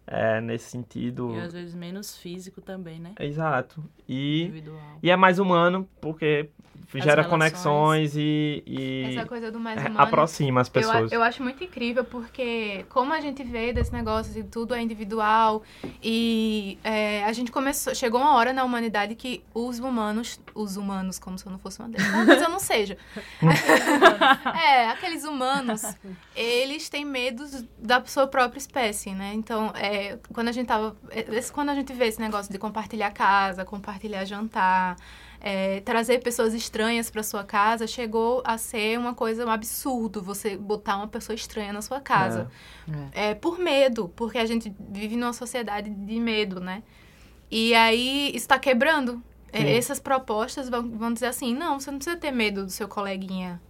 É, 0.07 0.39
nesse 0.39 0.69
sentido. 0.69 1.33
E 1.35 1.39
às 1.39 1.53
vezes 1.53 1.73
menos 1.73 2.15
físico 2.17 2.61
também, 2.61 2.99
né? 2.99 3.13
Exato. 3.19 3.83
E, 4.07 4.43
Individual. 4.43 4.99
e 5.01 5.09
é 5.09 5.15
mais 5.15 5.39
humano, 5.39 5.89
porque 5.99 6.49
gera 6.93 7.23
relações. 7.23 7.29
conexões 7.29 8.15
e, 8.15 8.63
e 8.65 9.03
Essa 9.17 9.25
coisa 9.27 9.51
do 9.51 9.59
mais 9.59 9.77
é, 9.77 9.81
humano. 9.87 9.99
aproxima 9.99 10.61
as 10.61 10.67
Eu, 10.67 10.73
pessoas. 10.73 11.11
eu 11.11 11.23
acho 11.23 11.41
muito 11.41 11.63
incrível 11.63 12.03
porque 12.05 12.85
como 12.89 13.11
a 13.11 13.19
gente 13.19 13.43
vê 13.43 13.73
desse 13.73 13.91
negócio 13.91 14.31
de 14.31 14.43
tudo 14.43 14.73
é 14.75 14.81
individual 14.81 15.63
e 16.01 16.77
é, 16.83 17.23
a 17.25 17.33
gente 17.33 17.51
começou 17.51 17.93
chegou 17.95 18.21
uma 18.21 18.35
hora 18.35 18.53
na 18.53 18.63
humanidade 18.63 19.15
que 19.15 19.43
os 19.53 19.79
humanos 19.79 20.39
os 20.53 20.77
humanos 20.77 21.17
como 21.19 21.37
se 21.37 21.45
eu 21.45 21.51
não 21.51 21.59
fosse 21.59 21.79
uma 21.79 21.89
delas 21.89 22.11
talvez 22.11 22.41
eu 22.41 22.49
não 22.49 22.59
seja 22.59 22.97
é 24.63 24.89
aqueles 24.89 25.23
humanos 25.23 25.81
eles 26.35 26.87
têm 26.89 27.03
medos 27.03 27.63
da 27.77 28.03
sua 28.05 28.27
própria 28.27 28.59
espécie 28.59 29.11
né 29.11 29.33
então 29.33 29.71
é, 29.75 29.94
quando 30.33 30.47
a 30.49 30.51
gente 30.51 30.67
tava 30.67 30.95
é, 31.09 31.21
esse- 31.35 31.51
quando 31.51 31.69
a 31.69 31.75
gente 31.75 31.91
vê 31.93 32.05
esse 32.07 32.19
negócio 32.19 32.51
de 32.51 32.57
compartilhar 32.57 33.11
casa 33.11 33.63
compartilhar 33.65 34.25
jantar 34.25 34.95
é, 35.41 35.79
trazer 35.81 36.19
pessoas 36.23 36.53
estranhas 36.53 37.09
para 37.11 37.21
sua 37.21 37.43
casa 37.43 37.85
chegou 37.87 38.41
a 38.45 38.57
ser 38.57 38.97
uma 38.97 39.13
coisa 39.13 39.45
um 39.45 39.49
absurdo 39.51 40.21
você 40.21 40.57
botar 40.57 40.97
uma 40.97 41.07
pessoa 41.07 41.35
estranha 41.35 41.71
na 41.73 41.81
sua 41.81 41.99
casa 42.01 42.49
é. 43.13 43.33
por 43.35 43.59
medo 43.59 44.09
porque 44.15 44.37
a 44.37 44.45
gente 44.45 44.73
vive 44.91 45.15
numa 45.15 45.33
sociedade 45.33 45.89
de 45.89 46.19
medo 46.19 46.59
né 46.59 46.81
e 47.51 47.73
aí 47.75 48.31
está 48.35 48.57
quebrando 48.59 49.21
É, 49.53 49.59
Sim. 49.59 49.77
essas 49.77 49.99
propostas 50.01 50.67
vão, 50.69 50.83
vão 50.97 51.13
dizer 51.13 51.27
assim 51.27 51.55
não 51.55 51.79
você 51.79 51.89
não 51.91 51.97
precisa 51.99 52.17
ter 52.17 52.31
medo 52.31 52.65
do 52.65 52.71
seu 52.71 52.87
coleguinha 52.87 53.61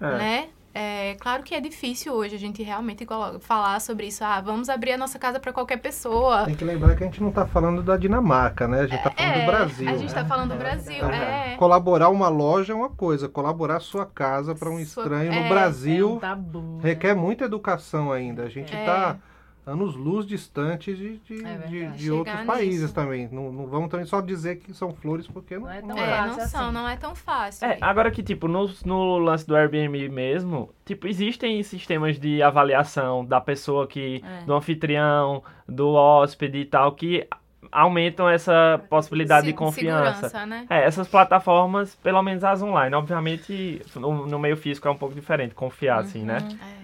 É. 0.00 0.18
né 0.18 0.48
é 0.74 1.14
claro 1.20 1.42
que 1.42 1.54
é 1.54 1.60
difícil 1.60 2.12
hoje 2.14 2.34
a 2.34 2.38
gente 2.38 2.62
realmente 2.62 3.06
falar 3.40 3.80
sobre 3.80 4.06
isso 4.06 4.24
ah 4.24 4.40
vamos 4.40 4.68
abrir 4.68 4.92
a 4.92 4.96
nossa 4.96 5.18
casa 5.18 5.38
para 5.38 5.52
qualquer 5.52 5.76
pessoa 5.78 6.44
Tem 6.46 6.54
que 6.54 6.64
lembrar 6.64 6.96
que 6.96 7.02
a 7.04 7.06
gente 7.06 7.20
não 7.20 7.28
está 7.28 7.46
falando 7.46 7.82
da 7.82 7.96
Dinamarca, 7.96 8.66
né? 8.66 8.80
A 8.80 8.86
gente 8.86 8.96
está 8.96 9.10
falando 9.10 9.40
do 9.40 9.46
Brasil. 9.46 9.88
a 9.88 9.92
gente 9.92 10.00
né? 10.00 10.06
está 10.06 10.24
falando 10.24 10.52
do 10.52 10.58
Brasil 10.58 10.96
Então, 10.96 11.10
é 11.10 11.56
Colaborar 11.58 12.08
uma 12.08 12.28
loja 12.28 12.72
é 12.72 12.76
uma 12.76 12.88
coisa, 12.90 13.28
colaborar 13.28 13.76
a 13.76 13.80
sua 13.80 14.06
casa 14.06 14.54
para 14.54 14.68
um 14.70 14.84
Sua- 14.84 15.02
estranho 15.04 15.30
é, 15.32 15.40
no 15.40 15.46
É 15.46 15.48
Brasil 15.48 16.14
um 16.14 16.18
tabu. 16.18 16.60
né? 16.60 16.80
requer 16.82 17.14
muita 17.14 17.44
educação 17.44 18.10
ainda. 18.10 18.44
A 18.44 18.48
gente 18.48 18.74
É. 18.74 18.80
está 18.80 19.16
anos 19.64 19.94
luz 19.94 20.26
distantes 20.26 20.98
de, 20.98 21.18
de, 21.18 21.44
É 21.44 21.58
de- 21.68 21.90
de 21.92 22.10
outros 22.10 22.40
países 22.44 22.82
nisso. 22.82 22.94
também. 22.94 23.28
Não, 23.30 23.52
não 23.52 23.66
vamos 23.66 23.88
também 23.90 24.04
só 24.06 24.20
dizer 24.20 24.56
que 24.56 24.74
são 24.74 24.92
flores, 24.92 25.26
porque 25.26 25.54
não, 25.56 25.62
Não 25.66 25.70
é 25.72 25.80
não 25.82 25.88
tão 25.94 25.98
é. 25.98 26.02
É, 26.02 26.10
fácil 26.16 26.36
não 26.40 26.48
são, 26.48 26.60
assim. 26.64 26.72
não 26.74 26.88
é 26.88 26.96
tão 26.96 27.14
fácil. 27.14 27.66
É, 27.66 27.78
agora 27.80 28.10
que, 28.10 28.22
tipo, 28.22 28.48
no, 28.48 28.68
no 28.84 29.18
lance 29.18 29.46
do 29.46 29.54
Airbnb 29.54 30.08
mesmo, 30.08 30.70
tipo, 30.84 31.06
existem 31.06 31.62
sistemas 31.62 32.18
de 32.18 32.42
avaliação 32.42 33.24
da 33.24 33.40
pessoa 33.40 33.86
que, 33.86 34.22
É. 34.24 34.44
do 34.44 34.52
anfitrião, 34.54 35.42
do 35.68 35.90
hóspede 35.92 36.58
e 36.58 36.64
tal, 36.64 36.92
que 36.92 37.26
aumentam 37.72 38.28
essa 38.28 38.80
possibilidade 38.90 39.46
de 39.46 39.52
confiança. 39.54 40.44
Né? 40.46 40.66
É, 40.68 40.84
essas 40.84 41.08
plataformas, 41.08 41.94
pelo 41.96 42.22
menos 42.22 42.44
as 42.44 42.62
online, 42.62 42.94
obviamente 42.94 43.80
no, 43.96 44.26
no 44.26 44.38
meio 44.38 44.56
físico 44.58 44.86
é 44.86 44.90
um 44.90 44.96
pouco 44.96 45.14
diferente, 45.14 45.54
confiar 45.54 46.00
assim, 46.00 46.22
né? 46.22 46.36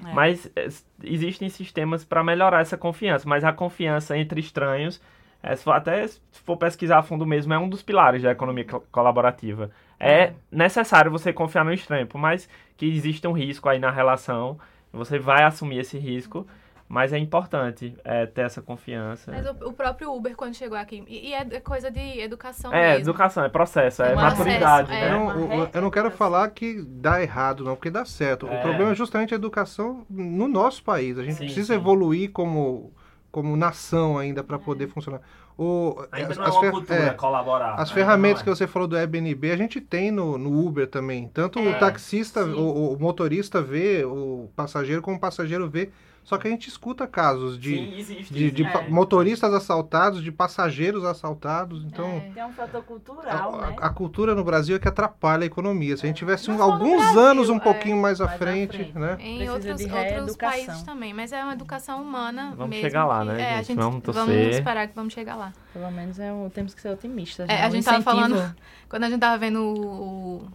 É. 0.04 0.08
É. 0.08 0.12
Mas 0.14 0.50
é, 0.56 0.66
existem 1.04 1.48
sistemas 1.50 2.04
para 2.04 2.24
melhorar 2.24 2.62
essa 2.62 2.76
confiança, 2.78 3.28
mas 3.28 3.44
a 3.44 3.52
confiança 3.52 4.16
entre 4.16 4.40
estranhos, 4.40 5.00
é, 5.42 5.54
se 5.54 5.62
for- 5.62 5.72
até 5.72 6.06
se 6.06 6.18
for 6.44 6.56
pesquisar 6.56 6.98
a 6.98 7.02
fundo 7.02 7.26
mesmo, 7.26 7.52
é 7.52 7.58
um 7.58 7.68
dos 7.68 7.82
pilares 7.82 8.22
da 8.22 8.30
economia 8.30 8.64
co- 8.64 8.82
colaborativa. 8.90 9.70
É 10.00 10.32
necessário 10.50 11.10
você 11.10 11.32
confiar 11.32 11.64
no 11.64 11.72
estranho, 11.72 12.06
por 12.06 12.18
mais 12.18 12.48
que 12.76 12.86
exista 12.86 13.28
um 13.28 13.32
risco 13.32 13.68
aí 13.68 13.78
na 13.78 13.90
relação, 13.90 14.58
você 14.90 15.18
vai 15.18 15.44
assumir 15.44 15.78
esse 15.80 15.98
risco, 15.98 16.46
mas 16.88 17.12
é 17.12 17.18
importante 17.18 17.94
é, 18.02 18.24
ter 18.26 18.42
essa 18.42 18.62
confiança. 18.62 19.30
Mas 19.30 19.46
o, 19.46 19.68
o 19.68 19.72
próprio 19.74 20.10
Uber, 20.14 20.34
quando 20.34 20.54
chegou 20.54 20.78
aqui, 20.78 21.04
e, 21.06 21.28
e 21.28 21.34
é 21.34 21.60
coisa 21.60 21.90
de 21.90 22.00
educação 22.20 22.72
É, 22.72 22.92
mesmo. 22.92 23.02
educação, 23.10 23.44
é 23.44 23.48
processo, 23.48 24.02
é 24.02 24.12
É 24.12 24.14
maturidade, 24.14 24.90
acesso, 24.90 24.92
né? 24.92 25.00
é. 25.02 25.12
Eu 25.14 25.18
não, 25.18 25.54
eu- 25.64 25.70
eu 25.74 25.82
não 25.82 25.90
quero 25.90 26.10
falar 26.10 26.48
que 26.50 26.82
dá 26.82 27.20
errado, 27.22 27.62
não, 27.62 27.74
porque 27.76 27.90
dá 27.90 28.04
certo. 28.04 28.46
É. 28.48 28.58
O 28.58 28.62
problema 28.62 28.92
é 28.92 28.94
justamente 28.94 29.34
a 29.34 29.36
educação 29.36 30.06
no 30.08 30.48
nosso 30.48 30.82
país. 30.82 31.18
A 31.18 31.22
gente 31.22 31.34
Sim, 31.36 31.44
precisa 31.44 31.74
sim. 31.74 31.80
evoluir 31.80 32.30
como, 32.32 32.90
como 33.30 33.54
nação 33.56 34.16
ainda 34.16 34.42
para 34.42 34.58
poder 34.58 34.88
funcionar. 34.88 35.20
O, 35.58 36.06
Ainda 36.12 36.30
as- 36.30 36.36
não 36.38 36.44
é 36.46 36.50
uma 36.50 36.60
fer- 36.60 36.70
cultura 36.70 36.98
é, 36.98 37.10
colaborar. 37.10 37.74
As 37.74 37.90
ferramentas 37.90 38.38
não 38.38 38.44
que 38.44 38.50
é. 38.50 38.54
você 38.54 38.66
falou 38.68 38.86
do 38.86 38.96
Airbnb, 38.96 39.50
a 39.50 39.56
gente 39.56 39.80
tem 39.80 40.10
no, 40.10 40.38
no 40.38 40.64
Uber 40.64 40.86
também. 40.86 41.28
Tanto 41.34 41.58
o 41.58 41.68
É, 41.68 41.74
taxista, 41.74 42.44
sim. 42.44 42.52
o, 42.52 42.92
o 42.94 42.98
motorista 43.00 43.60
vê, 43.60 44.04
o 44.04 44.48
passageiro, 44.54 45.02
como 45.02 45.16
o 45.16 45.20
passageiro 45.20 45.68
vê. 45.68 45.90
Só 46.28 46.36
que 46.36 46.46
a 46.46 46.50
gente 46.50 46.68
escuta 46.68 47.06
casos 47.06 47.58
de, 47.58 47.74
Sim, 47.74 47.98
existe, 47.98 48.34
de, 48.34 48.50
de 48.50 48.62
pa- 48.70 48.82
motoristas 48.86 49.50
assaltados, 49.54 50.22
de 50.22 50.30
passageiros 50.30 51.02
assaltados. 51.02 51.82
Então, 51.86 52.04
É. 52.04 52.30
Tem 52.34 52.44
um 52.44 52.52
fator 52.52 52.80
a, 52.80 52.82
cultural, 52.82 53.56
né? 53.58 53.76
a- 53.80 53.86
a 53.86 53.88
cultura 53.88 54.34
no 54.34 54.44
Brasil 54.44 54.76
é 54.76 54.78
que 54.78 54.86
atrapalha 54.86 55.44
a 55.44 55.46
economia. 55.46 55.96
Se 55.96 56.04
a 56.04 56.06
gente 56.06 56.18
tivesse 56.18 56.48
Não 56.50 56.58
um- 56.58 56.62
alguns 56.62 57.00
Brasil, 57.02 57.20
anos 57.20 57.48
um 57.48 57.56
é. 57.56 57.60
pouquinho 57.60 57.96
mais 57.96 58.20
à 58.20 58.26
Mais 58.26 58.34
à 58.34 58.38
frente, 58.38 58.76
frente. 58.76 58.98
né? 58.98 59.16
Em 59.18 59.36
Precisa 59.38 59.52
outros, 59.54 59.80
outros 60.20 60.36
países 60.36 60.82
também, 60.82 61.14
mas 61.14 61.32
é 61.32 61.42
uma 61.42 61.54
educação 61.54 62.02
humana 62.02 62.52
Vamos 62.54 62.68
mesmo. 62.76 62.82
chegar 62.84 63.06
lá, 63.06 63.20
que- 63.20 63.32
né, 63.32 63.40
É, 63.40 63.44
a 63.54 63.56
gente? 63.56 63.66
gente, 63.68 63.76
Vamos 63.78 64.02
vamos, 64.04 64.34
esperar 64.34 64.86
que 64.86 64.94
vamos 64.94 65.14
chegar 65.14 65.34
lá. 65.34 65.50
Pelo 65.72 65.90
menos 65.90 66.18
é 66.18 66.30
um, 66.30 66.50
temos 66.50 66.74
que 66.74 66.82
ser 66.82 66.90
otimistas. 66.90 67.48
É, 67.48 67.54
né? 67.54 67.64
a 67.64 67.70
gente 67.70 67.84
tava 67.86 67.98
incentivo. 68.00 68.28
falando- 68.36 68.54
Quando 68.86 69.04
a 69.04 69.10
gente 69.10 69.20
tava 69.20 69.38
vendo 69.38 69.60
o- 69.62 70.42
o- 70.44 70.48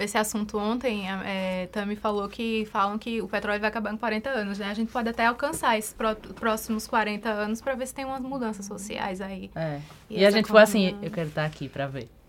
esse 0.00 0.16
assunto 0.18 0.58
ontem, 0.58 1.08
é, 1.08 1.66
Tami 1.72 1.96
falou 1.96 2.28
que 2.28 2.66
falam 2.72 2.98
que 2.98 3.20
o 3.22 3.28
petróleo 3.28 3.60
vai 3.60 3.68
acabar 3.68 3.92
em 3.92 3.96
40 3.96 4.30
anos, 4.30 4.58
né? 4.58 4.70
A 4.70 4.74
gente 4.74 4.90
pode 4.90 5.08
até 5.08 5.26
alcançar 5.26 5.78
esses 5.78 5.92
pró- 5.92 6.14
próximos 6.14 6.86
40 6.86 7.28
anos 7.28 7.60
para 7.60 7.74
ver 7.74 7.86
se 7.86 7.94
tem 7.94 8.04
umas 8.04 8.20
mudanças 8.22 8.66
sociais 8.66 9.20
aí. 9.20 9.50
É. 9.54 9.80
E 10.08 10.20
E, 10.20 10.26
a 10.26 10.30
gente 10.30 10.48
foi 10.48 10.62
assim, 10.62 10.96
eu 11.02 11.10
quero 11.10 11.28
estar 11.28 11.44
aqui 11.44 11.68
pra 11.68 11.86
ver? 11.86 12.08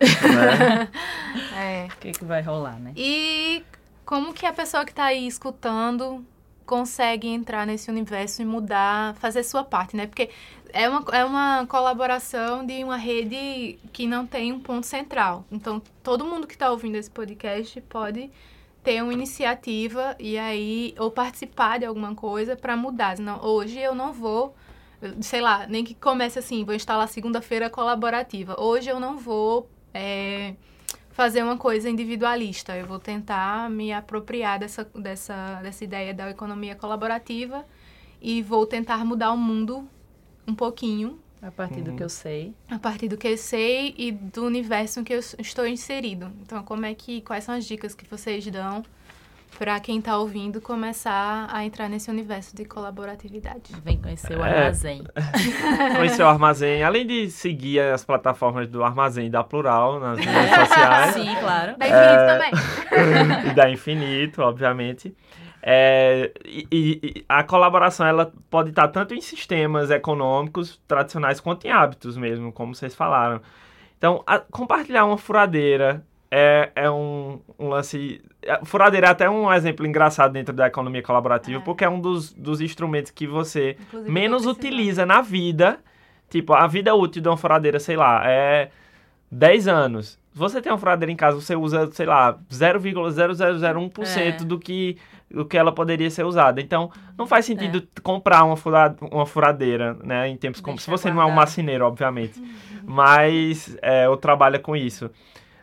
É. 1.56 1.86
o 1.92 1.96
que, 1.98 2.12
que 2.12 2.24
vai 2.24 2.42
rolar, 2.42 2.78
né? 2.78 2.92
E 2.96 3.62
como 4.04 4.32
que 4.32 4.44
a 4.46 4.52
pessoa 4.52 4.84
que 4.84 4.92
tá 4.94 5.04
aí 5.04 5.26
escutando 5.26 6.24
consegue 6.66 7.28
entrar 7.28 7.66
nesse 7.66 7.90
universo 7.90 8.42
e 8.42 8.44
mudar, 8.44 9.14
fazer 9.16 9.42
sua 9.44 9.64
parte, 9.64 9.96
né? 9.96 10.06
Porque 10.06 10.30
é 10.72 10.88
uma, 10.88 11.04
é 11.12 11.24
uma 11.24 11.66
colaboração 11.66 12.64
de 12.64 12.82
uma 12.82 12.96
rede 12.96 13.78
que 13.92 14.06
não 14.06 14.26
tem 14.26 14.52
um 14.52 14.60
ponto 14.60 14.86
central. 14.86 15.44
Então, 15.50 15.80
todo 16.02 16.24
mundo 16.24 16.46
que 16.46 16.54
está 16.54 16.70
ouvindo 16.70 16.96
esse 16.96 17.10
podcast 17.10 17.80
pode 17.82 18.30
ter 18.82 19.02
uma 19.02 19.12
iniciativa 19.12 20.16
e 20.18 20.38
aí 20.38 20.94
ou 20.98 21.10
participar 21.10 21.78
de 21.78 21.84
alguma 21.84 22.14
coisa 22.14 22.56
para 22.56 22.76
mudar. 22.76 23.18
Não, 23.18 23.44
hoje 23.44 23.78
eu 23.78 23.94
não 23.94 24.12
vou 24.12 24.54
sei 25.20 25.40
lá, 25.40 25.66
nem 25.66 25.84
que 25.84 25.94
comece 25.94 26.38
assim, 26.38 26.64
vou 26.64 26.74
instalar 26.74 27.08
segunda-feira 27.08 27.68
colaborativa. 27.68 28.54
Hoje 28.60 28.88
eu 28.88 29.00
não 29.00 29.18
vou 29.18 29.68
é, 29.92 30.54
fazer 31.12 31.42
uma 31.42 31.56
coisa 31.56 31.88
individualista. 31.88 32.76
Eu 32.76 32.86
vou 32.86 32.98
tentar 32.98 33.70
me 33.70 33.92
apropriar 33.92 34.58
dessa, 34.58 34.84
dessa, 34.94 35.60
dessa 35.62 35.84
ideia 35.84 36.12
da 36.12 36.30
economia 36.30 36.74
colaborativa 36.74 37.64
e 38.20 38.42
vou 38.42 38.66
tentar 38.66 39.04
mudar 39.04 39.32
o 39.32 39.36
mundo 39.36 39.88
um 40.46 40.54
pouquinho 40.54 41.18
A 41.40 41.50
partir 41.50 41.82
do 41.82 41.94
que 41.94 42.02
eu 42.02 42.08
sei. 42.08 42.54
a 42.68 42.78
partir 42.78 43.08
do 43.08 43.16
que 43.16 43.28
eu 43.28 43.36
sei 43.38 43.94
e 43.96 44.10
do 44.10 44.44
universo 44.44 45.00
em 45.00 45.04
que 45.04 45.12
eu 45.12 45.20
estou 45.38 45.66
inserido. 45.66 46.32
Então, 46.42 46.62
como 46.64 46.84
é 46.86 46.94
que 46.94 47.20
quais 47.20 47.44
são 47.44 47.54
as 47.54 47.64
dicas 47.64 47.94
que 47.94 48.08
vocês 48.08 48.44
dão 48.46 48.82
para 49.58 49.78
quem 49.80 49.98
está 49.98 50.16
ouvindo 50.18 50.60
começar 50.60 51.46
a 51.52 51.64
entrar 51.64 51.88
nesse 51.88 52.10
universo 52.10 52.54
de 52.56 52.64
colaboratividade? 52.64 53.72
Vem 53.84 54.00
conhecer 54.00 54.36
o 54.36 54.44
É. 54.44 54.58
armazém. 54.60 55.02
Conhecer 55.96 56.22
o 56.22 56.26
Armazém, 56.26 56.82
além 56.82 57.06
de 57.06 57.30
seguir 57.30 57.80
as 57.80 58.04
plataformas 58.04 58.68
do 58.68 58.82
Armazém 58.82 59.30
da 59.30 59.44
Plural 59.44 60.00
nas 60.00 60.18
redes 60.18 60.50
sociais. 60.68 61.14
Sim, 61.14 61.34
claro. 61.40 61.76
Da 61.78 61.86
Infinito 61.88 62.26
também. 62.26 63.50
e 63.50 63.54
da 63.54 63.70
Infinito, 63.70 64.42
obviamente. 64.42 65.14
É, 65.62 66.32
e, 66.44 66.66
e- 66.72 67.00
e 67.18 67.24
a 67.28 67.44
colaboração 67.44 68.04
ela 68.04 68.32
pode 68.50 68.70
estar 68.70 68.88
tanto 68.88 69.14
em 69.14 69.20
sistemas 69.20 69.90
econômicos 69.90 70.80
tradicionais 70.88 71.38
quanto 71.38 71.66
em 71.66 71.70
hábitos 71.70 72.16
mesmo, 72.16 72.50
como 72.52 72.74
vocês 72.74 72.94
falaram. 72.96 73.40
Então, 73.96 74.24
a- 74.26 74.40
compartilhar 74.40 75.04
uma 75.04 75.16
furadeira 75.16 76.04
é, 76.34 76.70
é 76.74 76.90
um, 76.90 77.40
um 77.58 77.68
lance. 77.68 78.22
a 78.48 78.64
Furadeira 78.64 79.08
é 79.08 79.10
até 79.10 79.28
um 79.28 79.52
exemplo 79.52 79.86
engraçado 79.86 80.32
dentro 80.32 80.54
da 80.54 80.66
economia 80.66 81.02
colaborativa, 81.02 81.60
porque 81.60 81.84
é 81.84 81.88
um 81.90 82.00
dos, 82.00 82.32
dos 82.32 82.62
instrumentos 82.62 83.10
que 83.10 83.26
você 83.26 83.76
Inclusive, 83.88 84.10
menos 84.10 84.46
utiliza 84.46 85.04
na 85.04 85.20
vida. 85.20 85.78
Tipo, 86.30 86.54
a 86.54 86.66
vida 86.66 86.94
útil 86.94 87.20
de 87.20 87.28
uma 87.28 87.36
furadeira, 87.36 87.78
sei 87.78 87.96
lá, 87.96 88.22
é 88.24 88.70
10 89.30 89.68
anos. 89.68 90.18
Se 90.32 90.38
você 90.38 90.62
tem 90.62 90.72
uma 90.72 90.78
furadeira 90.78 91.12
em 91.12 91.16
casa, 91.16 91.38
você 91.38 91.54
usa, 91.54 91.90
sei 91.92 92.06
lá, 92.06 92.38
0,0001% 92.50 94.16
É. 94.16 94.32
do 94.32 94.58
que 94.58 94.96
do 95.30 95.46
que 95.46 95.56
ela 95.56 95.72
poderia 95.72 96.10
ser 96.10 96.24
usada. 96.24 96.60
Então, 96.60 96.90
não 97.16 97.26
faz 97.26 97.46
sentido 97.46 97.82
comprar 98.02 98.44
uma, 98.44 98.54
fura, 98.54 98.94
uma 99.10 99.24
furadeira, 99.24 99.96
né, 100.04 100.28
em 100.28 100.36
tempos 100.36 100.60
como... 100.60 100.78
Se 100.78 100.90
você 100.90 101.10
não 101.10 101.22
é 101.22 101.24
um 101.24 101.30
marceneiro, 101.30 101.86
obviamente. 101.86 102.38
Mas, 102.84 103.74
é, 103.80 104.06
ou 104.06 104.16
trabalha 104.18 104.58
com 104.58 104.76
isso. 104.76 105.10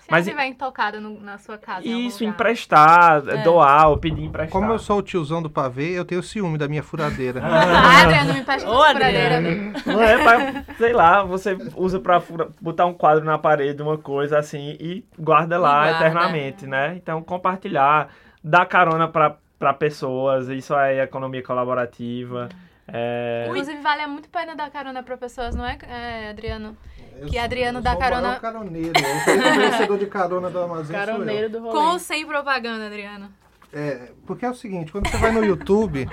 Se 0.10 0.12
Mas- 0.12 0.28
ela 0.28 0.36
estiver 0.38 0.47
intocada 0.55 0.99
no- 0.99 1.22
na 1.22 1.38
sua 1.38 1.55
casa. 1.57 1.88
Isso, 1.88 2.24
emprestar, 2.24 3.22
É. 3.28 3.43
doar 3.43 3.89
ou 3.89 3.97
pedir 3.97 4.24
emprestar. 4.24 4.51
Como 4.51 4.72
eu 4.72 4.80
sou 4.80 4.97
o 4.97 5.01
tiozão 5.03 5.39
do 5.39 5.49
pavê, 5.51 5.91
eu 5.91 6.03
tenho 6.03 6.24
ciúme 6.24 6.57
da 6.57 6.68
minha 6.68 6.82
furadeira. 6.82 7.39
Ah, 7.45 8.01
Adriano, 8.01 8.34
me 8.34 8.39
empresta 8.39 8.68
furadeira. 8.68 9.38
Adriano. 9.38 9.74
Não 9.86 10.01
é 10.01 10.18
pra, 10.18 10.64
sei 10.78 10.93
lá, 10.93 11.24
você 11.24 11.55
usa 11.76 11.99
pra 11.99 12.20
fura- 12.20 12.47
botar 12.60 12.88
um 12.88 12.93
quadro 12.93 13.24
na 13.24 13.38
parede, 13.38 13.82
uma 13.84 13.97
coisa 13.99 14.39
assim, 14.39 14.76
e 14.80 15.05
guarda 15.18 15.60
lá 15.60 15.86
E 15.86 15.89
guarda. 15.91 16.05
eternamente, 16.07 16.66
né? 16.66 16.95
Então, 16.95 17.22
compartilhar, 17.22 18.10
dar 18.43 18.66
carona 18.66 19.07
pra, 19.07 19.36
pra 19.60 19.74
pessoas, 19.74 20.47
isso 20.49 20.74
é 20.76 21.03
economia 21.03 21.43
colaborativa. 21.43 22.49
É... 22.93 23.45
Inclusive, 23.49 23.81
vale 23.81 24.05
muito 24.07 24.29
a 24.33 24.39
pena 24.39 24.55
dar 24.55 24.69
carona 24.69 25.01
para 25.03 25.17
pessoas, 25.17 25.55
não 25.55 25.65
é, 25.65 25.77
é, 25.87 26.29
Adriano? 26.29 26.75
Eu 27.19 27.25
Que 27.27 27.33
sou- 27.33 27.41
Adriano 27.41 27.79
eu 27.79 27.83
dá 27.83 27.91
sou 27.91 27.97
o 27.99 28.01
carona- 28.01 28.39
caroneiro. 28.39 28.91
O 28.97 29.59
vencedor 29.71 29.97
de 29.97 30.05
carona 30.05 30.49
do 30.49 30.59
armazém 30.59 30.85
sou 30.87 30.95
eu. 30.95 31.05
Caroneiro 31.05 31.49
do 31.49 31.59
rolê. 31.59 31.71
Com 31.71 31.85
ou 31.93 31.99
sem 31.99 32.25
propaganda, 32.25 32.85
Adriano? 32.87 33.29
É, 33.71 34.09
porque 34.25 34.43
é 34.45 34.49
o 34.49 34.55
seguinte, 34.55 34.91
quando 34.91 35.07
você 35.07 35.17
vai 35.17 35.31
no 35.31 35.45
YouTube, 35.45 36.09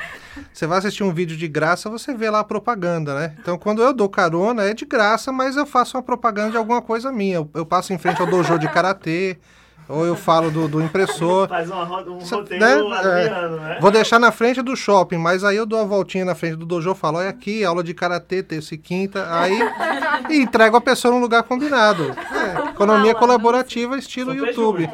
você 0.52 0.66
vai 0.66 0.76
assistir 0.78 1.02
um 1.02 1.12
vídeo 1.14 1.36
de 1.38 1.48
graça, 1.48 1.88
você 1.88 2.12
vê 2.12 2.28
lá 2.28 2.40
a 2.40 2.44
propaganda, 2.44 3.18
né? 3.18 3.34
Então, 3.40 3.56
quando 3.56 3.80
eu 3.80 3.94
dou 3.94 4.10
carona, 4.10 4.64
é 4.64 4.74
de 4.74 4.84
graça, 4.84 5.32
mas 5.32 5.56
eu 5.56 5.64
faço 5.64 5.96
uma 5.96 6.02
propaganda 6.02 6.50
de 6.50 6.56
alguma 6.58 6.82
coisa 6.82 7.10
minha. 7.10 7.36
Eu, 7.36 7.50
eu 7.54 7.64
passo 7.64 7.94
em 7.94 7.98
frente 7.98 8.20
ao 8.20 8.26
dojo 8.26 8.58
de 8.58 8.68
karatê, 8.68 9.38
ou 9.89 10.05
eu 10.05 10.16
falo 10.16 10.51
do, 10.51 10.66
do 10.68 10.82
impressor. 10.82 11.47
Faz 11.49 11.70
uma 11.70 11.84
roda- 11.84 12.11
um 12.11 12.20
Cê- 12.20 12.34
roteiro 12.34 12.64
né? 12.89 12.97
adriano, 12.97 13.57
né? 13.57 13.78
Vou 13.80 13.91
deixar 13.91 14.18
na 14.18 14.32
frente 14.32 14.61
do 14.62 14.74
shopping, 14.76 15.16
mas 15.18 15.45
aí 15.45 15.57
eu 15.57 15.66
dou 15.66 15.80
a 15.80 15.84
voltinha 15.84 16.24
na 16.24 16.34
frente 16.34 16.57
do 16.57 16.66
dojo, 16.66 16.95
falo, 16.95 17.18
olha 17.18 17.28
aqui, 17.28 17.64
aula 17.64 17.82
de 17.84 17.95
karatê, 17.95 18.43
terça 18.43 18.74
e 18.74 18.78
quinta, 18.78 19.26
aí 19.30 19.57
e 20.30 20.37
entrego 20.41 20.76
a 20.76 20.80
pessoa 20.80 21.14
no 21.14 21.20
lugar 21.20 21.43
combinado. 21.45 22.05
É, 22.32 22.70
economia 22.70 23.14
colaborativa, 23.14 23.97
estilo 23.97 24.32
Super 24.32 24.49
YouTube. 24.49 24.91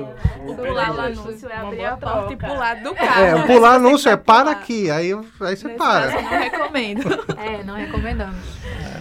O 0.47 0.55
pular 0.55 0.95
o 0.95 1.01
anúncio 1.01 1.49
é 1.49 1.57
abrir 1.57 1.85
a 1.85 1.97
porta 1.97 2.33
e 2.33 2.37
pular 2.37 2.83
do 2.83 2.95
carro. 2.95 3.23
É, 3.25 3.35
o 3.35 3.39
né? 3.39 3.47
pular 3.47 3.75
anúncio 3.77 4.09
é 4.11 4.17
para 4.17 4.51
aqui, 4.51 4.91
aí, 4.91 5.13
aí 5.13 5.57
você 5.57 5.67
Nesse 5.69 5.69
para. 5.79 6.11
caso, 6.13 6.17
eu 6.17 6.23
não 6.23 6.31
recomendo. 6.39 7.03
É, 7.43 7.65
não 7.65 7.75
recomendamos. 7.75 8.37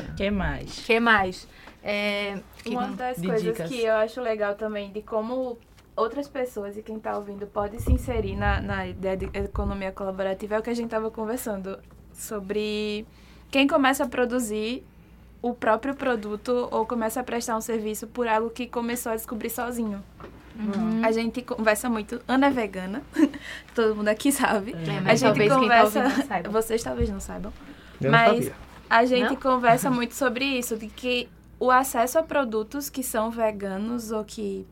O 0.09 0.15
que 0.15 0.29
mais? 0.31 0.77
O 0.79 0.83
que 0.83 0.99
mais? 0.99 1.47
É, 1.83 2.37
que 2.63 2.69
Uma 2.69 2.87
das 2.87 3.17
coisas 3.17 3.41
dicas. 3.41 3.67
que 3.69 3.83
eu 3.83 3.95
acho 3.95 4.21
legal 4.21 4.53
também 4.55 4.91
de 4.91 5.01
como 5.01 5.57
outras 6.01 6.27
pessoas 6.27 6.77
e 6.77 6.81
quem 6.81 6.97
está 6.97 7.15
ouvindo 7.17 7.45
pode 7.47 7.81
se 7.81 7.91
inserir 7.91 8.35
na, 8.35 8.59
na 8.61 8.87
ideia 8.87 9.15
de 9.17 9.25
economia 9.33 9.91
colaborativa 9.91 10.55
é 10.55 10.59
o 10.59 10.61
que 10.61 10.69
a 10.69 10.73
gente 10.73 10.85
estava 10.85 11.09
conversando 11.11 11.77
sobre 12.13 13.05
quem 13.49 13.67
começa 13.67 14.03
a 14.03 14.07
produzir 14.07 14.83
o 15.41 15.53
próprio 15.53 15.95
produto 15.95 16.67
ou 16.71 16.85
começa 16.85 17.19
a 17.19 17.23
prestar 17.23 17.57
um 17.57 17.61
serviço 17.61 18.07
por 18.07 18.27
algo 18.27 18.49
que 18.49 18.67
começou 18.67 19.11
a 19.11 19.15
descobrir 19.15 19.49
sozinho. 19.49 20.03
Uhum. 20.55 21.03
A 21.03 21.11
gente 21.11 21.41
conversa 21.41 21.89
muito. 21.89 22.21
Ana 22.27 22.47
é 22.47 22.51
vegana, 22.51 23.01
todo 23.73 23.95
mundo 23.95 24.09
aqui 24.09 24.31
sabe. 24.31 24.73
É, 24.73 25.09
A 25.09 25.15
gente 25.15 25.21
talvez 25.23 25.49
quem 25.49 25.49
tá 25.49 25.55
conversa. 25.59 25.99
ouvindo 26.03 26.17
não 26.17 26.25
saiba. 26.27 26.49
Vocês 26.49 26.83
talvez 26.83 27.09
não 27.09 27.19
saibam. 27.19 27.53
Eu 27.99 28.11
não 28.11 28.19
Mas 28.19 28.45
sabia. 28.45 28.53
a 28.89 29.05
gente 29.05 29.29
Não? 29.29 29.35
conversa 29.37 29.89
muito 29.89 30.13
sobre 30.13 30.45
isso, 30.45 30.77
de 30.77 30.87
que 30.87 31.29
o 31.59 31.71
acesso 31.71 32.19
a 32.19 32.23
produtos 32.23 32.89
que 32.89 33.01
são 33.01 33.31
veganos 33.31 34.11
ou 34.11 34.23
que 34.23 34.67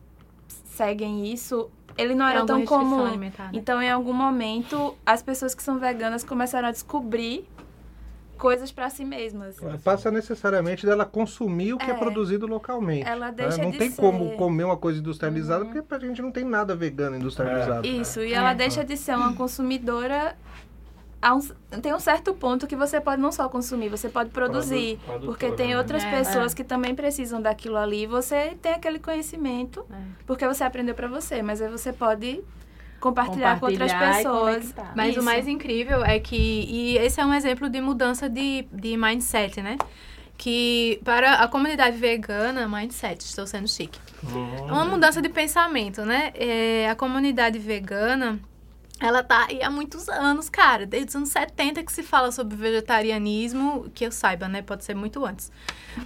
seguem 0.52 1.32
isso, 1.32 1.70
ele 1.96 2.14
não 2.14 2.26
era 2.26 2.40
alguma 2.40 2.58
tão 2.58 2.66
comum. 2.66 3.04
alimentar, 3.06 3.44
né? 3.44 3.50
Então, 3.54 3.80
em 3.82 3.90
algum 3.90 4.12
momento, 4.12 4.94
as 5.04 5.22
pessoas 5.22 5.54
que 5.54 5.62
são 5.62 5.78
veganas 5.78 6.22
começaram 6.24 6.68
a 6.68 6.70
descobrir 6.70 7.46
coisas 8.38 8.72
para 8.72 8.88
si 8.88 9.04
mesmas. 9.04 9.56
Passa 9.84 10.10
necessariamente 10.10 10.86
dela 10.86 11.04
consumir 11.04 11.74
o 11.74 11.78
que 11.78 11.90
é, 11.90 11.94
É. 11.94 11.94
produzido 11.98 12.46
localmente. 12.46 13.06
Ela 13.06 13.26
né? 13.26 13.32
deixa 13.36 13.62
Não 13.62 13.70
de 13.70 13.76
tem 13.76 13.90
ser- 13.90 14.00
como 14.00 14.30
comer 14.36 14.64
uma 14.64 14.78
coisa 14.78 14.98
industrializada, 14.98 15.66
porque 15.66 15.82
pra 15.82 15.98
gente 15.98 16.22
não 16.22 16.32
tem 16.32 16.42
nada 16.44 16.74
vegano 16.74 17.16
industrializado. 17.16 17.86
Isso, 17.86 18.20
e 18.20 18.32
ela 18.32 18.54
deixa 18.54 18.82
de 18.82 18.96
ser 18.96 19.14
uma 19.14 19.34
consumidora. 19.34 20.34
A 21.22 21.34
um, 21.34 21.40
tem 21.82 21.92
um 21.94 22.00
certo 22.00 22.32
ponto 22.32 22.66
que 22.66 22.74
você 22.74 22.98
pode 23.00 23.20
não 23.20 23.30
só 23.30 23.46
consumir, 23.48 23.88
você 23.90 24.08
pode 24.08 24.30
produzir. 24.30 24.98
Produ- 25.04 25.26
porque 25.26 25.46
produtora, 25.46 25.56
tem 25.56 25.68
né? 25.74 25.78
outras 25.78 26.02
É, 26.02 26.10
pessoas 26.10 26.54
que 26.54 26.64
também 26.64 26.94
precisam 26.94 27.42
daquilo 27.42 27.76
ali. 27.76 28.06
Você 28.06 28.56
tem 28.62 28.72
aquele 28.72 28.98
conhecimento, 28.98 29.84
É. 29.92 29.96
porque 30.26 30.46
você 30.46 30.64
aprendeu 30.64 30.94
pra 30.94 31.08
você, 31.08 31.42
mas 31.42 31.60
aí 31.60 31.68
você 31.70 31.92
pode 31.92 32.42
compartilhar, 33.00 33.58
com 33.60 33.66
outras 33.66 33.92
Compartilhar 33.92 34.20
e 34.20 34.24
pessoas. 34.24 34.74
Mas 34.96 35.10
Isso. 35.10 35.20
o 35.20 35.24
mais 35.24 35.46
incrível 35.48 36.02
é 36.04 36.18
que, 36.18 36.36
e 36.36 36.96
esse 36.98 37.20
é 37.20 37.24
um 37.26 37.34
exemplo 37.34 37.68
de 37.68 37.80
mudança 37.80 38.28
de, 38.28 38.66
de 38.72 38.96
mindset, 38.96 39.60
né? 39.62 39.76
Que 40.38 41.00
para 41.04 41.34
a 41.34 41.48
comunidade 41.48 41.98
vegana, 41.98 42.66
mindset, 42.66 43.20
estou 43.26 43.46
sendo 43.46 43.68
chique. 43.68 43.98
É 44.68 44.72
uma 44.72 44.84
mudança 44.86 45.20
de 45.20 45.28
pensamento, 45.28 46.02
né? 46.06 46.32
É, 46.34 46.88
a 46.88 46.94
comunidade 46.94 47.58
vegana, 47.58 48.38
ela 49.00 49.22
tá 49.22 49.46
aí 49.48 49.62
há 49.62 49.70
muitos 49.70 50.08
anos, 50.08 50.48
cara. 50.50 50.84
Desde 50.86 51.08
os 51.08 51.16
anos 51.16 51.28
70 51.30 51.82
que 51.82 51.92
se 51.92 52.02
fala 52.02 52.30
sobre 52.30 52.54
vegetarianismo, 52.56 53.90
que 53.94 54.04
eu 54.04 54.12
saiba, 54.12 54.46
né? 54.48 54.62
Pode 54.62 54.84
ser 54.84 54.94
muito 54.94 55.24
antes. 55.24 55.50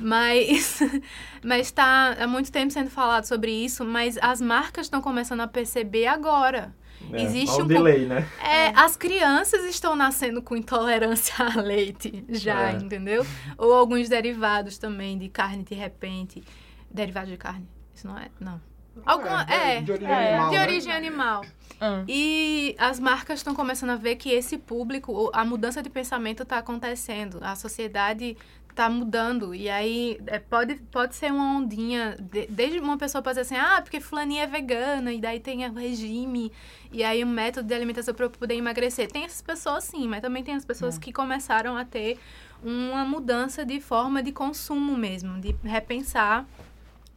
Mas, 0.00 0.80
mas 1.44 1.70
tá 1.70 2.16
há 2.18 2.26
muito 2.26 2.50
tempo 2.52 2.72
sendo 2.72 2.90
falado 2.90 3.24
sobre 3.24 3.50
isso, 3.50 3.84
mas 3.84 4.16
as 4.22 4.40
marcas 4.40 4.86
estão 4.86 5.00
começando 5.02 5.40
a 5.40 5.48
perceber 5.48 6.06
agora. 6.06 6.74
É, 7.12 7.22
Existe 7.22 7.60
um 7.60 7.66
delay, 7.66 8.06
né? 8.06 8.26
É, 8.42 8.68
as 8.74 8.96
crianças 8.96 9.64
estão 9.66 9.94
nascendo 9.94 10.40
com 10.40 10.56
intolerância 10.56 11.34
a 11.38 11.60
leite 11.60 12.24
já, 12.30 12.70
É. 12.70 12.76
entendeu? 12.76 13.26
Ou 13.58 13.74
alguns 13.74 14.08
derivados 14.08 14.78
também 14.78 15.18
de 15.18 15.28
carne 15.28 15.64
de 15.64 15.74
repente. 15.74 16.42
Derivado 16.90 17.30
de 17.30 17.36
carne. 17.36 17.68
Isso 17.94 18.06
não 18.06 18.16
é? 18.16 18.30
Não. 18.40 18.60
Alguma, 19.04 19.42
é, 19.42 19.80
de 19.80 19.92
origem 19.92 20.10
é, 20.12 20.28
animal. 20.34 20.50
de 20.50 20.56
né? 20.56 20.62
origem 20.62 20.92
animal. 20.92 21.44
Hum. 21.80 22.04
E 22.08 22.74
as 22.78 23.00
marcas 23.00 23.40
estão 23.40 23.54
começando 23.54 23.90
a 23.90 23.96
ver 23.96 24.16
que 24.16 24.30
esse 24.30 24.56
público, 24.56 25.12
o- 25.12 25.30
a 25.34 25.44
mudança 25.44 25.82
de 25.82 25.90
pensamento 25.90 26.42
está 26.44 26.58
acontecendo. 26.58 27.38
A 27.42 27.54
sociedade 27.56 28.36
está 28.70 28.88
mudando. 28.88 29.54
E 29.54 29.68
aí 29.68 30.18
é, 30.26 30.38
pode, 30.38 30.76
pode 30.90 31.14
ser 31.14 31.30
uma 31.32 31.58
ondinha. 31.58 32.16
de- 32.20 32.46
desde 32.48 32.78
uma 32.80 32.96
pessoa 32.98 33.22
pode 33.22 33.38
dizer 33.40 33.54
assim, 33.54 33.64
ah, 33.66 33.80
porque 33.82 34.00
fulaninha 34.00 34.44
é 34.44 34.46
vegana, 34.46 35.12
e 35.12 35.20
daí 35.20 35.38
tem 35.40 35.64
o 35.68 35.72
regime, 35.72 36.50
e 36.92 37.02
aí 37.04 37.24
um 37.24 37.28
método 37.28 37.68
de 37.68 37.74
alimentação 37.74 38.14
para 38.14 38.28
poder 38.28 38.54
emagrecer. 38.54 39.10
Tem 39.10 39.24
essas 39.24 39.42
pessoas 39.42 39.84
sim, 39.84 40.08
mas 40.08 40.20
também 40.22 40.42
tem 40.42 40.54
as 40.54 40.64
pessoas 40.64 40.98
que 40.98 41.12
começaram 41.12 41.76
a 41.76 41.84
ter 41.84 42.18
uma 42.62 43.04
mudança 43.04 43.64
de 43.64 43.80
forma 43.80 44.22
de 44.22 44.32
consumo 44.32 44.96
mesmo, 44.96 45.38
de 45.40 45.54
repensar 45.64 46.44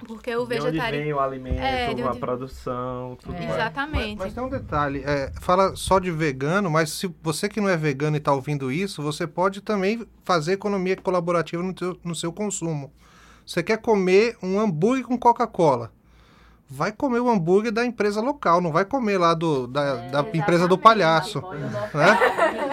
Porque 0.05 0.29
o 0.35 0.45
De 0.45 0.55
onde 0.55 0.63
vegetariano. 0.71 1.03
vem 1.05 1.13
o 1.13 1.19
alimento, 1.19 1.59
É, 1.59 1.93
de 1.93 2.01
a 2.03 2.09
onde- 2.09 2.19
produção, 2.19 3.17
tudo 3.19 3.33
mais. 3.33 3.49
Exatamente. 3.49 4.15
Mas, 4.15 4.17
mas 4.27 4.33
tem 4.33 4.43
um 4.43 4.49
detalhe, 4.49 5.01
é, 5.03 5.31
fala 5.41 5.75
só 5.75 5.97
de 5.99 6.11
vegano, 6.11 6.69
mas 6.69 6.91
se 6.91 7.13
você 7.21 7.49
que 7.49 7.59
não 7.59 7.67
é 7.67 7.75
vegano 7.75 8.15
e 8.15 8.19
está 8.19 8.31
ouvindo 8.31 8.71
isso, 8.71 9.01
você 9.01 9.25
pode 9.25 9.59
também 9.61 10.05
fazer 10.23 10.53
economia 10.53 10.95
colaborativa 10.97 11.63
no, 11.63 11.73
teu- 11.73 11.99
no 12.03 12.13
seu 12.13 12.31
consumo. 12.31 12.93
Você 13.45 13.63
quer 13.63 13.77
comer 13.77 14.37
um 14.43 14.59
hambúrguer 14.59 15.05
com 15.05 15.17
Coca-Cola? 15.17 15.91
Vai 16.69 16.91
comer 16.91 17.21
o 17.21 17.29
hambúrguer 17.29 17.71
da 17.71 17.85
empresa 17.85 18.19
local, 18.19 18.59
não 18.59 18.73
vai 18.73 18.83
comer 18.83 19.17
lá 19.17 19.33
do, 19.33 19.67
da, 19.67 19.95
da 20.07 20.19
empresa 20.33 20.67
do 20.67 20.77
palhaço. 20.77 21.41
Né? 21.93 22.19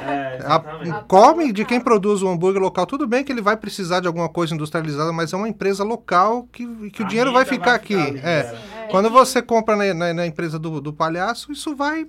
É, 0.02 0.38
A- 0.46 1.04
come 1.06 1.52
de 1.52 1.64
quem 1.64 1.78
produz 1.80 2.20
o 2.20 2.28
hambúrguer 2.28 2.60
local. 2.60 2.86
Tudo 2.86 3.06
bem 3.06 3.22
que 3.22 3.30
ele 3.30 3.40
vai 3.40 3.56
precisar 3.56 4.00
de 4.00 4.08
alguma 4.08 4.28
coisa 4.28 4.52
industrializada, 4.52 5.12
mas 5.12 5.32
é 5.32 5.36
uma 5.36 5.48
empresa 5.48 5.84
local 5.84 6.48
que, 6.52 6.90
que 6.90 7.02
o 7.02 7.06
dinheiro 7.06 7.32
vai 7.32 7.44
ficar 7.44 7.66
vai 7.66 7.74
aqui. 7.76 7.94
ficar 8.14 8.28
é. 8.28 8.52
né? 8.52 8.58
Quando 8.90 9.08
você 9.10 9.40
compra 9.40 9.76
na, 9.76 9.94
na- 9.94 10.12
na 10.14 10.26
empresa 10.26 10.58
do, 10.58 10.80
do 10.80 10.92
palhaço, 10.92 11.52
isso 11.52 11.76
vai 11.76 12.04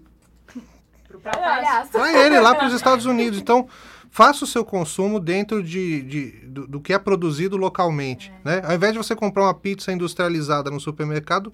Palhaço. 1.23 1.91
para 1.91 2.11
ele 2.25 2.39
lá 2.39 2.53
para 2.55 2.67
os 2.67 2.73
Estados 2.73 3.05
Unidos. 3.05 3.39
Então, 3.39 3.67
faça 4.09 4.43
o 4.43 4.47
seu 4.47 4.65
consumo 4.65 5.19
dentro 5.19 5.63
de, 5.63 6.01
de- 6.01 6.31
do, 6.47 6.67
do 6.67 6.81
que 6.81 6.93
é 6.93 6.99
produzido 6.99 7.57
localmente. 7.57 8.33
Né? 8.43 8.61
Ao 8.65 8.73
invés 8.73 8.91
de 8.93 8.97
você 8.97 9.15
comprar 9.15 9.43
uma 9.43 9.53
pizza 9.53 9.91
industrializada 9.91 10.69
no 10.69 10.79
supermercado, 10.79 11.53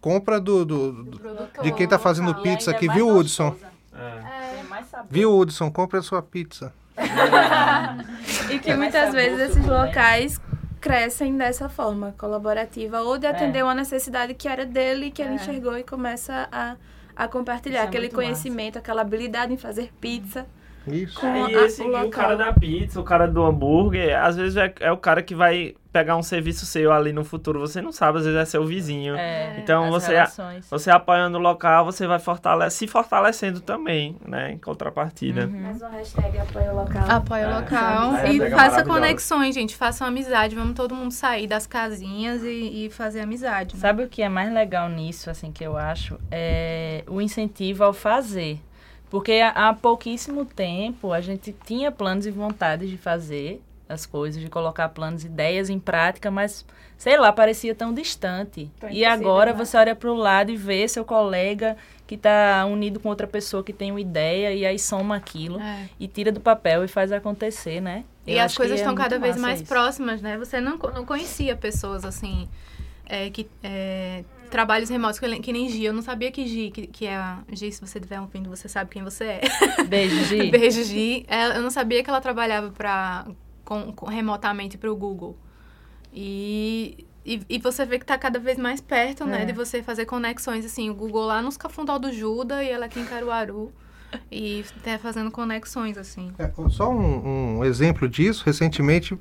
compra 0.00 0.40
do, 0.40 0.64
do- 0.64 0.92
do- 1.04 1.62
de 1.62 1.72
quem 1.72 1.84
está 1.84 1.98
fazendo 1.98 2.30
E 2.30 2.42
pizza 2.42 2.70
aqui, 2.70 2.88
é 2.88 2.92
viu, 2.92 3.08
Hudson? 3.08 3.54
É. 3.94 4.62
Mais 4.68 4.86
sabor. 4.86 5.06
Viu, 5.10 5.36
Hudson? 5.36 5.70
Compre 5.70 5.98
a 5.98 6.02
sua 6.02 6.22
pizza. 6.22 6.72
E 8.50 8.58
que 8.58 8.70
É 8.70 8.76
muitas 8.76 9.12
vezes 9.12 9.38
esses 9.50 9.66
locais 9.66 10.40
crescem 10.80 11.36
dessa 11.36 11.68
forma, 11.68 12.14
colaborativa, 12.18 13.00
ou 13.00 13.18
de 13.18 13.26
atender 13.26 13.58
É. 13.60 13.64
uma 13.64 13.74
necessidade 13.74 14.34
que 14.34 14.48
era 14.48 14.64
dele, 14.64 15.10
que 15.10 15.20
ele 15.22 15.34
enxergou 15.34 15.76
e 15.78 15.82
começa 15.84 16.48
a, 16.50 16.76
a 17.14 17.28
compartilhar 17.28 17.80
Isso 17.80 17.84
é 17.84 17.88
aquele 17.88 18.08
conhecimento, 18.08 18.78
aquela 18.78 19.02
habilidade 19.02 19.52
em 19.52 19.56
fazer 19.58 19.92
pizza. 20.00 20.46
Isso. 20.86 21.20
Com 21.20 21.48
E 21.48 21.54
esse, 21.54 21.82
o 21.82 21.86
o 21.86 21.88
local. 21.90 22.08
cara 22.10 22.36
da 22.36 22.52
pizza, 22.52 22.98
o 22.98 23.04
cara 23.04 23.26
do 23.28 23.44
hambúrguer, 23.44 24.18
às 24.18 24.36
vezes 24.36 24.56
é, 24.56 24.72
é 24.80 24.90
o 24.90 24.96
cara 24.96 25.22
que 25.22 25.34
vai 25.34 25.74
pegar 25.92 26.16
um 26.16 26.22
serviço 26.22 26.64
seu 26.66 26.92
ali 26.92 27.12
no 27.12 27.24
futuro. 27.24 27.58
Você 27.60 27.82
não 27.82 27.90
sabe, 27.90 28.18
às 28.18 28.24
vezes 28.24 28.38
é 28.38 28.44
seu 28.44 28.64
vizinho. 28.64 29.16
É, 29.16 29.58
Então 29.58 29.84
as 29.84 29.90
você- 29.90 30.12
relações. 30.14 30.66
Você 30.70 30.90
apoiando 30.90 31.36
o 31.38 31.40
local, 31.40 31.84
você 31.84 32.06
vai 32.06 32.18
fortale 32.18 32.70
se 32.70 32.86
fortalecendo 32.86 33.60
também, 33.60 34.16
né? 34.26 34.52
Em 34.52 34.58
contrapartida. 34.58 35.46
Mais 35.46 35.80
uma 35.82 35.88
hashtag 35.90 36.38
apoio 36.38 36.74
local. 36.74 37.02
Apoio 37.10 37.42
É, 37.44 37.54
local. 37.60 38.16
é 38.16 38.32
e 38.32 38.50
faça 38.50 38.84
conexões, 38.84 39.54
gente. 39.54 39.74
Façam 39.76 40.06
amizade. 40.06 40.54
Vamos 40.54 40.74
todo 40.74 40.94
mundo 40.94 41.10
sair 41.12 41.46
das 41.46 41.66
casinhas 41.66 42.42
e, 42.44 42.86
e 42.86 42.90
fazer 42.90 43.20
amizade. 43.20 43.74
né? 43.74 43.80
Sabe 43.80 44.04
o 44.04 44.08
que 44.08 44.22
é 44.22 44.28
mais 44.28 44.52
legal 44.52 44.88
nisso, 44.88 45.28
assim, 45.28 45.50
que 45.50 45.64
eu 45.64 45.76
acho? 45.76 46.18
É 46.30 47.02
o 47.08 47.20
incentivo 47.20 47.82
ao 47.84 47.92
fazer. 47.92 48.60
Porque 49.10 49.32
há 49.32 49.70
há 49.70 49.74
pouquíssimo 49.74 50.44
tempo 50.44 51.12
a 51.12 51.20
gente 51.20 51.52
tinha 51.64 51.90
planos 51.90 52.26
e 52.26 52.30
vontade 52.30 52.88
de 52.88 52.96
fazer 52.96 53.60
as 53.90 54.06
coisas, 54.06 54.40
de 54.40 54.48
colocar 54.48 54.88
planos, 54.90 55.24
ideias 55.24 55.68
em 55.68 55.78
prática, 55.78 56.30
mas, 56.30 56.64
sei 56.96 57.18
lá, 57.18 57.32
parecia 57.32 57.74
tão 57.74 57.92
distante. 57.92 58.70
E 58.90 59.04
agora 59.04 59.52
né? 59.52 59.58
você 59.58 59.76
olha 59.76 59.94
para 59.96 60.10
o 60.10 60.14
lado 60.14 60.50
e 60.50 60.56
vê 60.56 60.86
seu 60.86 61.04
colega 61.04 61.76
que 62.06 62.14
está 62.14 62.64
unido 62.66 62.98
com 63.00 63.08
outra 63.08 63.26
pessoa 63.26 63.62
que 63.62 63.72
tem 63.72 63.90
uma 63.90 64.00
ideia 64.00 64.52
e 64.52 64.64
aí 64.64 64.78
soma 64.78 65.16
aquilo 65.16 65.60
É. 65.60 65.88
e 65.98 66.08
tira 66.08 66.32
do 66.32 66.40
papel 66.40 66.84
e 66.84 66.88
faz 66.88 67.12
acontecer, 67.12 67.80
né? 67.80 68.04
E 68.26 68.32
Eu 68.32 68.38
as 68.38 68.46
acho 68.46 68.56
coisas 68.56 68.76
que 68.76 68.80
é 68.80 68.84
estão 68.84 68.94
cada 68.94 69.18
vez 69.18 69.36
mais 69.36 69.60
isso. 69.60 69.68
próximas, 69.68 70.20
né? 70.20 70.36
Você 70.38 70.60
não, 70.60 70.76
não 70.76 71.04
conhecia 71.04 71.54
pessoas 71.56 72.04
assim, 72.04 72.48
é, 73.06 73.30
que 73.30 73.48
é, 73.62 74.24
trabalhos 74.50 74.88
remotos, 74.90 75.18
que, 75.18 75.52
nem 75.52 75.68
Gi. 75.68 75.84
Eu 75.84 75.92
não 75.92 76.02
sabia 76.02 76.30
que 76.30 76.46
Gi, 76.46 76.70
que, 76.70 76.86
que 76.86 77.06
é 77.06 77.16
a 77.16 77.38
Gi, 77.52 77.70
se 77.72 77.80
você 77.80 77.98
estiver 77.98 78.20
ouvindo, 78.20 78.50
você 78.50 78.68
sabe 78.68 78.90
quem 78.90 79.02
você 79.02 79.24
é. 79.24 79.40
Beijo, 79.88 80.24
Gi. 80.24 80.50
Beijo, 80.50 80.82
Gi. 80.82 81.24
Eu 81.54 81.62
não 81.62 81.70
sabia 81.70 82.02
que 82.02 82.10
ela 82.10 82.20
trabalhava 82.20 82.70
pra, 82.70 83.26
com, 83.70 83.92
com- 83.92 84.06
remotamente 84.06 84.76
para 84.76 84.90
o 84.90 84.96
Google. 84.96 85.38
E, 86.12 87.06
e, 87.24 87.40
e 87.48 87.58
você 87.58 87.86
vê 87.86 88.00
que 88.00 88.04
tá 88.04 88.18
cada 88.18 88.40
vez 88.40 88.58
mais 88.58 88.80
perto, 88.80 89.24
né? 89.24 89.42
É. 89.42 89.44
De 89.44 89.52
você 89.52 89.80
fazer 89.80 90.06
conexões, 90.06 90.64
assim. 90.64 90.90
O 90.90 90.94
Google 90.94 91.26
lá 91.26 91.40
nos 91.40 91.56
Cafundó 91.56 91.96
do 91.96 92.12
Juda 92.12 92.64
e 92.64 92.68
ela 92.68 92.86
aqui 92.86 92.98
em 92.98 93.04
Caruaru. 93.04 93.72
E 94.28 94.64
tá 94.82 94.98
fazendo 94.98 95.30
conexões, 95.30 95.96
assim. 95.96 96.32
É, 96.36 96.50
só 96.68 96.90
um, 96.90 97.58
um 97.58 97.64
exemplo 97.64 98.08
disso, 98.08 98.42
recentemente 98.44 99.16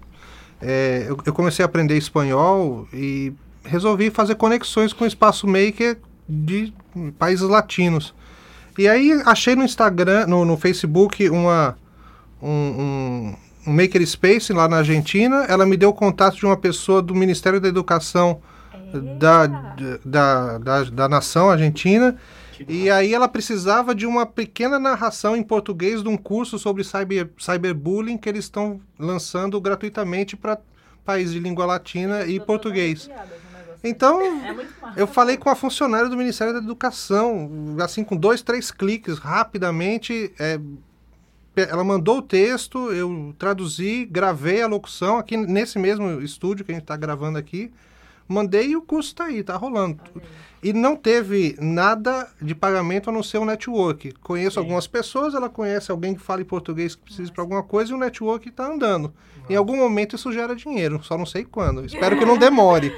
é, 0.59 1.05
eu, 1.07 1.15
eu 1.23 1.31
comecei 1.31 1.61
a 1.63 1.67
aprender 1.67 1.95
espanhol 1.95 2.87
e 2.91 3.31
resolvi 3.63 4.09
fazer 4.09 4.33
conexões 4.33 4.91
com 4.91 5.03
o 5.03 5.07
espaço 5.07 5.45
maker 5.45 5.99
de 6.27 6.73
países 7.19 7.47
latinos. 7.47 8.15
E 8.79 8.87
aí 8.87 9.11
achei 9.27 9.55
no 9.55 9.63
Instagram, 9.63 10.25
no, 10.25 10.43
no 10.43 10.57
Facebook, 10.57 11.29
uma, 11.29 11.77
um, 12.41 13.35
um, 13.65 13.73
makerspace 13.73 14.53
lá 14.53 14.67
na 14.67 14.77
Argentina. 14.77 15.45
Ela 15.47 15.65
me 15.65 15.77
deu 15.77 15.89
o 15.89 15.93
contato 15.93 16.37
de 16.37 16.45
uma 16.45 16.57
pessoa 16.57 17.01
do 17.01 17.15
Ministério 17.15 17.59
da 17.59 17.67
Educação 17.67 18.41
da, 19.17 19.47
da, 20.03 20.57
da, 20.57 20.83
da 20.83 21.09
nação 21.09 21.49
argentina. 21.49 22.17
E 22.67 22.89
aí 22.89 23.13
ela 23.13 23.27
precisava 23.27 23.95
de 23.95 24.05
uma 24.05 24.25
pequena 24.25 24.77
narração 24.77 25.35
em 25.35 25.43
português 25.43 26.03
de 26.03 26.09
um 26.09 26.17
curso 26.17 26.59
sobre 26.59 26.83
cyber, 26.83 27.29
cyberbullying 27.37 28.17
que 28.17 28.27
eles 28.27 28.45
estão 28.45 28.81
lançando 28.97 29.59
gratuitamente 29.61 30.35
para 30.35 30.57
países 31.05 31.33
de 31.33 31.39
língua 31.39 31.65
latina 31.65 32.25
e 32.25 32.39
português. 32.39 33.09
Então, 33.81 34.21
É 34.21 35.01
eu 35.01 35.07
falei 35.07 35.37
com 35.37 35.49
a 35.49 35.55
funcionária 35.55 36.09
do 36.09 36.17
Ministério 36.17 36.53
da 36.53 36.59
Educação, 36.59 37.77
assim, 37.81 38.03
com 38.03 38.17
dois, 38.17 38.41
três 38.41 38.71
cliques, 38.71 39.17
rapidamente. 39.17 40.33
é, 40.37 40.59
ela 41.55 41.83
mandou 41.83 42.19
o 42.19 42.21
texto, 42.21 42.91
eu 42.91 43.33
traduzi, 43.37 44.05
gravei 44.05 44.61
a 44.61 44.67
locução 44.67 45.17
aqui 45.17 45.35
nesse 45.35 45.77
mesmo 45.77 46.21
estúdio 46.21 46.63
que 46.63 46.71
a 46.71 46.75
gente 46.75 46.83
está 46.83 46.95
gravando 46.95 47.37
aqui. 47.37 47.71
Mandei 48.27 48.69
e 48.69 48.75
o 48.75 48.81
curso 48.81 49.09
está 49.09 49.25
aí, 49.25 49.39
está 49.39 49.55
rolando. 49.57 49.99
E 50.61 50.71
não 50.71 50.95
teve 50.95 51.55
nada 51.59 52.27
de 52.39 52.53
pagamento 52.53 53.09
a 53.09 53.13
não 53.13 53.23
ser 53.23 53.39
o 53.39 53.45
network. 53.45 54.11
Conheço 54.21 54.59
algumas 54.59 54.85
pessoas, 54.85 55.33
ela 55.33 55.49
conhece 55.49 55.89
alguém 55.89 56.13
que 56.13 56.21
fala 56.21 56.41
em 56.41 56.45
português 56.45 56.93
que 56.93 57.01
precisa 57.01 57.31
para 57.31 57.41
alguma 57.41 57.63
coisa 57.63 57.91
e 57.91 57.95
o 57.95 57.97
network 57.97 58.47
está 58.47 58.67
andando. 58.67 59.11
Em 59.49 59.55
algum 59.55 59.75
momento 59.75 60.15
isso 60.15 60.31
gera 60.31 60.55
dinheiro, 60.55 61.01
só 61.03 61.17
não 61.17 61.25
sei 61.25 61.43
quando. 61.43 61.83
Espero 61.83 62.19
que 62.19 62.25
não 62.25 62.37
demore. 62.37 62.95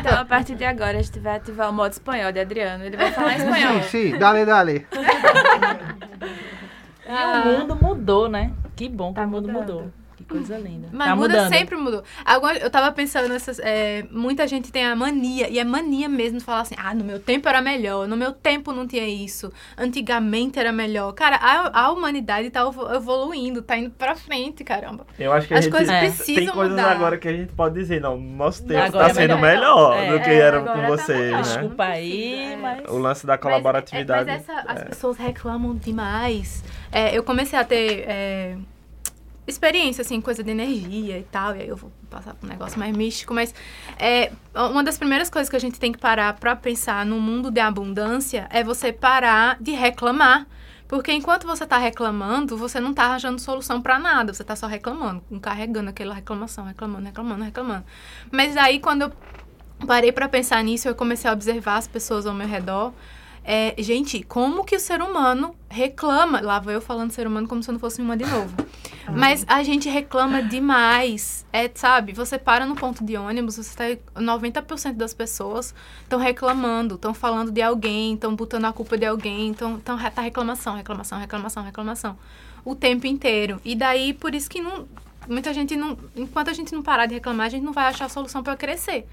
Então, 0.00 0.18
a 0.18 0.24
partir 0.24 0.56
de 0.56 0.64
agora, 0.64 0.98
a 0.98 1.02
gente 1.02 1.20
vai 1.20 1.36
ativar 1.36 1.70
o 1.70 1.72
modo 1.72 1.92
espanhol 1.92 2.32
de 2.32 2.40
Adriano. 2.40 2.82
Ele 2.82 2.96
vai 2.96 3.12
falar 3.12 3.36
espanhol. 3.38 3.82
Sim, 3.84 4.10
sim, 4.10 4.18
dale, 4.18 4.44
dale. 4.44 4.84
E 7.10 7.48
o 7.48 7.58
mundo 7.60 7.76
mudou, 7.76 8.28
né? 8.28 8.52
Que 8.76 8.88
bom 8.88 9.08
que 9.10 9.16
Tá 9.20 9.26
o 9.26 9.28
mundo 9.28 9.48
mudando. 9.48 9.60
mudou. 9.74 9.90
Que 10.16 10.24
coisa 10.26 10.58
linda. 10.58 10.86
Mas 10.92 11.08
tá 11.08 11.16
muda, 11.16 11.28
mudando. 11.28 11.48
sempre 11.48 11.76
mudou. 11.76 12.04
Agora, 12.26 12.58
eu 12.58 12.68
tava 12.68 12.92
pensando 12.92 13.26
nessas. 13.30 13.58
é, 13.58 14.04
muita 14.10 14.46
gente 14.46 14.70
tem 14.70 14.84
a 14.84 14.94
mania, 14.94 15.48
e 15.48 15.58
é 15.58 15.64
mania 15.64 16.10
mesmo 16.10 16.38
de 16.38 16.44
falar 16.44 16.60
assim: 16.60 16.74
ah, 16.76 16.92
no 16.94 17.02
meu 17.02 17.18
tempo 17.18 17.48
era 17.48 17.62
melhor, 17.62 18.06
no 18.06 18.18
meu 18.18 18.30
tempo 18.30 18.70
não 18.70 18.86
tinha 18.86 19.08
isso, 19.08 19.50
antigamente 19.78 20.58
era 20.58 20.72
melhor. 20.72 21.12
Cara, 21.14 21.36
a, 21.36 21.84
a 21.86 21.90
humanidade 21.90 22.50
tá 22.50 22.60
evo- 22.60 22.92
evoluindo, 22.94 23.62
tá 23.62 23.78
indo 23.78 23.90
pra 23.90 24.14
frente, 24.14 24.62
caramba. 24.62 25.06
Eu 25.18 25.32
acho 25.32 25.48
que 25.48 25.54
a 25.54 25.58
As 25.58 25.64
gente 25.64 25.72
coisas 25.72 25.88
É. 25.94 26.00
tem 26.00 26.12
precisam 26.12 26.54
coisas 26.54 26.76
mudar. 26.76 26.92
agora 26.92 27.16
que 27.16 27.26
a 27.26 27.32
gente 27.32 27.52
pode 27.54 27.74
dizer, 27.76 27.98
não, 28.02 28.18
nosso 28.18 28.62
tempo 28.66 28.78
Agora 28.82 29.08
está 29.08 29.22
é 29.22 29.26
sendo 29.26 29.38
melhor. 29.38 29.96
melhor 29.96 29.96
É, 30.04 30.12
do 30.18 30.22
que 30.22 30.30
é, 30.30 30.38
era 30.38 30.60
com 30.60 30.66
tá 30.66 30.86
vocês, 30.86 31.18
melhor. 31.18 31.36
né? 31.38 31.42
Desculpa 31.42 31.84
aí, 31.84 32.52
é. 32.52 32.56
mas... 32.56 32.84
O 32.90 32.98
lance 32.98 33.26
da 33.26 33.38
colaboratividade. 33.38 34.30
Mas, 34.30 34.48
é- 34.48 34.52
mas 34.52 34.58
essa, 34.64 34.72
as 34.72 34.80
é. 34.82 34.84
pessoas 34.84 35.16
reclamam 35.16 35.74
demais. 35.74 36.62
É, 36.92 37.16
eu 37.16 37.22
comecei 37.22 37.58
a 37.58 37.64
ter 37.64 38.04
é, 38.06 38.56
experiência, 39.46 40.02
assim, 40.02 40.20
coisa 40.20 40.42
de 40.42 40.50
energia 40.50 41.18
e 41.18 41.22
tal. 41.24 41.54
E 41.56 41.62
aí 41.62 41.68
eu 41.68 41.76
vou 41.76 41.92
passar 42.08 42.34
por 42.34 42.46
um 42.46 42.48
negócio 42.48 42.78
mais 42.78 42.96
místico. 42.96 43.34
Mas 43.34 43.54
é, 43.98 44.32
uma 44.54 44.82
das 44.82 44.98
primeiras 44.98 45.28
coisas 45.28 45.48
que 45.48 45.56
a 45.56 45.60
gente 45.60 45.78
tem 45.78 45.92
que 45.92 45.98
parar 45.98 46.34
pra 46.34 46.56
pensar 46.56 47.04
no 47.04 47.20
mundo 47.20 47.50
de 47.50 47.60
abundância 47.60 48.48
é 48.50 48.64
você 48.64 48.92
parar 48.92 49.56
de 49.60 49.72
reclamar. 49.72 50.46
Porque 50.88 51.12
enquanto 51.12 51.46
você 51.46 51.64
tá 51.64 51.78
reclamando, 51.78 52.56
você 52.56 52.80
não 52.80 52.92
tá 52.92 53.04
arranjando 53.04 53.40
solução 53.40 53.80
pra 53.80 53.96
nada. 53.96 54.34
Você 54.34 54.42
tá 54.42 54.56
só 54.56 54.66
reclamando, 54.66 55.22
carregando 55.40 55.88
aquela 55.88 56.12
reclamação, 56.12 56.64
reclamando, 56.64 57.04
reclamando, 57.04 57.44
reclamando. 57.44 57.84
Mas 58.28 58.56
aí, 58.56 58.80
quando 58.80 59.02
eu 59.02 59.12
parei 59.86 60.10
pra 60.10 60.28
pensar 60.28 60.64
nisso, 60.64 60.88
eu 60.88 60.94
comecei 60.96 61.30
a 61.30 61.32
observar 61.32 61.76
as 61.76 61.86
pessoas 61.86 62.26
ao 62.26 62.34
meu 62.34 62.48
redor. 62.48 62.92
É, 63.42 63.74
gente, 63.78 64.22
como 64.22 64.64
que 64.64 64.76
o 64.76 64.80
ser 64.80 65.00
humano 65.00 65.54
reclama? 65.68 66.40
Lá 66.40 66.60
vou 66.60 66.72
eu 66.72 66.80
falando 66.80 67.10
ser 67.10 67.26
humano 67.26 67.48
como 67.48 67.62
se 67.62 67.70
eu 67.70 67.72
não 67.72 67.80
fosse 67.80 68.00
uma 68.00 68.16
de 68.16 68.26
novo. 68.26 68.54
Mas 69.14 69.44
a 69.48 69.62
gente 69.62 69.88
reclama 69.88 70.42
demais. 70.42 71.46
É, 71.52 71.70
sabe, 71.74 72.12
você 72.12 72.38
para 72.38 72.66
no 72.66 72.76
ponto 72.76 73.02
de 73.04 73.16
ônibus, 73.16 73.56
você 73.56 73.96
tá. 73.96 74.20
90% 74.20 74.92
das 74.92 75.14
pessoas 75.14 75.74
estão 76.02 76.18
reclamando, 76.18 76.94
estão 76.94 77.14
falando 77.14 77.50
de 77.50 77.62
alguém, 77.62 78.14
estão 78.14 78.36
botando 78.36 78.66
a 78.66 78.72
culpa 78.72 78.96
de 78.96 79.06
alguém, 79.06 79.50
estão. 79.50 79.74
Então, 79.74 79.98
tá 79.98 80.22
reclamação, 80.22 80.76
reclamação, 80.76 81.18
reclamação, 81.18 81.62
reclamação. 81.62 82.18
O 82.64 82.74
tempo 82.74 83.06
inteiro. 83.06 83.60
E 83.64 83.74
daí, 83.74 84.12
por 84.12 84.34
isso 84.34 84.48
que 84.48 84.60
não. 84.60 84.86
Muita 85.28 85.52
gente 85.52 85.76
não. 85.76 85.96
Enquanto 86.14 86.48
a 86.48 86.52
gente 86.52 86.72
não 86.74 86.82
parar 86.82 87.06
de 87.06 87.14
reclamar, 87.14 87.46
a 87.46 87.50
gente 87.50 87.64
não 87.64 87.72
vai 87.72 87.86
achar 87.86 88.08
solução 88.08 88.42
para 88.42 88.56
crescer. 88.56 89.06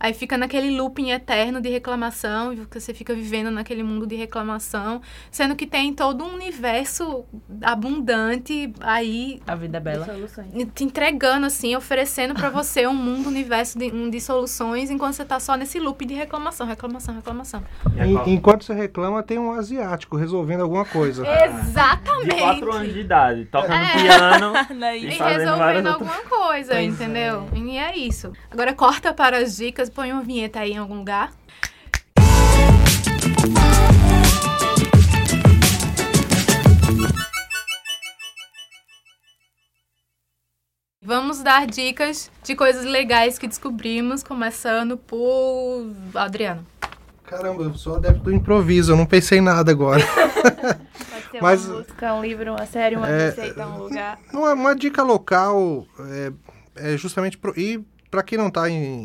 Aí 0.00 0.14
fica 0.14 0.38
naquele 0.38 0.70
looping 0.76 1.10
eterno 1.10 1.60
de 1.60 1.68
reclamação, 1.68 2.56
você 2.72 2.94
fica 2.94 3.14
vivendo 3.14 3.50
naquele 3.50 3.82
mundo 3.82 4.06
de 4.06 4.16
reclamação, 4.16 5.02
sendo 5.30 5.54
que 5.54 5.66
tem 5.66 5.92
todo 5.92 6.24
um 6.24 6.32
universo 6.34 7.24
abundante 7.62 8.72
aí 8.80 9.40
A 9.46 9.54
vida 9.54 9.76
é 9.76 9.80
bela. 9.80 10.06
Soluções. 10.06 10.48
te 10.74 10.84
entregando 10.84 11.46
assim, 11.46 11.76
oferecendo 11.76 12.34
pra 12.34 12.48
você 12.50 12.86
um 12.86 12.94
mundo, 12.94 13.26
um 13.26 13.28
universo 13.30 13.78
de, 13.78 13.86
um 13.92 14.08
de 14.08 14.20
soluções, 14.20 14.90
enquanto 14.90 15.14
você 15.14 15.24
tá 15.24 15.38
só 15.38 15.54
nesse 15.54 15.78
loop 15.78 16.04
de 16.06 16.14
reclamação, 16.14 16.66
reclamação, 16.66 17.14
reclamação. 17.14 17.62
E 18.26 18.30
enquanto 18.32 18.64
você 18.64 18.72
reclama, 18.74 19.22
tem 19.22 19.38
um 19.38 19.52
asiático 19.52 20.16
resolvendo 20.16 20.62
alguma 20.62 20.84
coisa. 20.84 21.24
Exatamente. 21.44 22.30
De 22.30 22.36
4 22.40 22.72
anos 22.72 22.92
de 22.92 23.00
idade, 23.00 23.44
tocando 23.46 23.74
É. 23.74 23.92
piano. 24.02 24.52
É 24.90 24.96
E 24.96 25.04
E 25.06 25.08
resolvendo 25.10 25.50
outras- 25.50 25.86
alguma 25.86 26.18
coisa, 26.28 26.72
Pois 26.74 26.86
entendeu? 26.94 27.46
E 27.54 27.76
é 27.76 27.96
isso. 27.96 28.32
Agora 28.50 28.72
corta 28.72 29.12
para 29.12 29.38
as 29.38 29.56
dicas, 29.56 29.89
põe 29.90 30.12
uma 30.12 30.22
vinheta 30.22 30.60
aí 30.60 30.72
em 30.72 30.78
algum 30.78 30.96
lugar. 30.98 31.32
Vamos 41.02 41.42
dar 41.42 41.66
dicas 41.66 42.30
de 42.44 42.54
coisas 42.54 42.84
legais 42.84 43.38
que 43.38 43.48
descobrimos, 43.48 44.22
começando 44.22 44.98
por 44.98 45.90
Adriano. 46.14 46.66
Caramba, 47.24 47.62
eu 47.62 47.74
sou 47.74 47.96
adepto 47.96 48.24
do 48.24 48.32
improviso, 48.32 48.92
eu 48.92 48.96
não 48.96 49.06
pensei 49.06 49.38
em 49.38 49.40
nada 49.40 49.70
agora. 49.70 50.02
Pode 50.06 51.30
ser 51.30 51.40
Mas- 51.40 51.64
uma 51.66 51.76
música, 51.78 52.14
um 52.14 52.20
livro, 52.22 52.50
uma 52.52 52.66
série, 52.66 52.96
uma 52.96 53.08
É, 53.08 53.26
receita, 53.30 53.66
um 53.66 53.78
lugar. 53.78 54.18
Uma, 54.32 54.52
uma 54.52 54.74
dica 54.76 55.02
local 55.02 55.86
é, 56.00 56.32
é 56.92 56.96
justamente 56.98 57.38
pro, 57.38 57.58
e 57.58 57.82
para 58.10 58.22
quem 58.22 58.36
não 58.36 58.48
está 58.48 58.62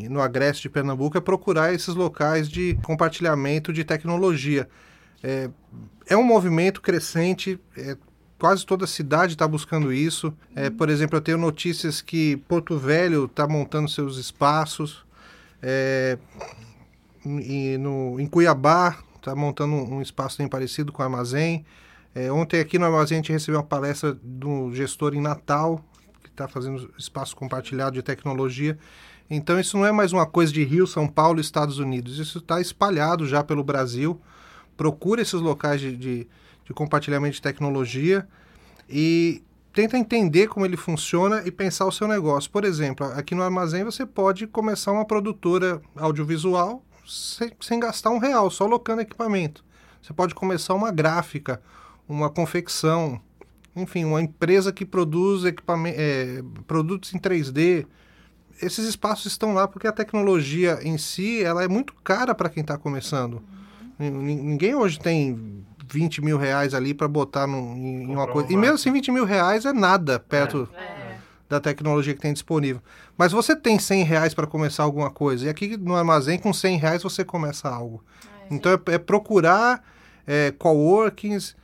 no 0.09 0.21
Agreste 0.21 0.63
de 0.63 0.69
Pernambuco 0.69 1.17
é 1.17 1.21
procurar 1.21 1.73
esses 1.73 1.93
locais 1.93 2.49
de 2.49 2.75
compartilhamento 2.83 3.71
de 3.71 3.83
tecnologia. 3.83 4.67
É, 5.21 5.49
é 6.07 6.17
um 6.17 6.23
movimento 6.23 6.81
crescente, 6.81 7.59
é, 7.77 7.95
quase 8.39 8.65
toda 8.65 8.85
a 8.85 8.87
cidade 8.87 9.33
está 9.33 9.47
buscando 9.47 9.93
isso. 9.93 10.33
É, 10.55 10.69
por 10.69 10.89
exemplo, 10.89 11.17
eu 11.17 11.21
tenho 11.21 11.37
notícias 11.37 12.01
que 12.01 12.37
Porto 12.47 12.77
Velho 12.77 13.25
está 13.25 13.47
montando 13.47 13.89
seus 13.89 14.17
espaços. 14.17 15.05
É, 15.61 16.17
e 17.25 17.77
no, 17.79 18.19
em 18.19 18.27
Cuiabá 18.27 18.99
está 19.15 19.35
montando 19.35 19.73
um, 19.73 20.01
espaço 20.01 20.37
bem 20.37 20.47
parecido 20.47 20.91
com 20.91 21.01
o 21.01 21.05
Armazém. 21.05 21.65
É, 22.13 22.31
ontem 22.31 22.59
aqui 22.59 22.77
no 22.77 22.85
Armazém 22.85 23.17
a 23.17 23.21
gente 23.21 23.31
recebeu 23.31 23.59
uma 23.59 23.65
palestra 23.65 24.13
do 24.21 24.73
gestor 24.73 25.15
em 25.15 25.21
Natal, 25.21 25.83
está 26.35 26.47
fazendo 26.47 26.93
espaço 26.97 27.35
compartilhado 27.35 27.95
de 27.95 28.03
tecnologia. 28.03 28.77
Então 29.29 29.59
isso 29.59 29.77
não 29.77 29.85
é 29.85 29.91
mais 29.91 30.13
uma 30.13 30.25
coisa 30.25 30.53
de 30.53 30.63
Rio, 30.63 30.85
São 30.85 31.07
Paulo 31.07 31.39
Estados 31.39 31.79
Unidos. 31.79 32.19
Isso 32.19 32.37
está 32.37 32.61
espalhado 32.61 33.27
já 33.27 33.43
pelo 33.43 33.63
Brasil. 33.63 34.21
Procura 34.77 35.21
esses 35.21 35.41
locais 35.41 35.81
de, 35.81 35.95
de, 35.95 36.27
de 36.65 36.73
compartilhamento 36.73 37.35
de 37.35 37.41
tecnologia 37.41 38.27
e 38.89 39.41
tenta 39.73 39.97
entender 39.97 40.47
como 40.47 40.65
ele 40.65 40.77
funciona 40.77 41.41
e 41.45 41.51
pensar 41.51 41.85
o 41.85 41.91
seu 41.91 42.07
negócio. 42.07 42.51
Por 42.51 42.63
exemplo, 42.63 43.05
aqui 43.07 43.33
no 43.33 43.41
Armazém 43.41 43.83
você 43.83 44.05
pode 44.05 44.47
começar 44.47 44.91
uma 44.91 45.05
produtora 45.05 45.81
audiovisual 45.95 46.83
sem, 47.07 47.51
sem 47.61 47.79
gastar 47.79 48.11
um 48.11 48.19
real, 48.19 48.49
só 48.51 48.65
alocando 48.65 49.01
equipamento. 49.01 49.63
Você 50.01 50.13
pode 50.13 50.35
começar 50.35 50.75
uma 50.75 50.91
gráfica, 50.91 51.61
uma 52.07 52.29
confecção, 52.29 53.19
enfim, 53.75 54.05
uma 54.05 54.21
empresa 54.21 54.71
que 54.71 54.85
produz 54.85 55.43
é, 55.45 56.41
produtos 56.65 57.13
em 57.13 57.17
3D. 57.19 57.85
Esses 58.61 58.87
espaços 58.87 59.25
estão 59.25 59.53
lá 59.53 59.67
porque 59.67 59.87
a 59.87 59.91
tecnologia 59.91 60.79
em 60.81 60.97
si 60.97 61.43
ela 61.43 61.63
é 61.63 61.67
muito 61.67 61.93
cara 62.03 62.33
para 62.33 62.49
quem 62.49 62.61
está 62.61 62.77
começando. 62.77 63.41
Nin- 63.99 64.11
Ninguém 64.41 64.75
hoje 64.75 64.97
tem 64.99 65.65
20 65.89 66.21
mil 66.21 66.37
reais 66.37 66.73
ali 66.73 66.93
para 66.93 67.07
botar 67.07 67.45
num- 67.47 67.75
em, 67.75 68.03
em 68.03 68.15
uma 68.15 68.27
coisa. 68.27 68.51
E 68.51 68.55
mesmo 68.57 68.75
assim, 68.75 68.91
20 68.91 69.11
mil 69.11 69.25
reais 69.25 69.65
é 69.65 69.73
nada 69.73 70.19
perto 70.19 70.69
da 71.49 71.59
tecnologia 71.59 72.13
que 72.13 72.21
tem 72.21 72.33
disponível. 72.33 72.81
Mas 73.17 73.31
você 73.31 73.55
tem 73.55 73.77
100 73.77 74.03
reais 74.03 74.33
para 74.33 74.47
começar 74.47 74.83
alguma 74.83 75.11
coisa. 75.11 75.45
E 75.45 75.49
aqui 75.49 75.77
no 75.77 75.93
armazém, 75.95 76.39
com 76.39 76.51
100 76.53 76.77
reais, 76.77 77.03
você 77.03 77.23
começa 77.23 77.69
algo. 77.69 78.03
Então, 78.49 78.71
é, 78.71 78.93
é 78.93 78.97
procurar 78.97 79.83
é, 80.25 80.51
coworkings, 80.57 81.55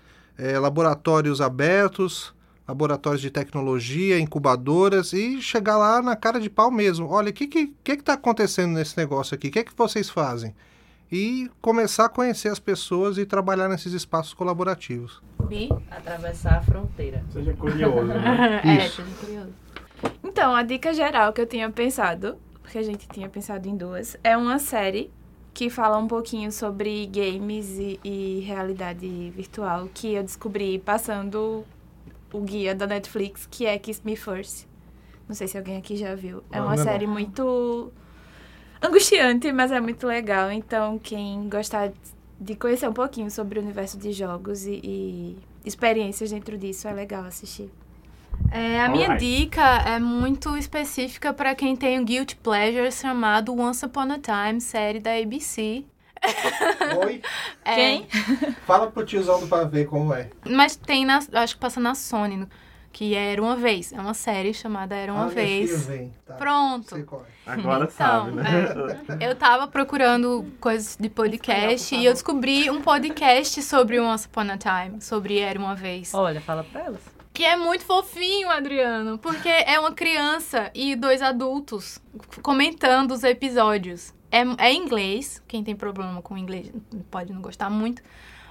é, 0.42 0.58
laboratórios 0.58 1.40
abertos, 1.40 2.34
laboratórios 2.68 3.22
de 3.22 3.30
tecnologia, 3.30 4.20
incubadoras 4.20 5.14
e 5.14 5.40
chegar 5.40 5.78
lá 5.78 6.02
na 6.02 6.16
cara 6.16 6.40
de 6.40 6.50
pau 6.50 6.72
mesmo. 6.72 7.08
Olha, 7.08 7.30
o 7.30 7.34
que 7.34 7.44
está 7.44 7.60
que, 7.60 7.74
que 7.84 7.98
que 7.98 8.04
tá 8.04 8.14
acontecendo 8.14 8.74
nesse 8.74 8.98
negócio 8.98 9.36
aqui? 9.36 9.50
O 9.50 9.52
que, 9.52 9.60
é 9.60 9.64
que 9.64 9.72
vocês 9.78 10.10
fazem? 10.10 10.56
E 11.12 11.48
começar 11.62 12.06
a 12.06 12.10
conhecer 12.10 12.48
as 12.48 12.58
pessoas 12.58 13.20
e 13.20 13.26
trabalhar 13.26 13.70
nesses 13.70 13.94
espaços 13.94 14.34
colaborativos. 14.34 15.22
Bi? 15.44 15.70
Atravessar 15.92 16.56
a 16.56 16.62
fronteira. 16.62 17.24
Seja 17.32 17.54
curioso, 17.54 18.08
né? 18.08 18.62
É, 18.66 18.90
seja 18.90 19.04
curioso. 19.20 19.50
Então, 20.24 20.56
a 20.56 20.64
dica 20.64 20.92
geral 20.92 21.34
que 21.34 21.42
eu 21.42 21.46
tinha 21.46 21.70
pensado, 21.70 22.36
porque 22.64 22.80
a 22.80 22.84
gente 22.84 23.08
tinha 23.10 23.30
pensado 23.30 23.68
em 23.68 23.78
duas, 23.78 24.18
é 24.24 24.36
uma 24.36 24.58
série 24.58 25.12
que 25.54 25.70
fala 25.70 25.98
um 25.98 26.08
pouquinho 26.08 26.52
sobre 26.52 27.06
games 27.08 27.68
e, 27.78 28.00
e 28.04 28.40
realidade 28.42 29.32
virtual 29.36 29.90
que 29.94 30.14
eu 30.14 30.24
descobri 30.24 30.80
passando 30.80 31.66
o 32.34 32.42
guia 32.42 32.74
da 32.74 32.88
Netflix, 32.88 33.48
que 33.50 33.66
é 33.66 33.78
Kiss 33.78 34.02
Me 34.04 34.16
First. 34.16 34.66
Não 35.28 35.36
sei 35.36 35.48
se 35.48 35.58
alguém 35.58 35.78
aqui 35.78 35.96
já 35.96 36.16
viu. 36.16 36.44
É 36.52 36.58
Não, 36.58 36.66
uma 36.68 36.76
não. 36.76 36.84
série 36.84 37.06
muito 37.08 37.92
angustiante, 38.82 39.52
mas 39.52 39.72
é 39.72 39.80
muito 39.80 40.08
legal. 40.08 40.52
Então, 40.52 40.98
quem 41.00 41.48
gostar 41.50 41.92
de 42.40 42.56
conhecer 42.56 42.88
um 42.90 42.94
pouquinho 42.94 43.30
sobre 43.30 43.60
o 43.60 43.62
universo 43.62 43.98
de 43.98 44.12
jogos 44.12 44.66
e, 44.66 44.80
e 44.84 45.38
experiências 45.64 46.32
dentro 46.32 46.58
disso, 46.58 46.88
é 46.88 46.94
legal 46.94 47.24
assistir. 47.26 47.70
É, 48.50 48.82
a 48.82 48.90
minha 48.90 49.08
Alright. 49.12 49.26
dica 49.26 49.62
é 49.86 50.00
muito 50.00 50.56
específica 50.58 51.34
para 51.34 51.54
quem 51.56 51.76
tem 51.76 52.00
um 52.00 52.06
guilty 52.06 52.36
pleasure 52.38 52.92
chamado 52.92 53.58
Once 53.58 53.86
Upon 53.86 54.08
a 54.12 54.20
Time, 54.20 54.60
série 54.62 55.00
da 55.00 55.12
ABC. 55.16 55.84
Oi, 57.06 57.22
É, 57.66 57.76
Quem? 57.76 58.08
fala 58.66 58.88
pro 58.92 59.06
tiozão 59.06 59.40
do 59.40 59.48
pavê 59.48 59.86
como 59.86 60.14
é. 60.14 60.30
Mas 60.48 60.76
tem 60.76 61.06
na, 61.06 61.20
acho 61.34 61.56
que 61.56 61.60
passa 61.62 61.80
na 61.80 61.96
Sony, 61.96 62.46
que 62.92 63.16
é 63.16 63.32
Era 63.32 63.42
Uma 63.42 63.56
Vez. 63.56 63.92
É 63.94 64.00
uma 64.00 64.14
série 64.14 64.54
chamada 64.54 64.96
Era 64.96 65.14
Uma 65.14 65.26
Ah, 65.26 65.30
Vez. 65.30 65.88
vem, 65.88 66.14
tá. 66.28 66.34
Pronto. 66.36 66.90
Sei 66.94 67.04
qual 67.04 67.22
é. 67.26 67.52
Agora 67.52 67.86
Então, 67.86 67.96
sabe, 67.96 68.32
né? 68.34 68.66
Eu 69.20 69.36
tava 69.36 69.68
procurando 69.68 70.46
coisas 70.60 70.96
de 71.00 71.10
podcast 71.10 71.96
e 71.96 72.06
eu 72.06 72.14
descobri 72.14 72.70
um 72.70 72.82
podcast 72.82 73.62
sobre 73.64 74.00
Once 74.00 74.28
Upon 74.28 74.42
a 74.52 74.58
Time, 74.58 75.02
sobre 75.02 75.40
Era 75.40 75.58
Uma 75.58 75.74
Vez. 75.74 76.14
Olha, 76.14 76.40
fala 76.42 76.64
pra 76.64 76.82
elas. 76.82 77.02
Que 77.34 77.46
é 77.46 77.56
muito 77.56 77.86
fofinho, 77.86 78.50
Adriano, 78.50 79.18
porque 79.18 79.48
é 79.48 79.80
uma 79.80 79.94
criança 79.94 80.70
e 80.76 80.96
dois 80.96 81.22
adultos 81.22 82.00
comentando 82.42 83.12
os 83.12 83.24
episódios. 83.24 84.14
É, 84.30 84.42
é 84.58 84.74
inglês, 84.74 85.42
quem 85.48 85.64
tem 85.64 85.76
problema 85.76 86.22
com 86.22 86.38
inglês 86.38 86.72
pode 87.10 87.34
não 87.34 87.42
gostar 87.42 87.70
muito, 87.70 88.02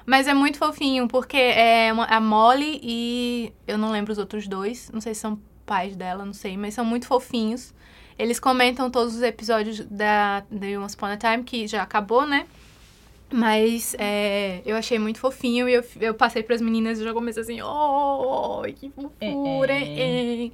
mas 0.06 0.26
é 0.26 0.34
muito 0.34 0.58
fofinho, 0.58 1.08
porque 1.08 1.36
é 1.36 1.92
uma, 1.92 2.04
a 2.04 2.20
Molly 2.20 2.80
e 2.82 3.52
eu 3.66 3.78
não 3.78 3.90
lembro 3.90 4.12
os 4.12 4.18
outros 4.18 4.48
dois, 4.48 4.90
não 4.92 5.00
sei 5.00 5.14
se 5.14 5.20
são 5.20 5.40
pais 5.64 5.94
dela, 5.94 6.24
não 6.24 6.32
sei, 6.32 6.56
mas 6.56 6.74
são 6.74 6.84
muito 6.84 7.06
fofinhos. 7.06 7.72
Eles 8.18 8.40
comentam 8.40 8.90
todos 8.90 9.14
os 9.14 9.22
episódios 9.22 9.80
da 9.86 10.42
The 10.50 10.78
Once 10.78 10.94
Upon 10.94 11.06
a 11.06 11.16
Time, 11.16 11.42
que 11.44 11.66
já 11.66 11.82
acabou, 11.82 12.26
né? 12.26 12.46
Mas 13.32 13.94
é, 13.98 14.60
eu 14.66 14.76
achei 14.76 14.98
muito 14.98 15.18
fofinho 15.20 15.68
e 15.68 15.74
eu, 15.74 15.84
eu 16.00 16.14
passei 16.14 16.42
para 16.42 16.54
as 16.54 16.60
meninas 16.60 16.98
e 16.98 17.04
já 17.04 17.12
comecei 17.12 17.42
assim, 17.42 17.62
oh, 17.62 18.62
que 18.74 18.90
fofura, 18.90 19.72
É, 19.72 19.84
é. 19.84 20.46
é. 20.46 20.50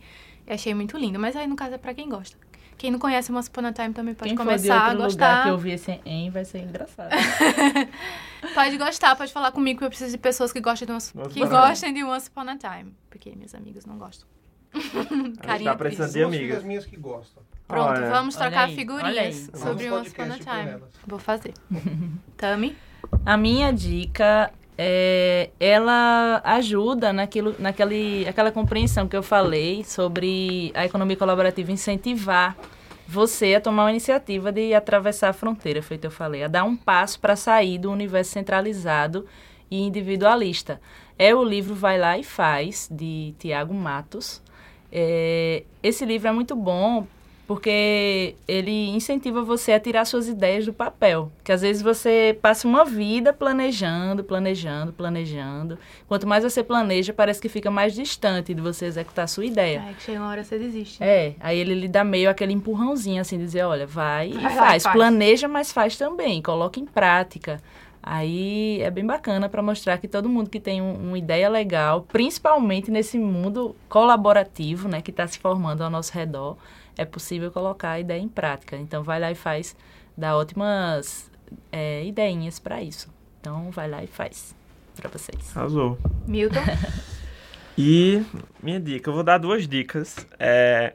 Eu 0.46 0.54
achei 0.54 0.74
muito 0.74 0.96
lindo, 0.96 1.18
mas 1.18 1.34
aí 1.34 1.46
no 1.46 1.56
caso 1.56 1.74
é 1.74 1.78
pra 1.78 1.94
quem 1.94 2.08
gosta. 2.08 2.36
Quem 2.78 2.90
não 2.90 2.98
conhece 2.98 3.32
Once 3.32 3.48
Upon 3.48 3.66
a 3.66 3.72
Time 3.72 3.94
também 3.94 4.14
pode 4.14 4.28
Quem 4.28 4.36
for 4.36 4.42
de 4.44 4.48
começar 4.48 4.74
a 4.74 4.88
outro 4.90 4.92
lugar 4.96 5.06
gostar. 5.06 5.42
que 5.44 5.48
eu 5.48 5.58
vi 5.58 5.70
esse 5.72 5.98
em 6.04 6.28
vai 6.30 6.44
ser 6.44 6.58
engraçado. 6.58 7.10
Pode 8.54 8.76
gostar, 8.76 9.16
pode 9.16 9.32
falar 9.32 9.50
comigo 9.50 9.78
que 9.78 9.84
eu 9.84 9.88
preciso 9.88 10.12
de 10.12 10.18
pessoas 10.18 10.52
que 10.52 10.60
gostem 10.60 10.86
de 10.86 10.92
Once, 10.92 11.12
que 11.30 11.42
Upon 11.42 11.56
a 11.56 11.68
gostem 11.68 11.92
de 11.92 12.04
Once 12.04 12.28
Upon 12.28 12.48
a 12.48 12.56
Time. 12.56 12.94
Porque 13.10 13.34
minhas 13.34 13.54
amigas 13.54 13.86
não 13.86 13.98
gostam. 13.98 14.28
A 14.72 14.78
gente 14.78 15.38
Carinha 15.38 15.70
tá 15.70 15.76
precisando 15.76 16.12
de 16.12 16.22
amigas. 16.22 16.62
minhas 16.64 16.84
que 16.86 16.96
gostam. 16.96 17.42
Pronto, 17.66 17.98
Olha, 17.98 18.10
vamos 18.10 18.36
trocar 18.36 18.68
aí, 18.68 18.74
figurinhas 18.74 19.50
sobre 19.54 19.90
Once 19.90 20.10
Upon 20.10 20.22
a 20.22 20.38
Time. 20.38 20.82
Vou 21.06 21.18
fazer. 21.18 21.52
Tami? 22.36 22.76
A 23.24 23.36
minha 23.36 23.72
dica 23.72 24.52
é 24.78 25.50
ela 25.58 26.40
ajuda 26.44 27.12
naquilo, 27.12 27.54
naquele, 27.58 28.26
aquela 28.28 28.52
compreensão 28.52 29.08
que 29.08 29.16
eu 29.16 29.22
falei 29.22 29.82
sobre 29.84 30.70
a 30.74 30.84
economia 30.84 31.16
colaborativa 31.16 31.72
incentivar 31.72 32.56
você 33.08 33.54
a 33.54 33.60
tomar 33.60 33.84
uma 33.84 33.90
iniciativa 33.90 34.50
de 34.50 34.74
atravessar 34.74 35.30
a 35.30 35.32
fronteira, 35.32 35.80
feito 35.80 36.04
eu 36.04 36.10
falei, 36.10 36.42
a 36.42 36.48
dar 36.48 36.64
um 36.64 36.76
passo 36.76 37.20
para 37.20 37.36
sair 37.36 37.78
do 37.78 37.90
universo 37.90 38.32
centralizado 38.32 39.26
e 39.70 39.80
individualista. 39.80 40.80
É 41.18 41.34
o 41.34 41.42
livro 41.42 41.74
Vai 41.74 41.98
Lá 41.98 42.18
e 42.18 42.24
Faz, 42.24 42.88
de 42.90 43.34
Tiago 43.38 43.72
Matos. 43.72 44.42
É, 44.90 45.64
esse 45.82 46.04
livro 46.04 46.28
é 46.28 46.32
muito 46.32 46.54
bom 46.54 47.06
porque 47.46 48.34
ele 48.48 48.88
incentiva 48.90 49.42
você 49.42 49.72
a 49.72 49.80
tirar 49.80 50.04
suas 50.04 50.26
ideias 50.28 50.66
do 50.66 50.72
papel. 50.72 51.30
Que 51.44 51.52
às 51.52 51.62
vezes 51.62 51.80
você 51.80 52.36
passa 52.42 52.66
uma 52.66 52.84
vida 52.84 53.32
planejando, 53.32 54.24
planejando, 54.24 54.92
planejando. 54.92 55.78
Quanto 56.08 56.26
mais 56.26 56.42
você 56.42 56.62
planeja, 56.64 57.12
parece 57.12 57.40
que 57.40 57.48
fica 57.48 57.70
mais 57.70 57.94
distante 57.94 58.52
de 58.52 58.60
você 58.60 58.86
executar 58.86 59.24
a 59.26 59.28
sua 59.28 59.44
ideia. 59.44 59.84
É, 59.88 59.92
que 59.94 60.02
chega 60.02 60.18
uma 60.20 60.28
hora 60.28 60.42
você 60.42 60.58
desiste. 60.58 61.02
É, 61.02 61.34
aí 61.38 61.58
ele 61.58 61.74
lhe 61.74 61.88
dá 61.88 62.02
meio 62.02 62.28
aquele 62.28 62.52
empurrãozinho, 62.52 63.20
assim, 63.20 63.38
dizer, 63.38 63.62
olha, 63.64 63.86
vai 63.86 64.30
e 64.30 64.32
Vai 64.34 64.42
lá, 64.42 64.62
faz. 64.66 64.82
faz. 64.82 64.96
Planeja, 64.96 65.46
mas 65.46 65.70
faz 65.70 65.96
também, 65.96 66.42
coloca 66.42 66.80
em 66.80 66.84
prática. 66.86 67.60
Aí 68.02 68.80
é 68.82 68.90
bem 68.90 69.04
bacana 69.04 69.48
para 69.48 69.60
mostrar 69.62 69.98
que 69.98 70.06
todo 70.06 70.28
mundo 70.28 70.48
que 70.48 70.60
tem 70.60 70.80
um- 70.80 71.08
uma 71.08 71.18
ideia 71.18 71.48
legal, 71.48 72.02
principalmente 72.12 72.88
nesse 72.88 73.18
mundo 73.18 73.74
colaborativo, 73.88 74.88
né, 74.88 75.00
que 75.02 75.10
está 75.10 75.26
se 75.26 75.38
formando 75.40 75.82
ao 75.82 75.90
nosso 75.90 76.12
redor, 76.12 76.56
é 76.96 77.04
possível 77.04 77.50
colocar 77.50 77.90
a 77.92 78.00
ideia 78.00 78.20
em 78.20 78.28
prática. 78.28 78.76
Então 78.76 79.02
vai 79.02 79.20
lá 79.20 79.30
e 79.30 79.34
faz, 79.34 79.76
dá 80.16 80.36
ótimas 80.36 81.30
é, 81.70 82.04
ideinhas 82.04 82.58
para 82.58 82.82
isso. 82.82 83.08
Então 83.40 83.70
vai 83.70 83.88
lá 83.88 84.02
e 84.02 84.06
faz 84.06 84.54
para 84.96 85.08
vocês. 85.10 85.56
Arrasou. 85.56 85.98
Milton, 86.26 86.60
E 87.78 88.22
minha 88.62 88.80
dica, 88.80 89.10
eu 89.10 89.14
vou 89.14 89.22
dar 89.22 89.38
duas 89.38 89.68
dicas. 89.68 90.16
É, 90.38 90.94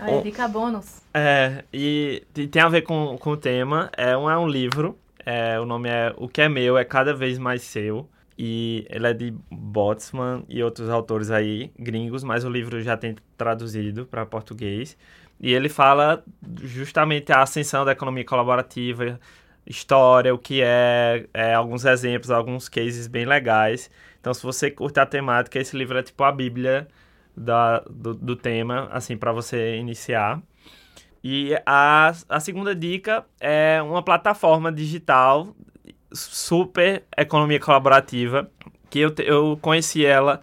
olha, 0.00 0.16
Oh. 0.18 0.22
dica 0.22 0.48
bônus. 0.48 1.02
É, 1.12 1.64
e 1.72 2.22
te- 2.32 2.48
tem 2.48 2.62
a 2.62 2.68
ver 2.68 2.82
com, 2.82 3.16
com 3.18 3.30
o 3.32 3.36
tema. 3.36 3.90
É, 3.96 4.16
um 4.16 4.30
é 4.30 4.38
um 4.38 4.48
livro, 4.48 4.98
é, 5.26 5.60
o 5.60 5.66
nome 5.66 5.90
é 5.90 6.14
O 6.16 6.28
Que 6.28 6.42
é 6.42 6.48
Meu 6.48 6.78
é 6.78 6.84
Cada 6.84 7.12
Vez 7.14 7.38
Mais 7.38 7.62
Seu. 7.62 8.08
E 8.38 8.86
ele 8.88 9.06
é 9.06 9.12
de 9.12 9.34
Botsman 9.50 10.42
e 10.48 10.62
outros 10.62 10.88
autores 10.88 11.30
aí, 11.30 11.70
gringos, 11.78 12.24
mas 12.24 12.44
o 12.44 12.48
livro 12.50 12.80
já 12.80 12.96
tem 12.96 13.14
traduzido 13.36 14.06
para 14.06 14.24
português. 14.24 14.96
E 15.42 15.52
ele 15.52 15.68
fala 15.68 16.24
justamente 16.62 17.32
a 17.32 17.42
ascensão 17.42 17.84
da 17.84 17.90
economia 17.90 18.24
colaborativa, 18.24 19.18
história, 19.66 20.32
o 20.32 20.38
que 20.38 20.62
é, 20.62 21.26
é, 21.34 21.52
alguns 21.52 21.84
exemplos, 21.84 22.30
alguns 22.30 22.68
cases 22.68 23.08
bem 23.08 23.24
legais. 23.24 23.90
Então, 24.20 24.32
se 24.32 24.42
você 24.44 24.70
curte 24.70 25.00
a 25.00 25.06
temática, 25.06 25.58
esse 25.58 25.76
livro 25.76 25.98
é 25.98 26.02
tipo 26.02 26.22
a 26.22 26.30
bíblia 26.30 26.86
da, 27.36 27.80
do, 27.90 28.14
do 28.14 28.36
tema, 28.36 28.88
assim, 28.92 29.16
para 29.16 29.32
você 29.32 29.76
iniciar. 29.76 30.40
E 31.24 31.54
a, 31.66 32.12
a 32.28 32.40
segunda 32.40 32.74
dica 32.74 33.24
é 33.40 33.82
uma 33.82 34.02
plataforma 34.02 34.70
digital 34.70 35.54
super 36.12 37.04
economia 37.16 37.58
colaborativa, 37.58 38.48
que 38.90 39.00
eu, 39.00 39.14
eu 39.18 39.58
conheci 39.60 40.04
ela 40.04 40.40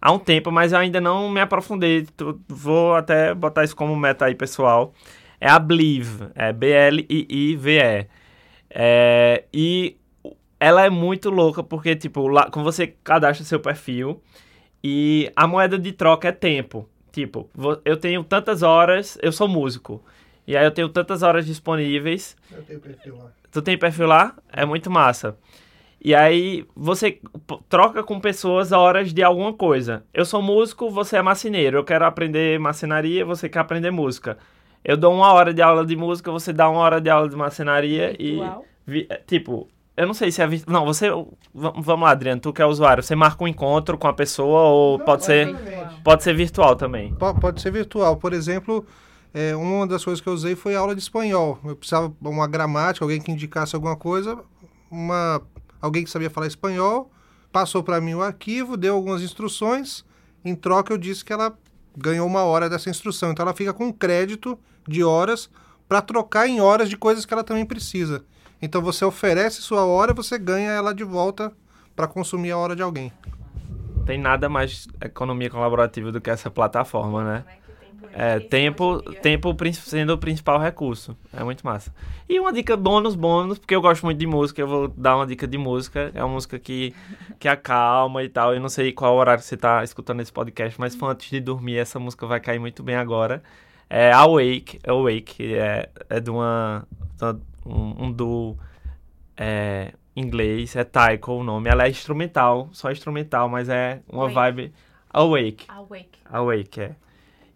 há 0.00 0.12
um 0.12 0.18
tempo, 0.18 0.50
mas 0.50 0.72
eu 0.72 0.78
ainda 0.78 1.00
não 1.00 1.28
me 1.28 1.40
aprofundei. 1.40 2.06
Vou 2.48 2.94
até 2.94 3.34
botar 3.34 3.64
isso 3.64 3.76
como 3.76 3.94
meta 3.96 4.24
aí, 4.26 4.34
pessoal. 4.34 4.92
É 5.40 5.48
a 5.48 5.58
Blive, 5.58 6.28
é 6.34 6.52
B-L-I-I-V-E. 6.52 8.06
É, 8.70 9.44
e 9.52 9.96
ela 10.58 10.84
é 10.84 10.90
muito 10.90 11.30
louca, 11.30 11.62
porque, 11.62 11.96
tipo, 11.96 12.28
lá, 12.28 12.50
quando 12.50 12.64
você 12.64 12.86
cadastra 13.02 13.44
seu 13.44 13.58
perfil, 13.58 14.22
e 14.82 15.30
a 15.34 15.46
moeda 15.46 15.78
de 15.78 15.92
troca 15.92 16.28
é 16.28 16.32
tempo. 16.32 16.88
Tipo, 17.12 17.50
eu 17.84 17.96
tenho 17.96 18.22
tantas 18.22 18.62
horas, 18.62 19.18
eu 19.22 19.32
sou 19.32 19.48
músico. 19.48 20.02
E 20.46 20.56
aí 20.56 20.64
eu 20.64 20.70
tenho 20.70 20.88
tantas 20.88 21.22
horas 21.22 21.44
disponíveis. 21.46 22.36
Eu 22.50 22.62
tenho 22.62 22.80
perfil 22.80 23.16
lá. 23.16 23.30
Tu 23.50 23.62
tem 23.62 23.76
perfil 23.76 24.06
lá? 24.06 24.36
É 24.52 24.64
muito 24.64 24.90
massa. 24.90 25.36
E 26.02 26.14
aí 26.14 26.64
você 26.74 27.20
troca 27.68 28.02
com 28.02 28.18
pessoas 28.18 28.72
horas 28.72 29.12
de 29.12 29.22
alguma 29.22 29.52
coisa. 29.52 30.02
Eu 30.14 30.24
sou 30.24 30.40
músico, 30.40 30.88
você 30.90 31.16
é 31.18 31.22
marceneiro. 31.22 31.76
Eu 31.78 31.84
quero 31.84 32.04
aprender 32.06 32.58
marcenaria, 32.58 33.24
você 33.24 33.48
quer 33.48 33.58
aprender 33.58 33.90
música. 33.90 34.38
Eu 34.82 34.96
dou 34.96 35.12
uma 35.14 35.30
hora 35.32 35.52
de 35.52 35.60
aula 35.60 35.84
de 35.84 35.94
música, 35.94 36.30
você 36.32 36.52
dá 36.54 36.70
uma 36.70 36.80
hora 36.80 37.00
de 37.02 37.10
aula 37.10 37.28
de 37.28 37.36
marcenaria 37.36 38.16
Virtual? 38.18 38.64
e. 38.86 38.90
vi- 38.90 39.06
é, 39.10 39.16
tipo, 39.26 39.68
eu 39.94 40.06
não 40.06 40.14
sei 40.14 40.32
se 40.32 40.40
é. 40.40 40.48
Não, 40.66 40.86
você. 40.86 41.08
Vamos 41.52 42.00
lá, 42.00 42.10
Adriano, 42.12 42.40
tu 42.40 42.50
que 42.50 42.62
é 42.62 42.64
usuário. 42.66 43.02
Você 43.02 43.14
marca 43.14 43.44
um 43.44 43.48
encontro 43.48 43.98
com 43.98 44.08
a 44.08 44.12
pessoa 44.14 44.60
ou 44.62 44.98
pode 45.00 45.26
ser. 45.26 45.54
Pode 46.02 46.22
ser 46.22 46.32
virtual 46.34 46.76
também. 46.76 47.12
Po- 47.14 47.34
Pode 47.38 47.60
ser 47.60 47.70
virtual. 47.70 48.16
Por 48.16 48.32
exemplo, 48.32 48.86
é, 49.34 49.54
uma 49.54 49.86
das 49.86 50.02
coisas 50.02 50.22
que 50.22 50.28
eu 50.30 50.32
usei 50.32 50.56
foi 50.56 50.74
aula 50.74 50.94
de 50.94 51.02
espanhol. 51.02 51.58
Eu 51.62 51.76
precisava 51.76 52.10
uma 52.22 52.46
gramática, 52.48 53.04
alguém 53.04 53.20
que 53.20 53.30
indicasse 53.30 53.74
alguma 53.76 53.96
coisa, 53.96 54.38
uma 54.90 55.42
alguém 55.80 56.04
que 56.04 56.10
sabia 56.10 56.30
falar 56.30 56.46
espanhol, 56.46 57.10
passou 57.52 57.82
para 57.82 58.00
mim 58.00 58.14
o 58.14 58.22
arquivo, 58.22 58.76
deu 58.76 58.94
algumas 58.94 59.22
instruções. 59.22 60.04
Em 60.44 60.54
troca, 60.54 60.92
eu 60.92 60.98
disse 60.98 61.24
que 61.24 61.32
ela 61.32 61.56
ganhou 61.96 62.26
uma 62.26 62.44
hora 62.44 62.68
dessa 62.68 62.90
instrução. 62.90 63.32
Então, 63.32 63.42
ela 63.42 63.54
fica 63.54 63.72
com 63.72 63.92
crédito 63.92 64.58
de 64.86 65.02
horas 65.02 65.50
para 65.88 66.00
trocar 66.00 66.48
em 66.48 66.60
horas 66.60 66.88
de 66.88 66.96
coisas 66.96 67.26
que 67.26 67.34
ela 67.34 67.44
também 67.44 67.64
precisa. 67.64 68.24
Então, 68.62 68.80
você 68.80 69.04
oferece 69.04 69.62
sua 69.62 69.84
hora, 69.84 70.14
você 70.14 70.38
ganha 70.38 70.70
ela 70.70 70.94
de 70.94 71.04
volta 71.04 71.52
para 71.96 72.06
consumir 72.06 72.50
a 72.52 72.58
hora 72.58 72.76
de 72.76 72.82
alguém. 72.82 73.12
Tem 74.06 74.18
nada 74.18 74.48
mais 74.48 74.88
economia 75.00 75.50
colaborativa 75.50 76.10
do 76.10 76.20
que 76.20 76.30
essa 76.30 76.50
plataforma, 76.50 77.24
né? 77.24 77.44
É, 78.12 78.38
tempo, 78.40 79.00
tempo 79.22 79.54
sendo 79.74 80.14
o 80.14 80.18
principal 80.18 80.58
recurso. 80.58 81.16
É 81.32 81.42
muito 81.44 81.64
massa. 81.64 81.92
E 82.28 82.38
uma 82.40 82.52
dica 82.52 82.76
bônus, 82.76 83.14
bônus, 83.14 83.58
porque 83.58 83.74
eu 83.74 83.80
gosto 83.80 84.04
muito 84.04 84.18
de 84.18 84.26
música, 84.26 84.60
eu 84.60 84.66
vou 84.68 84.88
dar 84.88 85.16
uma 85.16 85.26
dica 85.26 85.46
de 85.46 85.56
música. 85.58 86.10
É 86.14 86.22
uma 86.24 86.34
música 86.34 86.58
que, 86.58 86.94
que 87.38 87.48
acalma 87.48 88.22
e 88.22 88.28
tal. 88.28 88.54
Eu 88.54 88.60
não 88.60 88.68
sei 88.68 88.92
qual 88.92 89.14
horário 89.16 89.42
você 89.42 89.56
tá 89.56 89.82
escutando 89.84 90.20
esse 90.20 90.32
podcast, 90.32 90.78
mas 90.80 90.94
foi 90.94 91.10
antes 91.10 91.30
de 91.30 91.40
dormir, 91.40 91.76
essa 91.78 91.98
música 91.98 92.26
vai 92.26 92.40
cair 92.40 92.58
muito 92.58 92.82
bem 92.82 92.96
agora. 92.96 93.42
É 93.88 94.12
Awake, 94.12 94.78
Awake, 94.86 95.54
é, 95.54 95.88
é 96.08 96.20
de 96.20 96.30
uma, 96.30 96.86
de 97.16 97.24
uma- 97.24 97.40
um, 97.66 98.04
um 98.06 98.12
duo 98.12 98.56
é, 99.36 99.92
inglês, 100.14 100.76
é 100.76 100.84
Tycho 100.84 101.32
o 101.32 101.42
nome. 101.42 101.68
Ela 101.68 101.86
é 101.86 101.90
instrumental, 101.90 102.68
só 102.72 102.90
instrumental, 102.90 103.48
mas 103.48 103.68
é 103.68 104.00
uma 104.08 104.24
Awake. 104.24 104.34
vibe 104.34 104.72
Awake. 105.12 105.64
Awake. 105.68 106.18
Awake, 106.30 106.80
é. 106.80 106.94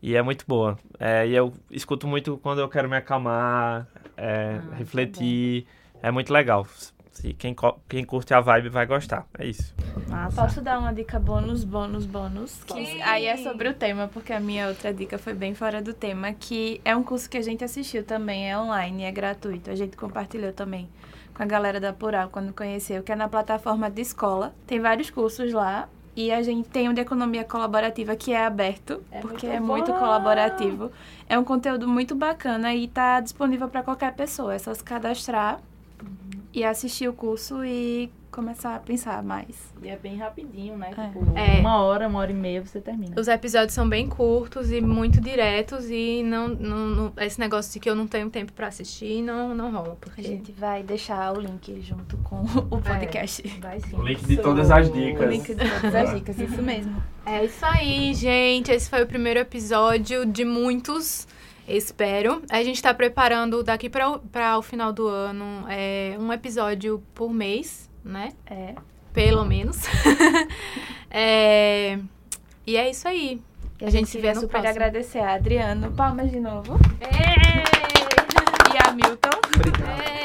E 0.05 0.14
é 0.14 0.20
muito 0.20 0.44
boa. 0.46 0.78
É, 1.00 1.26
e 1.26 1.34
eu 1.34 1.55
escuto 1.70 2.07
muito 2.07 2.36
quando 2.36 2.59
eu 2.59 2.68
quero 2.68 2.90
me 2.90 2.96
acalmar, 2.98 3.88
é, 4.18 4.61
Ah, 4.61 4.74
refletir. 4.74 5.66
É 6.02 6.11
muito 6.11 6.30
legal. 6.30 6.66
Se 7.11 7.32
quem, 7.32 7.57
quem 7.88 8.05
curte 8.05 8.34
a 8.34 8.40
vibe 8.42 8.68
vai 8.68 8.84
gostar. 8.84 9.26
É 9.38 9.46
isso. 9.46 9.74
Massa. 10.07 10.42
Posso 10.42 10.61
dar 10.61 10.78
uma 10.78 10.92
dica 10.92 11.18
bônus, 11.18 11.64
bônus, 11.64 12.05
bônus? 12.05 12.62
Que 12.64 12.84
Sim. 12.84 13.00
aí 13.00 13.24
é 13.24 13.38
sobre 13.38 13.66
o 13.66 13.72
tema, 13.72 14.07
porque 14.07 14.34
a 14.34 14.40
minha 14.40 14.68
outra 14.68 14.92
dica 14.92 15.16
foi 15.16 15.32
bem 15.32 15.55
fora 15.55 15.80
do 15.80 15.94
tema, 15.94 16.34
que 16.34 16.82
é 16.84 16.94
um 16.94 17.02
curso 17.02 17.30
que 17.30 17.38
a 17.38 17.42
gente 17.42 17.64
assistiu 17.64 18.05
também, 18.05 18.50
é 18.50 18.59
online, 18.59 19.05
é 19.05 19.11
gratuito. 19.11 19.70
A 19.70 19.74
gente 19.74 19.96
compartilhou 19.96 20.52
também 20.52 20.86
com 21.32 21.42
a 21.42 21.46
galera 21.46 21.80
da 21.80 21.94
Plural 21.94 22.28
quando 22.28 22.52
conheceu, 22.52 23.02
que 23.02 23.11
é 23.11 23.16
na 23.16 23.26
plataforma 23.26 23.90
de 23.90 24.02
escola. 24.02 24.55
Tem 24.66 24.78
vários 24.80 25.09
cursos 25.09 25.50
lá. 25.50 25.88
E 26.17 26.31
a 26.31 26.43
gente 26.43 26.69
tem 26.69 26.89
um 26.89 26.95
de 26.95 27.01
economia 27.01 27.43
colaborativa 27.45 28.15
que 28.15 28.33
é 28.33 28.45
aberto, 28.47 29.03
É 29.11 29.21
porque 29.21 29.47
muito 29.47 29.57
é 29.57 29.61
muito 29.61 29.93
bom! 29.93 29.99
colaborativo. 29.99 30.93
É 31.29 31.39
um 31.39 31.43
conteúdo 31.45 31.89
muito 31.89 32.15
bacana 32.15 32.73
e 32.75 32.87
tá 32.87 33.21
disponível 33.21 33.69
para 33.69 33.83
qualquer 33.83 34.12
pessoa. 34.15 34.55
É 34.55 34.59
só 34.59 34.73
se 34.73 34.85
cadastrar 34.85 35.61
e 36.53 36.62
assistir 36.65 37.09
o 37.09 37.12
curso 37.12 37.65
e 37.65 38.11
começar 38.35 38.74
a 38.74 38.78
pensar 38.78 39.22
mais. 39.22 39.72
E 39.82 39.89
é 39.89 39.97
bem 39.97 40.16
rapidinho, 40.16 40.76
né? 40.76 40.91
É. 40.97 41.07
Tipo, 41.07 41.39
É. 41.39 41.61
uma 41.61 41.76
hora, 41.82 42.09
uma 42.09 42.18
hora 42.18 42.30
e 42.30 42.35
meia 42.35 42.64
você 42.64 42.80
termina. 42.80 43.14
Os 43.18 43.28
episódios 43.28 43.72
são 43.72 43.89
bem 43.89 44.09
curtos 44.09 44.70
e 44.72 44.80
muito 44.80 45.20
diretos 45.20 45.89
e 45.89 46.22
não, 46.24 46.49
não, 46.49 46.87
não- 46.89 47.12
esse 47.18 47.39
negócio 47.39 47.72
de 47.72 47.78
que 47.80 47.89
eu 47.89 47.95
não 47.95 48.07
tenho 48.07 48.28
tempo 48.30 48.53
pra 48.53 48.66
assistir 48.68 49.22
não, 49.22 49.55
não 49.55 49.70
rola. 49.70 49.93
A 49.93 49.97
Porque... 49.97 50.22
gente 50.22 50.53
vai 50.53 50.82
deixar 50.82 51.32
o 51.37 51.41
link 51.41 51.80
junto 51.82 52.16
com 52.18 52.43
o 52.74 52.80
podcast. 52.82 53.47
Vai 53.61 53.80
sim. 53.80 53.97
O 53.97 54.03
link 54.03 54.24
de 54.26 54.37
todas 54.39 54.70
as 54.70 54.91
dicas. 54.93 55.26
O 55.26 55.30
link 55.30 55.55
de 55.55 55.70
todas 55.70 55.95
as 55.95 56.14
dicas, 56.14 56.39
isso 56.41 56.62
mesmo. 56.62 57.03
É 57.26 57.45
isso 57.45 57.64
aí, 57.64 58.12
gente. 58.14 58.70
Esse 58.72 58.91
foi 58.91 59.03
o 59.03 59.07
primeiro 59.07 59.39
episódio 59.41 60.26
de 60.26 60.45
muitos, 60.45 61.26
espero. 61.66 62.43
A 62.51 62.62
gente 62.62 62.82
tá 62.82 62.93
preparando 62.93 63.62
daqui 63.62 63.89
para 63.89 64.59
o 64.59 64.62
final 64.62 64.93
do 64.93 65.07
ano 65.09 65.64
é, 65.68 66.16
um 66.18 66.32
episódio 66.32 67.03
por 67.14 67.32
mês, 67.32 67.89
né? 68.05 68.32
É. 68.46 68.74
Pelo 69.12 69.44
menos. 69.44 69.78
É, 71.16 71.98
E 72.66 72.76
é 72.76 72.90
isso 72.90 73.07
aí. 73.07 73.40
E 73.80 73.84
A 73.84 73.90
gente 73.90 74.09
se 74.11 74.18
vê 74.20 74.28
no 74.34 74.40
super 74.40 74.50
próximo. 74.61 74.70
agradecer 74.70 75.20
a 75.20 75.34
Adriano. 75.34 75.92
Palmas 75.92 76.28
de 76.30 76.40
novo. 76.40 76.74
É, 77.00 77.62
E 78.74 78.88
a 78.88 78.92
Milton. 78.92 79.30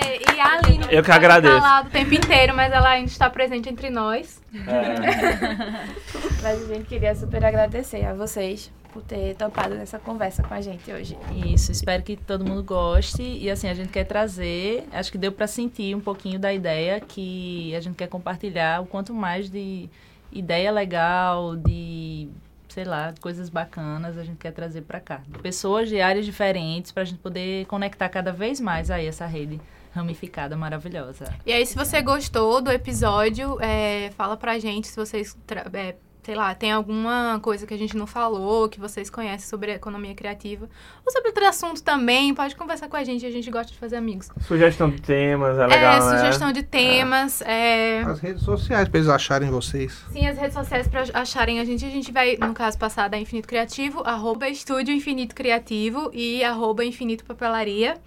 é, 0.03 0.08
e 0.39 0.41
a 0.41 0.53
Aline 0.53 0.85
Eu 0.89 1.03
que 1.03 1.11
agradeço. 1.11 1.57
lá 1.57 1.81
o 1.81 1.89
tempo 1.89 2.13
inteiro, 2.13 2.55
mas 2.55 2.71
ela 2.71 2.89
ainda 2.89 3.09
está 3.09 3.29
presente 3.29 3.67
entre 3.69 3.89
nós. 3.89 4.41
Mas 6.41 6.63
a 6.63 6.73
gente 6.73 6.85
queria 6.85 7.13
super 7.13 7.43
agradecer 7.43 8.05
a 8.05 8.13
vocês 8.13 8.71
por 8.93 9.03
ter 9.03 9.35
topado 9.35 9.75
nessa 9.75 9.99
conversa 9.99 10.41
com 10.41 10.53
a 10.53 10.61
gente 10.61 10.89
hoje. 10.89 11.17
Isso, 11.45 11.69
espero 11.71 12.01
que 12.01 12.15
todo 12.15 12.45
mundo 12.45 12.63
goste. 12.63 13.21
E 13.21 13.49
assim, 13.49 13.67
a 13.67 13.73
gente 13.73 13.89
quer 13.89 14.05
trazer, 14.05 14.87
acho 14.93 15.11
que 15.11 15.17
deu 15.17 15.33
para 15.33 15.45
sentir 15.45 15.93
um 15.93 15.99
pouquinho 15.99 16.39
da 16.39 16.53
ideia 16.53 16.99
que 17.01 17.75
a 17.75 17.81
gente 17.81 17.95
quer 17.95 18.07
compartilhar 18.07 18.81
o 18.81 18.85
quanto 18.85 19.13
mais 19.13 19.49
de 19.49 19.89
ideia 20.31 20.71
legal, 20.71 21.57
de 21.57 22.29
sei 22.69 22.85
lá, 22.85 23.13
coisas 23.19 23.49
bacanas 23.49 24.17
a 24.17 24.23
gente 24.23 24.37
quer 24.37 24.51
trazer 24.51 24.81
para 24.83 25.01
cá. 25.01 25.21
Pessoas 25.41 25.89
de 25.89 25.99
áreas 25.99 26.25
diferentes 26.25 26.91
para 26.91 27.03
a 27.03 27.05
gente 27.05 27.19
poder 27.19 27.65
conectar 27.65 28.07
cada 28.07 28.31
vez 28.31 28.61
mais 28.61 28.89
aí 28.89 29.05
essa 29.05 29.25
rede 29.25 29.59
ramificada 29.91 30.55
maravilhosa. 30.55 31.33
E 31.45 31.51
aí, 31.51 31.65
se 31.65 31.75
você 31.75 32.01
gostou 32.01 32.61
do 32.61 32.71
episódio, 32.71 33.57
é, 33.61 34.11
fala 34.15 34.37
pra 34.37 34.59
gente 34.59 34.87
se 34.87 34.95
vocês, 34.95 35.37
é, 35.73 35.95
sei 36.23 36.35
lá, 36.35 36.53
tem 36.53 36.71
alguma 36.71 37.39
coisa 37.41 37.65
que 37.65 37.73
a 37.73 37.77
gente 37.77 37.97
não 37.97 38.05
falou, 38.05 38.69
que 38.69 38.79
vocês 38.79 39.09
conhecem 39.09 39.47
sobre 39.47 39.71
a 39.71 39.75
economia 39.75 40.13
criativa. 40.13 40.69
Ou 41.05 41.11
sobre 41.11 41.29
outro 41.29 41.47
assunto 41.47 41.81
também, 41.81 42.35
pode 42.35 42.55
conversar 42.55 42.87
com 42.87 42.97
a 42.97 43.03
gente, 43.03 43.25
a 43.25 43.31
gente 43.31 43.49
gosta 43.49 43.71
de 43.71 43.79
fazer 43.79 43.95
amigos. 43.95 44.29
Sugestão 44.41 44.89
de 44.89 45.01
temas, 45.01 45.57
é 45.57 45.65
legal, 45.65 45.95
é, 45.95 46.11
né? 46.11 46.17
sugestão 46.19 46.51
de 46.51 46.61
temas, 46.61 47.41
é... 47.41 48.01
As 48.01 48.19
redes 48.19 48.43
sociais, 48.43 48.87
pra 48.87 48.99
eles 48.99 49.09
acharem 49.09 49.49
vocês. 49.49 50.05
Sim, 50.11 50.27
as 50.27 50.37
redes 50.37 50.53
sociais 50.53 50.87
pra 50.87 51.03
acharem 51.13 51.59
a 51.59 51.65
gente, 51.65 51.83
a 51.83 51.89
gente 51.89 52.11
vai, 52.11 52.37
no 52.37 52.53
caso, 52.53 52.77
passar 52.77 53.09
da 53.09 53.17
Infinito 53.17 53.47
Criativo, 53.47 54.03
arroba 54.05 54.47
Estúdio 54.47 54.93
Infinito 54.93 55.33
Criativo 55.33 56.11
e 56.13 56.43
arroba 56.43 56.85
Infinito 56.85 57.25
Papelaria. 57.25 57.97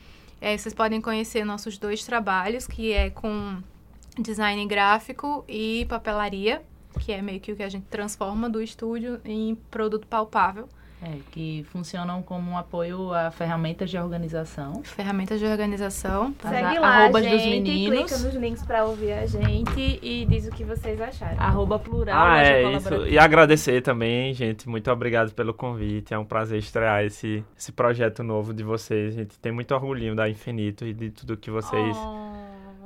É, 0.44 0.58
vocês 0.58 0.74
podem 0.74 1.00
conhecer 1.00 1.44
nossos 1.44 1.78
dois 1.78 2.04
trabalhos, 2.04 2.66
que 2.66 2.92
é 2.92 3.10
com 3.10 3.62
design 4.18 4.66
gráfico 4.66 5.44
e 5.46 5.86
papelaria, 5.88 6.64
que 6.98 7.12
é 7.12 7.22
meio 7.22 7.38
que 7.38 7.52
o 7.52 7.56
que 7.56 7.62
a 7.62 7.68
gente 7.68 7.86
transforma 7.86 8.50
do 8.50 8.60
estúdio 8.60 9.20
em 9.24 9.54
produto 9.54 10.04
palpável. 10.08 10.68
É, 11.04 11.16
que 11.32 11.64
funcionam 11.72 12.22
como 12.22 12.52
um 12.52 12.56
apoio 12.56 13.12
a 13.12 13.28
ferramentas 13.32 13.90
de 13.90 13.98
organização. 13.98 14.84
Ferramentas 14.84 15.40
de 15.40 15.46
organização. 15.46 16.32
Segue 16.40 16.76
a- 16.76 16.80
lá 16.80 16.88
arrobas 17.02 17.26
a 17.26 17.28
dos 17.30 17.40
gente, 17.42 17.60
meninos. 17.68 18.08
clica 18.12 18.18
nos 18.24 18.34
links 18.36 18.62
pra 18.64 18.84
ouvir 18.84 19.10
a 19.12 19.26
gente 19.26 19.98
e 20.00 20.24
diz 20.26 20.46
o 20.46 20.50
que 20.52 20.62
vocês 20.62 21.00
acharam. 21.00 21.40
Arroba 21.40 21.76
plural, 21.76 22.16
Ah, 22.16 22.36
loja 22.38 22.50
é 22.52 22.72
isso. 22.76 23.06
E 23.08 23.18
agradecer 23.18 23.80
também, 23.82 24.32
gente. 24.32 24.68
Muito 24.68 24.88
obrigado 24.92 25.32
pelo 25.34 25.52
convite. 25.52 26.14
É 26.14 26.18
um 26.18 26.24
prazer 26.24 26.60
estrear 26.60 27.02
esse, 27.04 27.44
esse 27.58 27.72
projeto 27.72 28.22
novo 28.22 28.54
de 28.54 28.62
vocês. 28.62 29.16
A 29.16 29.18
gente 29.22 29.36
tem 29.40 29.50
muito 29.50 29.74
orgulhinho 29.74 30.14
da 30.14 30.30
Infinito 30.30 30.86
e 30.86 30.94
de 30.94 31.10
tudo 31.10 31.36
que 31.36 31.50
vocês 31.50 31.96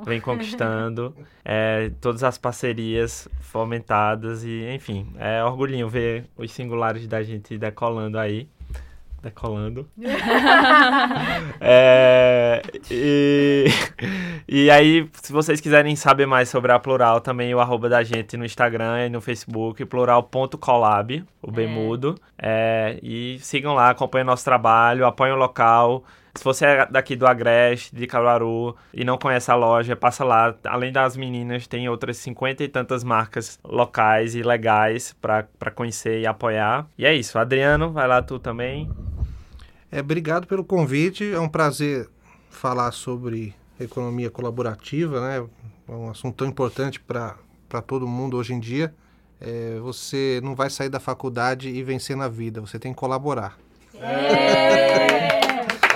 vêm 0.05 0.21
conquistando. 0.21 1.15
É, 1.49 1.93
todas 2.01 2.25
as 2.25 2.37
parcerias 2.37 3.29
fomentadas 3.41 4.43
e, 4.43 4.69
enfim, 4.75 5.07
é 5.17 5.45
orgulhinho 5.45 5.89
ver 5.89 6.25
os 6.37 6.51
singulares 6.51 7.07
da 7.07 7.23
gente 7.23 7.57
decolando 7.57 8.19
aí. 8.19 8.49
Decolando. 9.23 9.89
É, 11.61 12.63
e, 12.91 13.65
e 14.47 14.71
aí, 14.71 15.09
se 15.23 15.33
vocês 15.33 15.61
quiserem 15.61 15.97
saber 15.97 16.27
mais 16.27 16.49
sobre 16.49 16.71
a 16.73 16.79
Plural, 16.79 17.21
também 17.21 17.55
o 17.55 17.61
arroba 17.61 17.89
da 17.89 18.03
gente 18.03 18.37
no 18.37 18.45
Instagram 18.45 19.07
e 19.07 19.09
no 19.09 19.21
Facebook, 19.21 19.85
plural.collab, 19.85 21.25
o 21.43 21.51
É. 21.51 21.53
Bemudo. 21.53 22.17
É, 22.39 22.99
e 23.03 23.39
sigam 23.41 23.75
lá, 23.75 23.91
acompanhem 23.91 24.27
nosso 24.27 24.45
trabalho, 24.45 25.07
apoiem 25.07 25.33
o 25.33 25.37
local. 25.37 26.05
Se 26.37 26.45
você 26.45 26.67
é 26.67 26.87
daqui 26.87 27.17
do 27.17 27.27
Agreste, 27.27 27.95
de 27.95 28.07
Caruaru, 28.07 28.77
e 28.93 29.05
não 29.05 29.19
conhece 29.19 29.51
a 29.51 29.55
loja, 29.55 29.97
passa 29.97 30.25
lá. 30.25 30.55
Além 30.65 30.93
das 30.93 31.17
meninas, 31.17 31.67
tem 31.67 31.89
outras 31.89 32.19
cinquenta 32.19 32.63
e 32.63 32.69
tantas 32.69 33.03
marcas 33.03 33.59
locais 33.65 34.35
e 34.35 34.43
legais 34.43 35.15
para 35.21 35.71
conhecer 35.75 36.21
e 36.21 36.27
apoiar. 36.27 36.87
E 36.97 37.07
é 37.07 37.15
isso. 37.15 37.39
Adriano, 37.39 37.91
vai 37.91 38.07
lá 38.07 38.23
tu 38.23 38.39
também. 38.39 38.91
É, 39.91 40.01
obrigado 40.01 40.47
pelo 40.47 40.65
convite. 40.65 41.33
É 41.33 41.41
um 41.41 41.49
prazer 41.49 42.09
falar 42.51 42.93
sobre 42.93 43.55
economia 43.79 44.31
colaborativa, 44.31 45.21
né? 45.21 45.47
É 45.89 45.93
um 45.93 46.11
assunto 46.11 46.37
tão 46.37 46.47
importante 46.47 47.01
para 47.01 47.37
todo 47.87 48.07
mundo 48.07 48.37
hoje 48.37 48.53
em 48.53 48.61
dia. 48.61 48.95
É, 49.41 49.79
você 49.81 50.41
não 50.43 50.55
vai 50.55 50.71
sair 50.71 50.89
da 50.89 50.99
faculdade 50.99 51.69
e 51.69 51.83
vencer 51.83 52.17
na 52.17 52.27
vida, 52.27 52.61
você 52.61 52.79
tem 52.79 52.93
que 52.93 52.99
colaborar. 52.99 53.59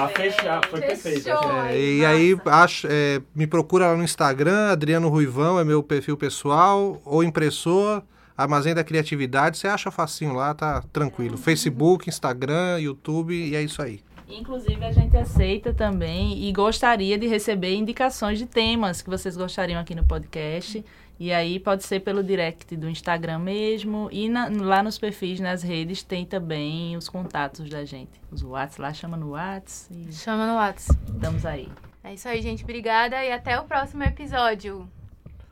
Pra 0.01 0.09
fechar, 0.09 0.67
foi 0.67 0.81
perfeito. 0.81 1.29
É, 1.69 1.79
e 1.79 2.05
aí 2.05 2.37
acho, 2.47 2.87
é, 2.91 3.21
me 3.35 3.47
procura 3.47 3.89
lá 3.89 3.97
no 3.97 4.03
Instagram, 4.03 4.71
Adriano 4.71 5.09
Ruivão 5.09 5.59
é 5.59 5.65
meu 5.65 5.83
perfil 5.83 6.17
pessoal, 6.17 7.01
ou 7.05 7.23
impressor, 7.23 8.03
Armazém 8.37 8.75
da 8.75 8.83
Criatividade, 8.83 9.59
você 9.59 9.69
acha 9.69 9.91
facinho 9.91 10.33
lá, 10.33 10.55
tá 10.55 10.83
tranquilo. 10.93 11.37
Facebook, 11.37 12.09
Instagram, 12.09 12.79
YouTube, 12.81 13.35
e 13.35 13.55
é 13.55 13.63
isso 13.63 13.83
aí. 13.83 14.01
Inclusive, 14.29 14.83
a 14.85 14.93
gente 14.93 15.17
aceita 15.17 15.75
também 15.75 16.45
e 16.45 16.53
gostaria 16.53 17.19
de 17.19 17.27
receber 17.27 17.75
indicações 17.75 18.39
de 18.39 18.47
temas 18.47 19.03
que 19.03 19.11
vocês 19.11 19.37
gostariam 19.37 19.81
aqui 19.81 19.95
no 19.95 20.05
podcast. 20.05 20.85
E 21.21 21.31
aí 21.35 21.61
pode 21.61 21.85
ser 21.85 22.01
pelo 22.01 22.25
direct 22.25 22.75
do 22.75 22.89
Instagram 22.89 23.41
mesmo. 23.41 24.09
E 24.11 24.27
na- 24.27 24.49
lá 24.51 24.83
nos 24.83 24.99
perfis, 24.99 25.39
nas 25.39 25.63
redes, 25.63 26.03
tem 26.03 26.25
também 26.25 26.97
os 26.97 27.11
contatos 27.11 27.69
da 27.69 27.85
gente. 27.85 28.19
Os 28.33 28.43
Whats 28.43 28.79
lá, 28.79 28.91
chama 28.95 29.19
no 29.19 29.33
Whats 29.33 29.91
e 29.91 30.11
Chama 30.15 30.47
no 30.47 30.55
WhatsApp. 30.55 30.99
estamos 31.13 31.45
aí. 31.45 31.69
É 32.03 32.15
isso 32.15 32.27
aí, 32.27 32.41
gente. 32.41 32.65
Obrigada 32.65 33.23
e 33.23 33.31
até 33.31 33.61
o 33.61 33.65
próximo 33.65 34.03
episódio. 34.03 34.91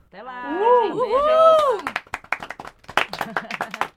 Até 0.09 0.23
lá! 0.23 0.59
Uhul! 0.91 1.05
gente. 1.05 1.85
Beijos! 1.85 3.79